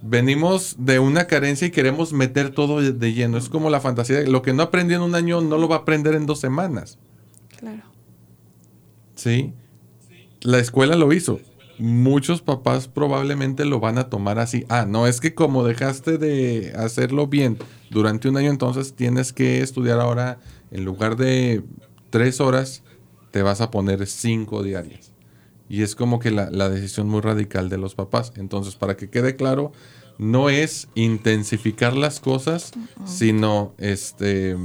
venimos 0.00 0.76
de 0.78 1.00
una 1.00 1.26
carencia 1.26 1.66
y 1.66 1.70
queremos 1.70 2.12
meter 2.12 2.50
todo 2.50 2.80
de 2.80 3.12
lleno. 3.12 3.36
Es 3.36 3.48
como 3.48 3.68
la 3.68 3.80
fantasía. 3.80 4.22
Lo 4.22 4.42
que 4.42 4.54
no 4.54 4.62
aprendió 4.62 4.96
en 4.96 5.02
un 5.02 5.14
año 5.14 5.40
no 5.40 5.58
lo 5.58 5.68
va 5.68 5.76
a 5.76 5.78
aprender 5.80 6.14
en 6.14 6.26
dos 6.26 6.40
semanas. 6.40 6.98
Claro. 7.58 7.82
Sí. 9.16 9.52
La 10.40 10.58
escuela 10.58 10.96
lo 10.96 11.12
hizo 11.12 11.40
muchos 11.80 12.42
papás 12.42 12.88
probablemente 12.88 13.64
lo 13.64 13.80
van 13.80 13.98
a 13.98 14.08
tomar 14.08 14.38
así. 14.38 14.64
Ah, 14.68 14.84
no, 14.86 15.06
es 15.06 15.20
que 15.20 15.34
como 15.34 15.64
dejaste 15.64 16.18
de 16.18 16.72
hacerlo 16.76 17.26
bien 17.26 17.58
durante 17.90 18.28
un 18.28 18.36
año, 18.36 18.50
entonces 18.50 18.94
tienes 18.94 19.32
que 19.32 19.62
estudiar 19.62 20.00
ahora, 20.00 20.38
en 20.70 20.84
lugar 20.84 21.16
de 21.16 21.62
tres 22.10 22.40
horas, 22.40 22.82
te 23.30 23.42
vas 23.42 23.60
a 23.60 23.70
poner 23.70 24.06
cinco 24.06 24.62
diarias. 24.62 25.12
Y 25.68 25.82
es 25.82 25.94
como 25.94 26.18
que 26.18 26.30
la, 26.30 26.68
decisión 26.68 27.08
muy 27.08 27.20
radical 27.20 27.68
de 27.68 27.78
los 27.78 27.94
papás. 27.94 28.32
Entonces, 28.36 28.74
para 28.74 28.96
que 28.96 29.08
quede 29.08 29.36
claro, 29.36 29.72
no 30.18 30.50
es 30.50 30.88
intensificar 30.94 31.96
las 31.96 32.20
cosas, 32.20 32.72
sino 33.04 33.72
este... 33.78 34.56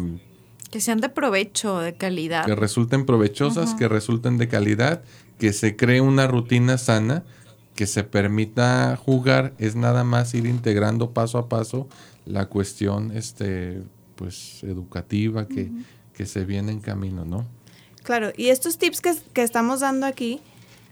Que 0.71 0.81
sean 0.81 0.99
de 0.99 1.09
provecho, 1.09 1.79
de 1.79 1.95
calidad. 1.95 2.45
Que 2.45 2.55
resulten 2.55 3.05
provechosas, 3.05 3.75
que 3.75 3.87
resulten 3.87 4.37
de 4.37 4.47
calidad 4.47 5.03
que 5.37 5.53
se 5.53 5.75
cree 5.75 6.01
una 6.01 6.27
rutina 6.27 6.77
sana, 6.77 7.23
que 7.75 7.87
se 7.87 8.03
permita 8.03 8.95
jugar, 8.95 9.53
es 9.57 9.75
nada 9.75 10.03
más 10.03 10.33
ir 10.33 10.45
integrando 10.45 11.11
paso 11.11 11.37
a 11.37 11.49
paso 11.49 11.87
la 12.25 12.47
cuestión 12.47 13.11
este, 13.11 13.81
pues, 14.15 14.63
educativa 14.63 15.47
que, 15.47 15.69
que 16.13 16.25
se 16.25 16.45
viene 16.45 16.71
en 16.71 16.79
camino, 16.79 17.25
¿no? 17.25 17.45
Claro, 18.03 18.31
y 18.37 18.49
estos 18.49 18.77
tips 18.77 19.01
que, 19.01 19.15
que, 19.33 19.43
estamos 19.43 19.79
dando 19.81 20.05
aquí 20.05 20.39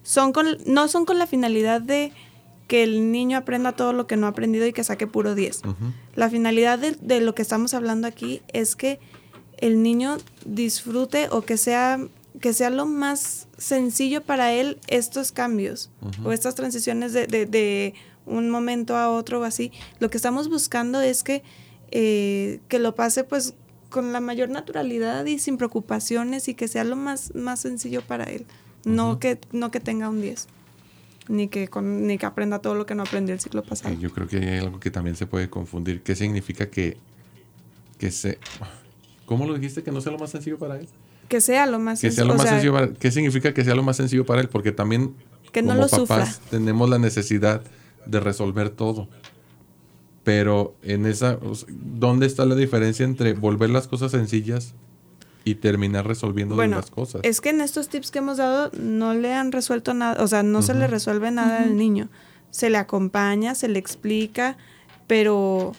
son 0.02 0.34
con, 0.34 0.58
no 0.66 0.88
son 0.88 1.06
con 1.06 1.20
la 1.20 1.28
finalidad 1.28 1.80
de 1.80 2.12
que 2.68 2.84
el 2.84 3.12
niño 3.12 3.38
aprenda 3.38 3.74
todo 3.74 3.94
lo 3.94 4.08
que 4.08 4.18
no 4.18 4.26
ha 4.26 4.32
aprendido 4.32 4.66
y 4.66 4.74
que 4.74 4.84
saque 4.84 5.06
puro 5.06 5.36
10. 5.36 5.62
La 6.16 6.30
finalidad 6.30 6.80
de, 6.80 6.94
de, 7.00 7.22
lo 7.22 7.36
que 7.36 7.42
estamos 7.42 7.74
hablando 7.74 8.08
aquí 8.08 8.42
es 8.52 8.76
que 8.76 9.00
el 9.58 9.84
niño 9.84 10.18
disfrute 10.46 11.28
o 11.30 11.44
que 11.44 11.58
sea 11.58 12.00
que 12.44 12.52
sea 12.52 12.70
lo 12.70 12.86
más 12.86 13.48
sencillo 13.58 14.22
para 14.22 14.52
él 14.52 14.78
estos 14.88 15.32
cambios 15.32 15.90
o 16.26 16.34
estas 16.34 16.56
transiciones 16.56 17.14
de, 17.14 17.94
un 18.26 18.50
momento 18.50 18.98
a 18.98 19.10
otro 19.10 19.40
o 19.40 19.44
así. 19.46 19.72
Lo 20.00 20.10
que 20.10 20.18
estamos 20.18 20.50
buscando 20.50 21.00
es 21.00 21.24
que, 21.24 21.42
eh, 21.92 22.60
que 22.68 22.80
lo 22.80 22.96
pase 22.96 23.24
pues 23.24 23.54
con 23.90 24.12
la 24.12 24.20
mayor 24.20 24.50
naturalidad 24.50 25.26
y 25.26 25.40
sin 25.40 25.56
preocupaciones 25.56 26.50
y 26.50 26.54
que 26.54 26.68
sea 26.68 26.84
lo 26.84 26.98
más, 26.98 27.34
más 27.34 27.62
sencillo 27.62 28.02
para 28.02 28.26
él. 28.26 28.46
no, 28.84 29.20
que, 29.20 29.40
no 29.54 29.72
que 29.72 29.80
tenga 29.80 30.10
un 30.10 30.20
10. 30.20 30.50
Ni 31.30 31.48
que, 31.48 31.70
con, 31.70 32.06
ni 32.08 32.18
que 32.18 32.26
aprenda 32.26 32.60
todo 32.60 32.76
lo 32.76 32.86
que 32.86 32.94
no 32.94 33.04
aprendió 33.04 33.34
el 33.34 33.40
ciclo 33.40 33.64
pasado. 33.64 33.96
yo 33.98 34.12
creo 34.12 34.28
que 34.28 34.36
hay 34.36 34.58
algo 34.58 34.82
que 34.82 34.92
también 34.92 35.16
se 35.16 35.28
puede 35.28 35.50
confundir. 35.50 36.04
¿Qué 36.04 36.14
significa 36.14 36.70
que, 36.70 36.98
que 37.98 38.12
se... 38.12 38.38
¿Cómo 39.26 39.48
lo 39.48 39.54
dijiste? 39.54 39.82
¿Que 39.82 39.94
no 39.94 40.02
sea 40.02 40.12
lo 40.12 40.20
más 40.20 40.32
sencillo 40.32 40.58
para 40.58 40.78
él? 40.78 40.90
Que 41.34 41.42
sea 41.42 41.66
lo 41.66 41.80
más, 41.80 42.00
sencillo. 42.00 42.94
¿Qué 43.00 43.10
significa 43.10 43.56
que 43.56 43.64
sea 43.64 43.74
lo 43.74 43.82
más 43.82 43.98
sencillo 43.98 44.24
para 44.24 44.40
él? 44.40 44.50
Porque 44.50 44.72
también 44.72 45.16
que 45.52 45.64
no 45.64 45.74
como 45.88 46.06
papás 46.06 46.42
tenemos 46.52 46.88
la 46.88 47.00
necesidad 47.00 47.64
de 48.06 48.20
resolver 48.20 48.70
todo. 48.70 49.08
Pero 50.24 50.76
en 50.84 51.08
esa, 51.08 51.40
¿dónde 51.70 52.28
está 52.28 52.46
la 52.46 52.54
diferencia 52.54 53.04
entre 53.04 53.34
volver 53.34 53.72
las 53.72 53.88
cosas 53.88 54.12
sencillas 54.12 54.76
y 55.44 55.56
terminar 55.56 56.06
resolviendo 56.06 56.56
las 56.56 56.92
cosas? 56.92 57.22
Es 57.24 57.42
que 57.42 57.50
en 57.50 57.62
estos 57.62 57.90
tips 57.90 58.12
que 58.12 58.20
hemos 58.20 58.38
dado 58.38 58.70
no 58.78 59.16
le 59.16 59.34
han 59.34 59.52
resuelto 59.52 59.96
nada, 59.96 60.24
o 60.24 60.28
sea, 60.28 60.44
no 60.44 60.62
se 60.62 60.76
le 60.76 60.86
resuelve 60.86 61.32
nada 61.32 61.64
al 61.64 61.76
niño. 61.76 62.10
Se 62.52 62.70
le 62.70 62.78
acompaña, 62.78 63.56
se 63.56 63.70
le 63.70 63.80
explica, 63.80 64.56
pero 65.08 65.72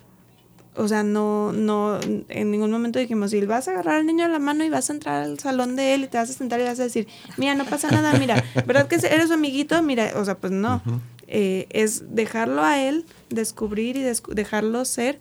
o 0.77 0.89
sea, 0.89 1.03
no, 1.05 1.53
no, 1.53 2.01
en 2.29 2.51
ningún 2.51 2.71
momento 2.71 2.99
dijimos, 2.99 3.31
si 3.31 3.41
vas 3.47 3.69
a 3.69 3.73
agarrar 3.73 3.97
al 3.97 4.07
niño 4.07 4.25
a 4.25 4.29
la 4.29 4.39
mano 4.39 4.65
y 4.65 4.71
vas 4.71 4.91
a 4.91 4.93
entrar 4.93 5.23
al 5.23 5.39
salón 5.39 5.77
de 5.77 5.95
él 5.95 6.05
y 6.05 6.09
te 6.09 6.19
vas 6.19 6.31
a 6.31 6.33
sentar 6.33 6.61
y 6.61 6.65
vas 6.65 6.81
a 6.81 6.85
decir, 6.85 7.07
mira, 7.37 7.55
no 7.55 7.65
pasa 7.65 7.91
nada, 7.91 8.13
mira, 8.19 8.43
¿verdad 8.67 8.89
que 8.89 8.97
eres 8.97 9.29
su 9.29 9.35
amiguito? 9.35 9.81
Mira, 9.83 10.13
o 10.17 10.25
sea, 10.25 10.37
pues 10.39 10.53
no. 10.53 10.83
Eh, 11.29 11.67
es 11.71 12.15
dejarlo 12.15 12.63
a 12.63 12.81
él, 12.81 13.07
descubrir 13.31 13.97
y 13.97 14.03
dejarlo 14.03 14.85
ser, 14.85 15.21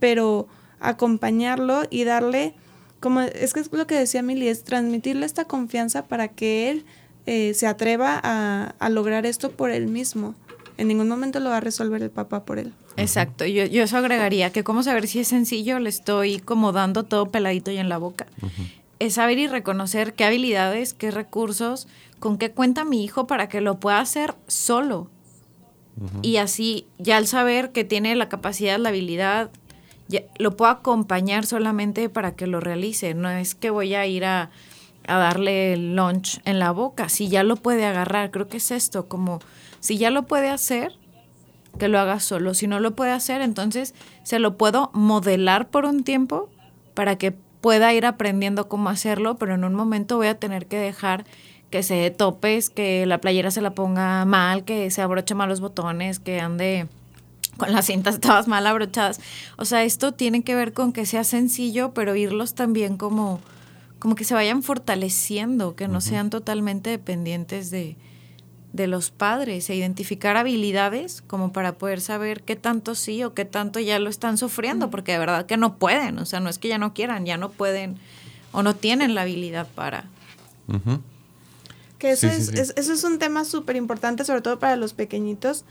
pero 0.00 0.48
acompañarlo 0.80 1.82
y 1.90 2.04
darle, 2.04 2.54
como 3.00 3.20
es 3.20 3.52
que 3.52 3.60
es 3.60 3.72
lo 3.72 3.86
que 3.86 3.94
decía 3.94 4.22
Mili, 4.22 4.48
es 4.48 4.64
transmitirle 4.64 5.26
esta 5.26 5.44
confianza 5.44 6.06
para 6.06 6.28
que 6.28 6.70
él 6.70 6.86
eh, 7.26 7.52
se 7.54 7.66
atreva 7.66 8.18
a, 8.22 8.74
a 8.78 8.88
lograr 8.88 9.26
esto 9.26 9.50
por 9.50 9.70
él 9.70 9.86
mismo. 9.86 10.34
En 10.76 10.88
ningún 10.88 11.08
momento 11.08 11.40
lo 11.40 11.50
va 11.50 11.58
a 11.58 11.60
resolver 11.60 12.02
el 12.02 12.10
papá 12.10 12.44
por 12.44 12.58
él. 12.58 12.72
Exacto, 12.96 13.44
yo, 13.44 13.64
yo 13.66 13.82
eso 13.82 13.96
agregaría, 13.96 14.50
que 14.50 14.64
cómo 14.64 14.82
saber 14.82 15.08
si 15.08 15.20
es 15.20 15.28
sencillo, 15.28 15.78
le 15.78 15.88
estoy 15.88 16.38
como 16.38 16.72
dando 16.72 17.02
todo 17.02 17.30
peladito 17.30 17.70
y 17.70 17.78
en 17.78 17.88
la 17.88 17.98
boca. 17.98 18.26
Es 18.98 19.14
saber 19.14 19.38
y 19.38 19.48
reconocer 19.48 20.14
qué 20.14 20.24
habilidades, 20.24 20.94
qué 20.94 21.10
recursos, 21.10 21.88
con 22.20 22.38
qué 22.38 22.52
cuenta 22.52 22.84
mi 22.84 23.04
hijo 23.04 23.26
para 23.26 23.48
que 23.48 23.60
lo 23.60 23.80
pueda 23.80 24.00
hacer 24.00 24.34
solo. 24.46 25.10
Y 26.22 26.38
así, 26.38 26.86
ya 26.98 27.16
al 27.16 27.26
saber 27.26 27.70
que 27.70 27.84
tiene 27.84 28.14
la 28.16 28.28
capacidad, 28.28 28.78
la 28.78 28.88
habilidad, 28.88 29.50
lo 30.38 30.56
puedo 30.56 30.70
acompañar 30.70 31.46
solamente 31.46 32.08
para 32.08 32.34
que 32.34 32.46
lo 32.46 32.60
realice. 32.60 33.14
No 33.14 33.30
es 33.30 33.54
que 33.54 33.70
voy 33.70 33.94
a 33.94 34.06
ir 34.06 34.24
a, 34.24 34.50
a 35.06 35.18
darle 35.18 35.72
el 35.72 35.94
lunch 35.94 36.40
en 36.44 36.58
la 36.58 36.72
boca. 36.72 37.08
Si 37.08 37.28
ya 37.28 37.42
lo 37.44 37.56
puede 37.56 37.84
agarrar, 37.84 38.30
creo 38.30 38.48
que 38.48 38.56
es 38.56 38.70
esto, 38.70 39.06
como 39.06 39.40
si 39.80 39.98
ya 39.98 40.10
lo 40.10 40.24
puede 40.24 40.48
hacer, 40.50 40.96
que 41.78 41.88
lo 41.88 41.98
haga 41.98 42.20
solo. 42.20 42.54
Si 42.54 42.66
no 42.66 42.80
lo 42.80 42.94
puede 42.94 43.12
hacer, 43.12 43.40
entonces 43.40 43.94
se 44.22 44.38
lo 44.38 44.56
puedo 44.56 44.90
modelar 44.92 45.68
por 45.68 45.84
un 45.84 46.04
tiempo 46.04 46.48
para 46.94 47.16
que 47.16 47.32
pueda 47.60 47.92
ir 47.94 48.06
aprendiendo 48.06 48.68
cómo 48.68 48.90
hacerlo, 48.90 49.36
pero 49.36 49.54
en 49.54 49.64
un 49.64 49.74
momento 49.74 50.16
voy 50.16 50.26
a 50.26 50.38
tener 50.38 50.66
que 50.66 50.78
dejar 50.78 51.24
que 51.70 51.82
se 51.82 52.10
topes, 52.10 52.70
que 52.70 53.06
la 53.06 53.18
playera 53.18 53.50
se 53.50 53.60
la 53.60 53.74
ponga 53.74 54.24
mal, 54.24 54.64
que 54.64 54.90
se 54.90 55.02
abroche 55.02 55.34
mal 55.34 55.48
los 55.48 55.60
botones, 55.60 56.20
que 56.20 56.40
ande 56.40 56.86
con 57.56 57.72
las 57.72 57.86
cintas 57.86 58.20
todas 58.20 58.48
mal 58.48 58.66
abrochadas. 58.66 59.20
O 59.56 59.64
sea, 59.64 59.82
esto 59.82 60.12
tiene 60.12 60.42
que 60.42 60.54
ver 60.54 60.72
con 60.72 60.92
que 60.92 61.06
sea 61.06 61.24
sencillo, 61.24 61.92
pero 61.94 62.14
irlos 62.14 62.54
también 62.54 62.96
como, 62.96 63.40
como 63.98 64.14
que 64.14 64.24
se 64.24 64.34
vayan 64.34 64.62
fortaleciendo, 64.62 65.74
que 65.74 65.88
no 65.88 66.00
sean 66.00 66.30
totalmente 66.30 66.90
dependientes 66.90 67.70
de, 67.70 67.96
de 68.74 68.88
los 68.88 69.12
padres 69.12 69.70
e 69.70 69.76
identificar 69.76 70.36
habilidades 70.36 71.22
como 71.22 71.52
para 71.52 71.78
poder 71.78 72.00
saber 72.00 72.42
qué 72.42 72.56
tanto 72.56 72.96
sí 72.96 73.22
o 73.22 73.32
qué 73.32 73.44
tanto 73.44 73.78
ya 73.78 74.00
lo 74.00 74.10
están 74.10 74.36
sufriendo, 74.36 74.90
porque 74.90 75.12
de 75.12 75.18
verdad 75.18 75.46
que 75.46 75.56
no 75.56 75.76
pueden, 75.76 76.18
o 76.18 76.26
sea, 76.26 76.40
no 76.40 76.50
es 76.50 76.58
que 76.58 76.66
ya 76.66 76.76
no 76.76 76.92
quieran, 76.92 77.24
ya 77.24 77.36
no 77.36 77.50
pueden 77.50 77.98
o 78.50 78.64
no 78.64 78.74
tienen 78.74 79.14
la 79.14 79.22
habilidad 79.22 79.68
para. 79.76 80.06
Que 81.98 82.10
eso, 82.10 82.26
es, 82.26 82.48
eso 82.50 82.92
es 82.92 83.04
un 83.04 83.20
tema 83.20 83.44
súper 83.44 83.76
importante, 83.76 84.24
sobre 84.24 84.40
todo 84.40 84.58
para 84.58 84.74
los 84.74 84.92
pequeñitos, 84.92 85.64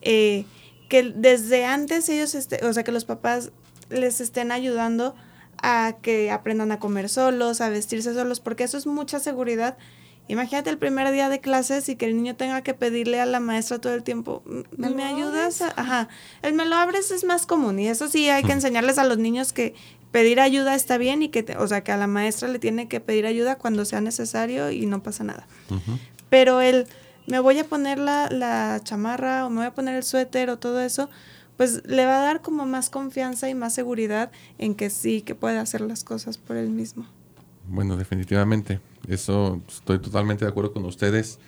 eh, 0.00 0.44
que 0.88 1.02
desde 1.02 1.64
antes 1.64 2.08
ellos, 2.08 2.36
este, 2.36 2.64
o 2.64 2.72
sea, 2.72 2.84
que 2.84 2.92
los 2.92 3.04
papás 3.04 3.50
les 3.90 4.20
estén 4.20 4.52
ayudando 4.52 5.16
a 5.60 5.96
que 6.02 6.30
aprendan 6.30 6.70
a 6.70 6.78
comer 6.78 7.08
solos, 7.08 7.60
a 7.60 7.68
vestirse 7.68 8.14
solos, 8.14 8.38
porque 8.38 8.62
eso 8.62 8.78
es 8.78 8.86
mucha 8.86 9.18
seguridad 9.18 9.76
Imagínate 10.26 10.70
el 10.70 10.78
primer 10.78 11.10
día 11.12 11.28
de 11.28 11.40
clases 11.40 11.88
y 11.88 11.96
que 11.96 12.06
el 12.06 12.16
niño 12.16 12.34
tenga 12.34 12.62
que 12.62 12.72
pedirle 12.72 13.20
a 13.20 13.26
la 13.26 13.40
maestra 13.40 13.78
todo 13.78 13.92
el 13.92 14.02
tiempo, 14.02 14.42
¿me, 14.76 15.04
ayudas? 15.04 15.60
Ajá, 15.60 16.08
el 16.40 16.54
me 16.54 16.64
lo 16.64 16.76
abres 16.76 17.10
es 17.10 17.24
más 17.24 17.44
común 17.44 17.78
y 17.78 17.88
eso 17.88 18.08
sí 18.08 18.30
hay 18.30 18.42
que 18.42 18.52
enseñarles 18.52 18.96
a 18.96 19.04
los 19.04 19.18
niños 19.18 19.52
que 19.52 19.74
pedir 20.12 20.40
ayuda 20.40 20.74
está 20.74 20.96
bien 20.96 21.22
y 21.22 21.28
que, 21.28 21.44
o 21.58 21.68
sea, 21.68 21.82
que 21.82 21.92
a 21.92 21.98
la 21.98 22.06
maestra 22.06 22.48
le 22.48 22.58
tiene 22.58 22.88
que 22.88 23.00
pedir 23.00 23.26
ayuda 23.26 23.58
cuando 23.58 23.84
sea 23.84 24.00
necesario 24.00 24.70
y 24.70 24.86
no 24.86 25.02
pasa 25.02 25.24
nada. 25.24 25.46
Pero 26.30 26.62
el, 26.62 26.86
me 27.26 27.38
voy 27.40 27.58
a 27.58 27.64
poner 27.64 27.98
la, 27.98 28.30
la 28.30 28.80
chamarra 28.82 29.44
o 29.44 29.50
me 29.50 29.56
voy 29.56 29.66
a 29.66 29.74
poner 29.74 29.94
el 29.94 30.04
suéter 30.04 30.48
o 30.48 30.58
todo 30.58 30.80
eso, 30.80 31.10
pues 31.58 31.82
le 31.84 32.06
va 32.06 32.18
a 32.18 32.22
dar 32.22 32.40
como 32.40 32.64
más 32.64 32.88
confianza 32.88 33.50
y 33.50 33.54
más 33.54 33.74
seguridad 33.74 34.30
en 34.56 34.74
que 34.74 34.88
sí, 34.88 35.20
que 35.20 35.34
puede 35.34 35.58
hacer 35.58 35.82
las 35.82 36.02
cosas 36.02 36.38
por 36.38 36.56
él 36.56 36.70
mismo. 36.70 37.06
Bueno, 37.74 37.96
definitivamente. 37.96 38.80
Eso 39.08 39.60
estoy 39.68 39.98
totalmente 39.98 40.44
de 40.44 40.50
acuerdo 40.50 40.72
con 40.72 40.84
ustedes. 40.84 41.38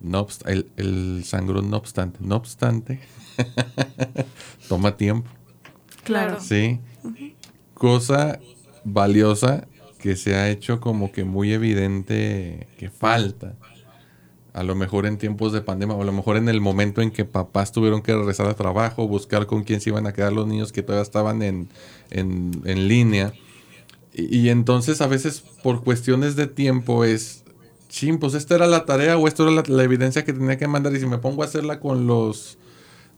No 0.00 0.26
el, 0.46 0.70
el 0.76 1.22
sangrón, 1.24 1.70
no 1.70 1.78
obstante, 1.78 2.18
no 2.20 2.36
obstante, 2.36 3.00
toma 4.68 4.96
tiempo. 4.96 5.30
Claro. 6.04 6.40
Sí. 6.40 6.80
Cosa 7.72 8.38
valiosa 8.84 9.66
que 9.98 10.16
se 10.16 10.34
ha 10.36 10.50
hecho 10.50 10.80
como 10.80 11.10
que 11.10 11.24
muy 11.24 11.52
evidente 11.52 12.68
que 12.78 12.90
falta. 12.90 13.56
A 14.52 14.62
lo 14.62 14.76
mejor 14.76 15.06
en 15.06 15.18
tiempos 15.18 15.52
de 15.52 15.62
pandemia, 15.62 15.96
o 15.96 16.02
a 16.02 16.04
lo 16.04 16.12
mejor 16.12 16.36
en 16.36 16.48
el 16.48 16.60
momento 16.60 17.00
en 17.00 17.10
que 17.10 17.24
papás 17.24 17.72
tuvieron 17.72 18.02
que 18.02 18.14
regresar 18.14 18.46
a 18.46 18.54
trabajo, 18.54 19.08
buscar 19.08 19.46
con 19.46 19.64
quién 19.64 19.80
se 19.80 19.90
iban 19.90 20.06
a 20.06 20.12
quedar 20.12 20.32
los 20.32 20.46
niños 20.46 20.70
que 20.70 20.82
todavía 20.82 21.02
estaban 21.02 21.42
en, 21.42 21.68
en, 22.10 22.62
en 22.64 22.86
línea. 22.86 23.32
Y, 24.14 24.38
y, 24.38 24.48
entonces 24.48 25.00
a 25.00 25.08
veces 25.08 25.42
por 25.62 25.82
cuestiones 25.82 26.36
de 26.36 26.46
tiempo 26.46 27.04
es, 27.04 27.44
ching, 27.88 28.18
pues 28.18 28.34
esta 28.34 28.54
era 28.54 28.66
la 28.66 28.84
tarea 28.84 29.16
o 29.18 29.28
esto 29.28 29.42
era 29.44 29.52
la, 29.52 29.62
la 29.66 29.82
evidencia 29.82 30.24
que 30.24 30.32
tenía 30.32 30.56
que 30.56 30.68
mandar 30.68 30.94
y 30.94 31.00
si 31.00 31.06
me 31.06 31.18
pongo 31.18 31.42
a 31.42 31.46
hacerla 31.46 31.80
con 31.80 32.06
los 32.06 32.58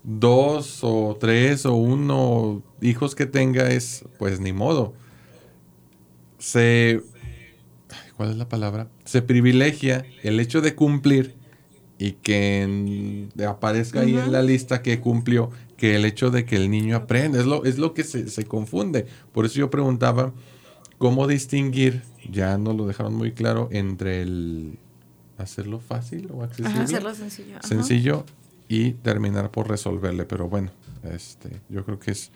dos 0.06 0.80
o 0.82 1.16
tres 1.18 1.66
o 1.66 1.74
uno 1.74 2.62
hijos 2.80 3.14
que 3.14 3.26
tenga 3.26 3.70
es, 3.70 4.04
pues 4.18 4.38
ni 4.40 4.52
modo. 4.52 4.94
Se, 6.38 7.02
¿cuál 8.16 8.30
es 8.30 8.36
la 8.36 8.48
palabra? 8.48 8.88
Se 9.04 9.20
privilegia 9.20 10.06
el 10.22 10.38
hecho 10.38 10.60
de 10.60 10.74
cumplir 10.74 11.34
y 11.98 12.12
que 12.12 12.62
en, 12.62 13.32
aparezca 13.46 14.00
ahí 14.00 14.16
en 14.16 14.30
la 14.30 14.42
lista 14.42 14.82
que 14.82 15.00
cumplió, 15.00 15.50
que 15.76 15.96
el 15.96 16.04
hecho 16.04 16.30
de 16.30 16.44
que 16.44 16.56
el 16.56 16.70
niño 16.70 16.96
aprenda, 16.96 17.40
es 17.40 17.46
lo, 17.46 17.64
es 17.64 17.78
lo 17.78 17.94
que 17.94 18.04
se, 18.04 18.28
se 18.28 18.44
confunde. 18.44 19.06
Por 19.32 19.46
eso 19.46 19.58
yo 19.58 19.70
preguntaba 19.70 20.32
cómo 20.98 21.26
distinguir, 21.26 22.02
ya 22.30 22.58
no 22.58 22.72
lo 22.72 22.86
dejaron 22.86 23.14
muy 23.14 23.32
claro, 23.32 23.68
entre 23.72 24.22
el 24.22 24.78
hacerlo 25.38 25.80
fácil 25.80 26.28
o 26.32 26.42
accesible. 26.42 26.70
Ajá, 26.70 26.82
hacerlo 26.82 27.14
sencillo. 27.14 27.56
Ajá. 27.58 27.68
Sencillo 27.68 28.24
y 28.68 28.92
terminar 28.92 29.50
por 29.50 29.68
resolverle. 29.68 30.24
Pero 30.24 30.48
bueno, 30.48 30.70
este, 31.04 31.60
yo 31.68 31.84
creo 31.84 31.98
que 31.98 32.12
es 32.12 32.30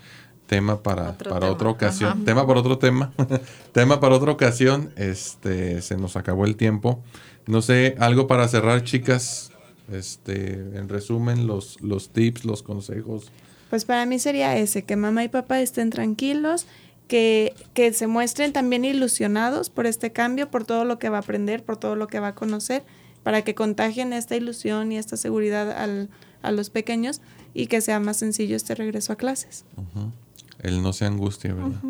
tema 0.46 0.82
para, 0.82 1.10
Otro 1.10 1.30
para 1.30 1.40
tema. 1.40 1.52
otra 1.52 1.68
ocasión. 1.70 2.10
Ajá. 2.10 2.20
Tema 2.24 2.46
para 2.46 2.60
otro 2.60 2.78
tema. 2.78 3.12
tema 3.72 4.00
para 4.00 4.16
otra 4.16 4.32
ocasión. 4.32 4.92
Este, 4.96 5.80
se 5.82 5.96
nos 5.96 6.16
acabó 6.16 6.44
el 6.44 6.56
tiempo. 6.56 7.02
No 7.46 7.62
sé, 7.62 7.96
algo 7.98 8.26
para 8.26 8.46
cerrar, 8.48 8.84
chicas. 8.84 9.50
Este, 9.90 10.52
en 10.52 10.88
resumen, 10.88 11.46
los, 11.46 11.80
los 11.80 12.10
tips, 12.10 12.44
los 12.44 12.62
consejos. 12.62 13.30
Pues 13.70 13.84
para 13.84 14.04
mí 14.06 14.18
sería 14.18 14.56
ese, 14.56 14.84
que 14.84 14.96
mamá 14.96 15.24
y 15.24 15.28
papá 15.28 15.60
estén 15.60 15.90
tranquilos, 15.90 16.66
que, 17.10 17.56
que 17.74 17.92
se 17.92 18.06
muestren 18.06 18.52
también 18.52 18.84
ilusionados 18.84 19.68
por 19.68 19.86
este 19.86 20.12
cambio, 20.12 20.48
por 20.48 20.64
todo 20.64 20.84
lo 20.84 21.00
que 21.00 21.08
va 21.08 21.16
a 21.16 21.20
aprender, 21.20 21.64
por 21.64 21.76
todo 21.76 21.96
lo 21.96 22.06
que 22.06 22.20
va 22.20 22.28
a 22.28 22.34
conocer, 22.36 22.84
para 23.24 23.42
que 23.42 23.56
contagien 23.56 24.12
esta 24.12 24.36
ilusión 24.36 24.92
y 24.92 24.96
esta 24.96 25.16
seguridad 25.16 25.72
al, 25.72 26.08
a 26.40 26.52
los 26.52 26.70
pequeños 26.70 27.20
y 27.52 27.66
que 27.66 27.80
sea 27.80 27.98
más 27.98 28.18
sencillo 28.18 28.54
este 28.54 28.76
regreso 28.76 29.12
a 29.12 29.16
clases. 29.16 29.64
Ujú. 29.76 30.12
El 30.60 30.82
no 30.82 30.92
se 30.92 31.04
angustie, 31.04 31.52
¿verdad? 31.52 31.80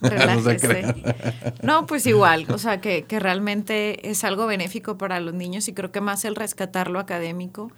Relájese. 0.00 0.94
No, 1.62 1.84
pues 1.86 2.06
igual, 2.06 2.46
o 2.48 2.56
sea, 2.56 2.80
que, 2.80 3.02
que 3.02 3.20
realmente 3.20 4.08
es 4.08 4.24
algo 4.24 4.46
benéfico 4.46 4.96
para 4.96 5.20
los 5.20 5.34
niños 5.34 5.68
y 5.68 5.74
creo 5.74 5.92
que 5.92 6.00
más 6.00 6.24
el 6.24 6.34
rescatar 6.34 6.88
lo 6.88 6.98
académico 6.98 7.70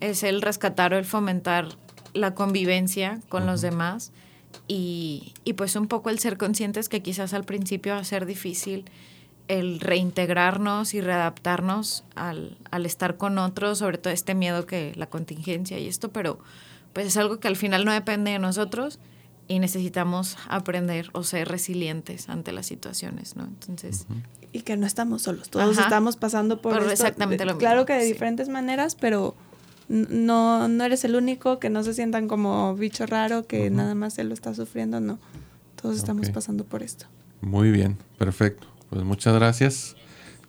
es 0.00 0.22
el 0.22 0.42
rescatar 0.42 0.92
o 0.92 0.98
el 0.98 1.06
fomentar 1.06 1.68
la 2.12 2.34
convivencia 2.34 3.20
con 3.30 3.46
los 3.46 3.62
demás 3.62 4.12
y, 4.68 5.32
y 5.44 5.52
pues 5.54 5.76
un 5.76 5.86
poco 5.88 6.10
el 6.10 6.18
ser 6.18 6.36
conscientes 6.38 6.88
que 6.88 7.02
quizás 7.02 7.34
al 7.34 7.44
principio 7.44 7.94
va 7.94 8.00
a 8.00 8.04
ser 8.04 8.26
difícil 8.26 8.84
el 9.48 9.80
reintegrarnos 9.80 10.94
y 10.94 11.00
readaptarnos 11.00 12.04
al, 12.14 12.56
al 12.70 12.86
estar 12.86 13.16
con 13.16 13.36
otros, 13.38 13.78
sobre 13.78 13.98
todo 13.98 14.12
este 14.12 14.34
miedo 14.34 14.64
que 14.66 14.92
la 14.96 15.06
contingencia 15.06 15.78
y 15.78 15.86
esto, 15.86 16.10
pero 16.12 16.38
pues 16.92 17.06
es 17.08 17.16
algo 17.16 17.40
que 17.40 17.48
al 17.48 17.56
final 17.56 17.84
no 17.84 17.92
depende 17.92 18.30
de 18.30 18.38
nosotros 18.38 18.98
y 19.46 19.58
necesitamos 19.58 20.38
aprender 20.48 21.10
o 21.12 21.22
ser 21.24 21.48
resilientes 21.48 22.30
ante 22.30 22.52
las 22.52 22.64
situaciones, 22.66 23.36
¿no? 23.36 23.44
Entonces, 23.44 24.06
Y 24.52 24.60
que 24.62 24.76
no 24.78 24.86
estamos 24.86 25.22
solos, 25.22 25.50
todos 25.50 25.76
Ajá. 25.76 25.82
estamos 25.88 26.16
pasando 26.16 26.62
por, 26.62 26.72
Por 26.72 26.80
esto. 26.82 26.92
exactamente 26.92 27.44
lo 27.44 27.52
mismo, 27.52 27.58
Claro 27.58 27.84
que 27.84 27.92
de 27.94 28.02
sí. 28.06 28.12
diferentes 28.12 28.48
maneras, 28.48 28.94
pero 28.94 29.34
no, 29.88 30.68
no 30.68 30.84
eres 30.84 31.04
el 31.04 31.16
único, 31.16 31.58
que 31.58 31.70
no 31.70 31.82
se 31.82 31.94
sientan 31.94 32.28
como 32.28 32.74
bicho 32.74 33.06
raro, 33.06 33.46
que 33.46 33.70
nada 33.70 33.94
más 33.94 34.18
él 34.18 34.28
lo 34.28 34.34
está 34.34 34.54
sufriendo, 34.54 35.00
no. 35.00 35.18
Todos 35.80 35.96
estamos 35.96 36.30
pasando 36.30 36.64
por 36.64 36.82
esto. 36.82 37.06
Muy 37.40 37.70
bien, 37.70 37.98
perfecto. 38.18 38.66
Pues 38.90 39.04
muchas 39.04 39.34
gracias. 39.34 39.96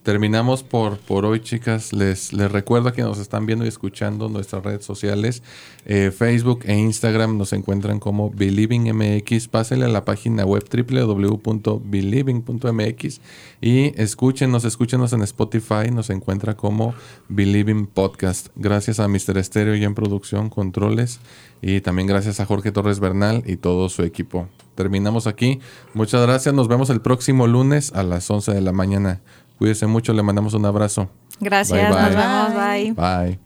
Terminamos 0.05 0.61
por, 0.61 0.99
por 0.99 1.25
hoy, 1.25 1.39
chicas. 1.39 1.91
Les, 1.91 2.31
les 2.31 2.51
recuerdo 2.51 2.93
que 2.93 3.01
nos 3.01 3.17
están 3.17 3.47
viendo 3.47 3.65
y 3.65 3.69
escuchando 3.69 4.29
nuestras 4.29 4.63
redes 4.63 4.85
sociales. 4.85 5.41
Eh, 5.87 6.11
Facebook 6.15 6.59
e 6.65 6.77
Instagram 6.77 7.39
nos 7.39 7.53
encuentran 7.53 7.99
como 7.99 8.29
BelievingMX. 8.29 9.47
Pásenle 9.47 9.85
a 9.85 9.87
la 9.87 10.05
página 10.05 10.45
web 10.45 10.63
www.believing.mx 10.71 13.21
y 13.61 13.99
escúchenos, 13.99 14.63
escúchenos 14.63 15.11
en 15.11 15.23
Spotify. 15.23 15.89
Nos 15.91 16.11
encuentra 16.11 16.55
como 16.55 16.93
Believing 17.27 17.87
Podcast. 17.87 18.49
Gracias 18.55 18.99
a 18.99 19.07
Mr. 19.07 19.39
Estéreo 19.39 19.75
y 19.75 19.85
en 19.85 19.95
producción, 19.95 20.51
controles. 20.51 21.19
Y 21.63 21.81
también 21.81 22.07
gracias 22.07 22.39
a 22.39 22.45
Jorge 22.45 22.71
Torres 22.71 22.99
Bernal 22.99 23.41
y 23.47 23.55
todo 23.55 23.89
su 23.89 24.03
equipo. 24.03 24.47
Terminamos 24.75 25.25
aquí. 25.25 25.61
Muchas 25.95 26.21
gracias. 26.21 26.53
Nos 26.53 26.67
vemos 26.67 26.91
el 26.91 27.01
próximo 27.01 27.47
lunes 27.47 27.91
a 27.93 28.03
las 28.03 28.29
11 28.29 28.53
de 28.53 28.61
la 28.61 28.71
mañana. 28.71 29.21
Cuídese 29.57 29.87
mucho. 29.87 30.13
Le 30.13 30.23
mandamos 30.23 30.53
un 30.53 30.65
abrazo. 30.65 31.09
gracias, 31.39 31.89
Bye, 31.89 31.89
bye. 31.89 32.01
nos 32.01 32.15
vemos, 32.15 32.53
bye. 32.53 32.91
Bye. 32.93 33.39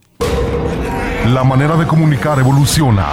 La 1.33 1.43
manera 1.43 1.75
de 1.77 1.85
comunicar 1.85 2.39
evoluciona. 2.39 3.07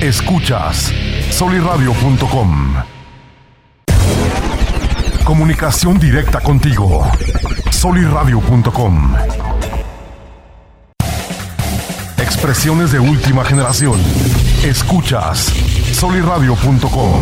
Escuchas 0.00 0.92
soliradio.com. 1.30 2.74
Comunicación 5.24 5.98
directa 6.00 6.40
contigo. 6.40 7.06
soliradio.com. 7.70 9.14
Expresiones 12.18 12.92
de 12.92 12.98
última 12.98 13.44
generación. 13.44 14.00
Escuchas 14.64 15.52
soliradio.com. 15.92 17.20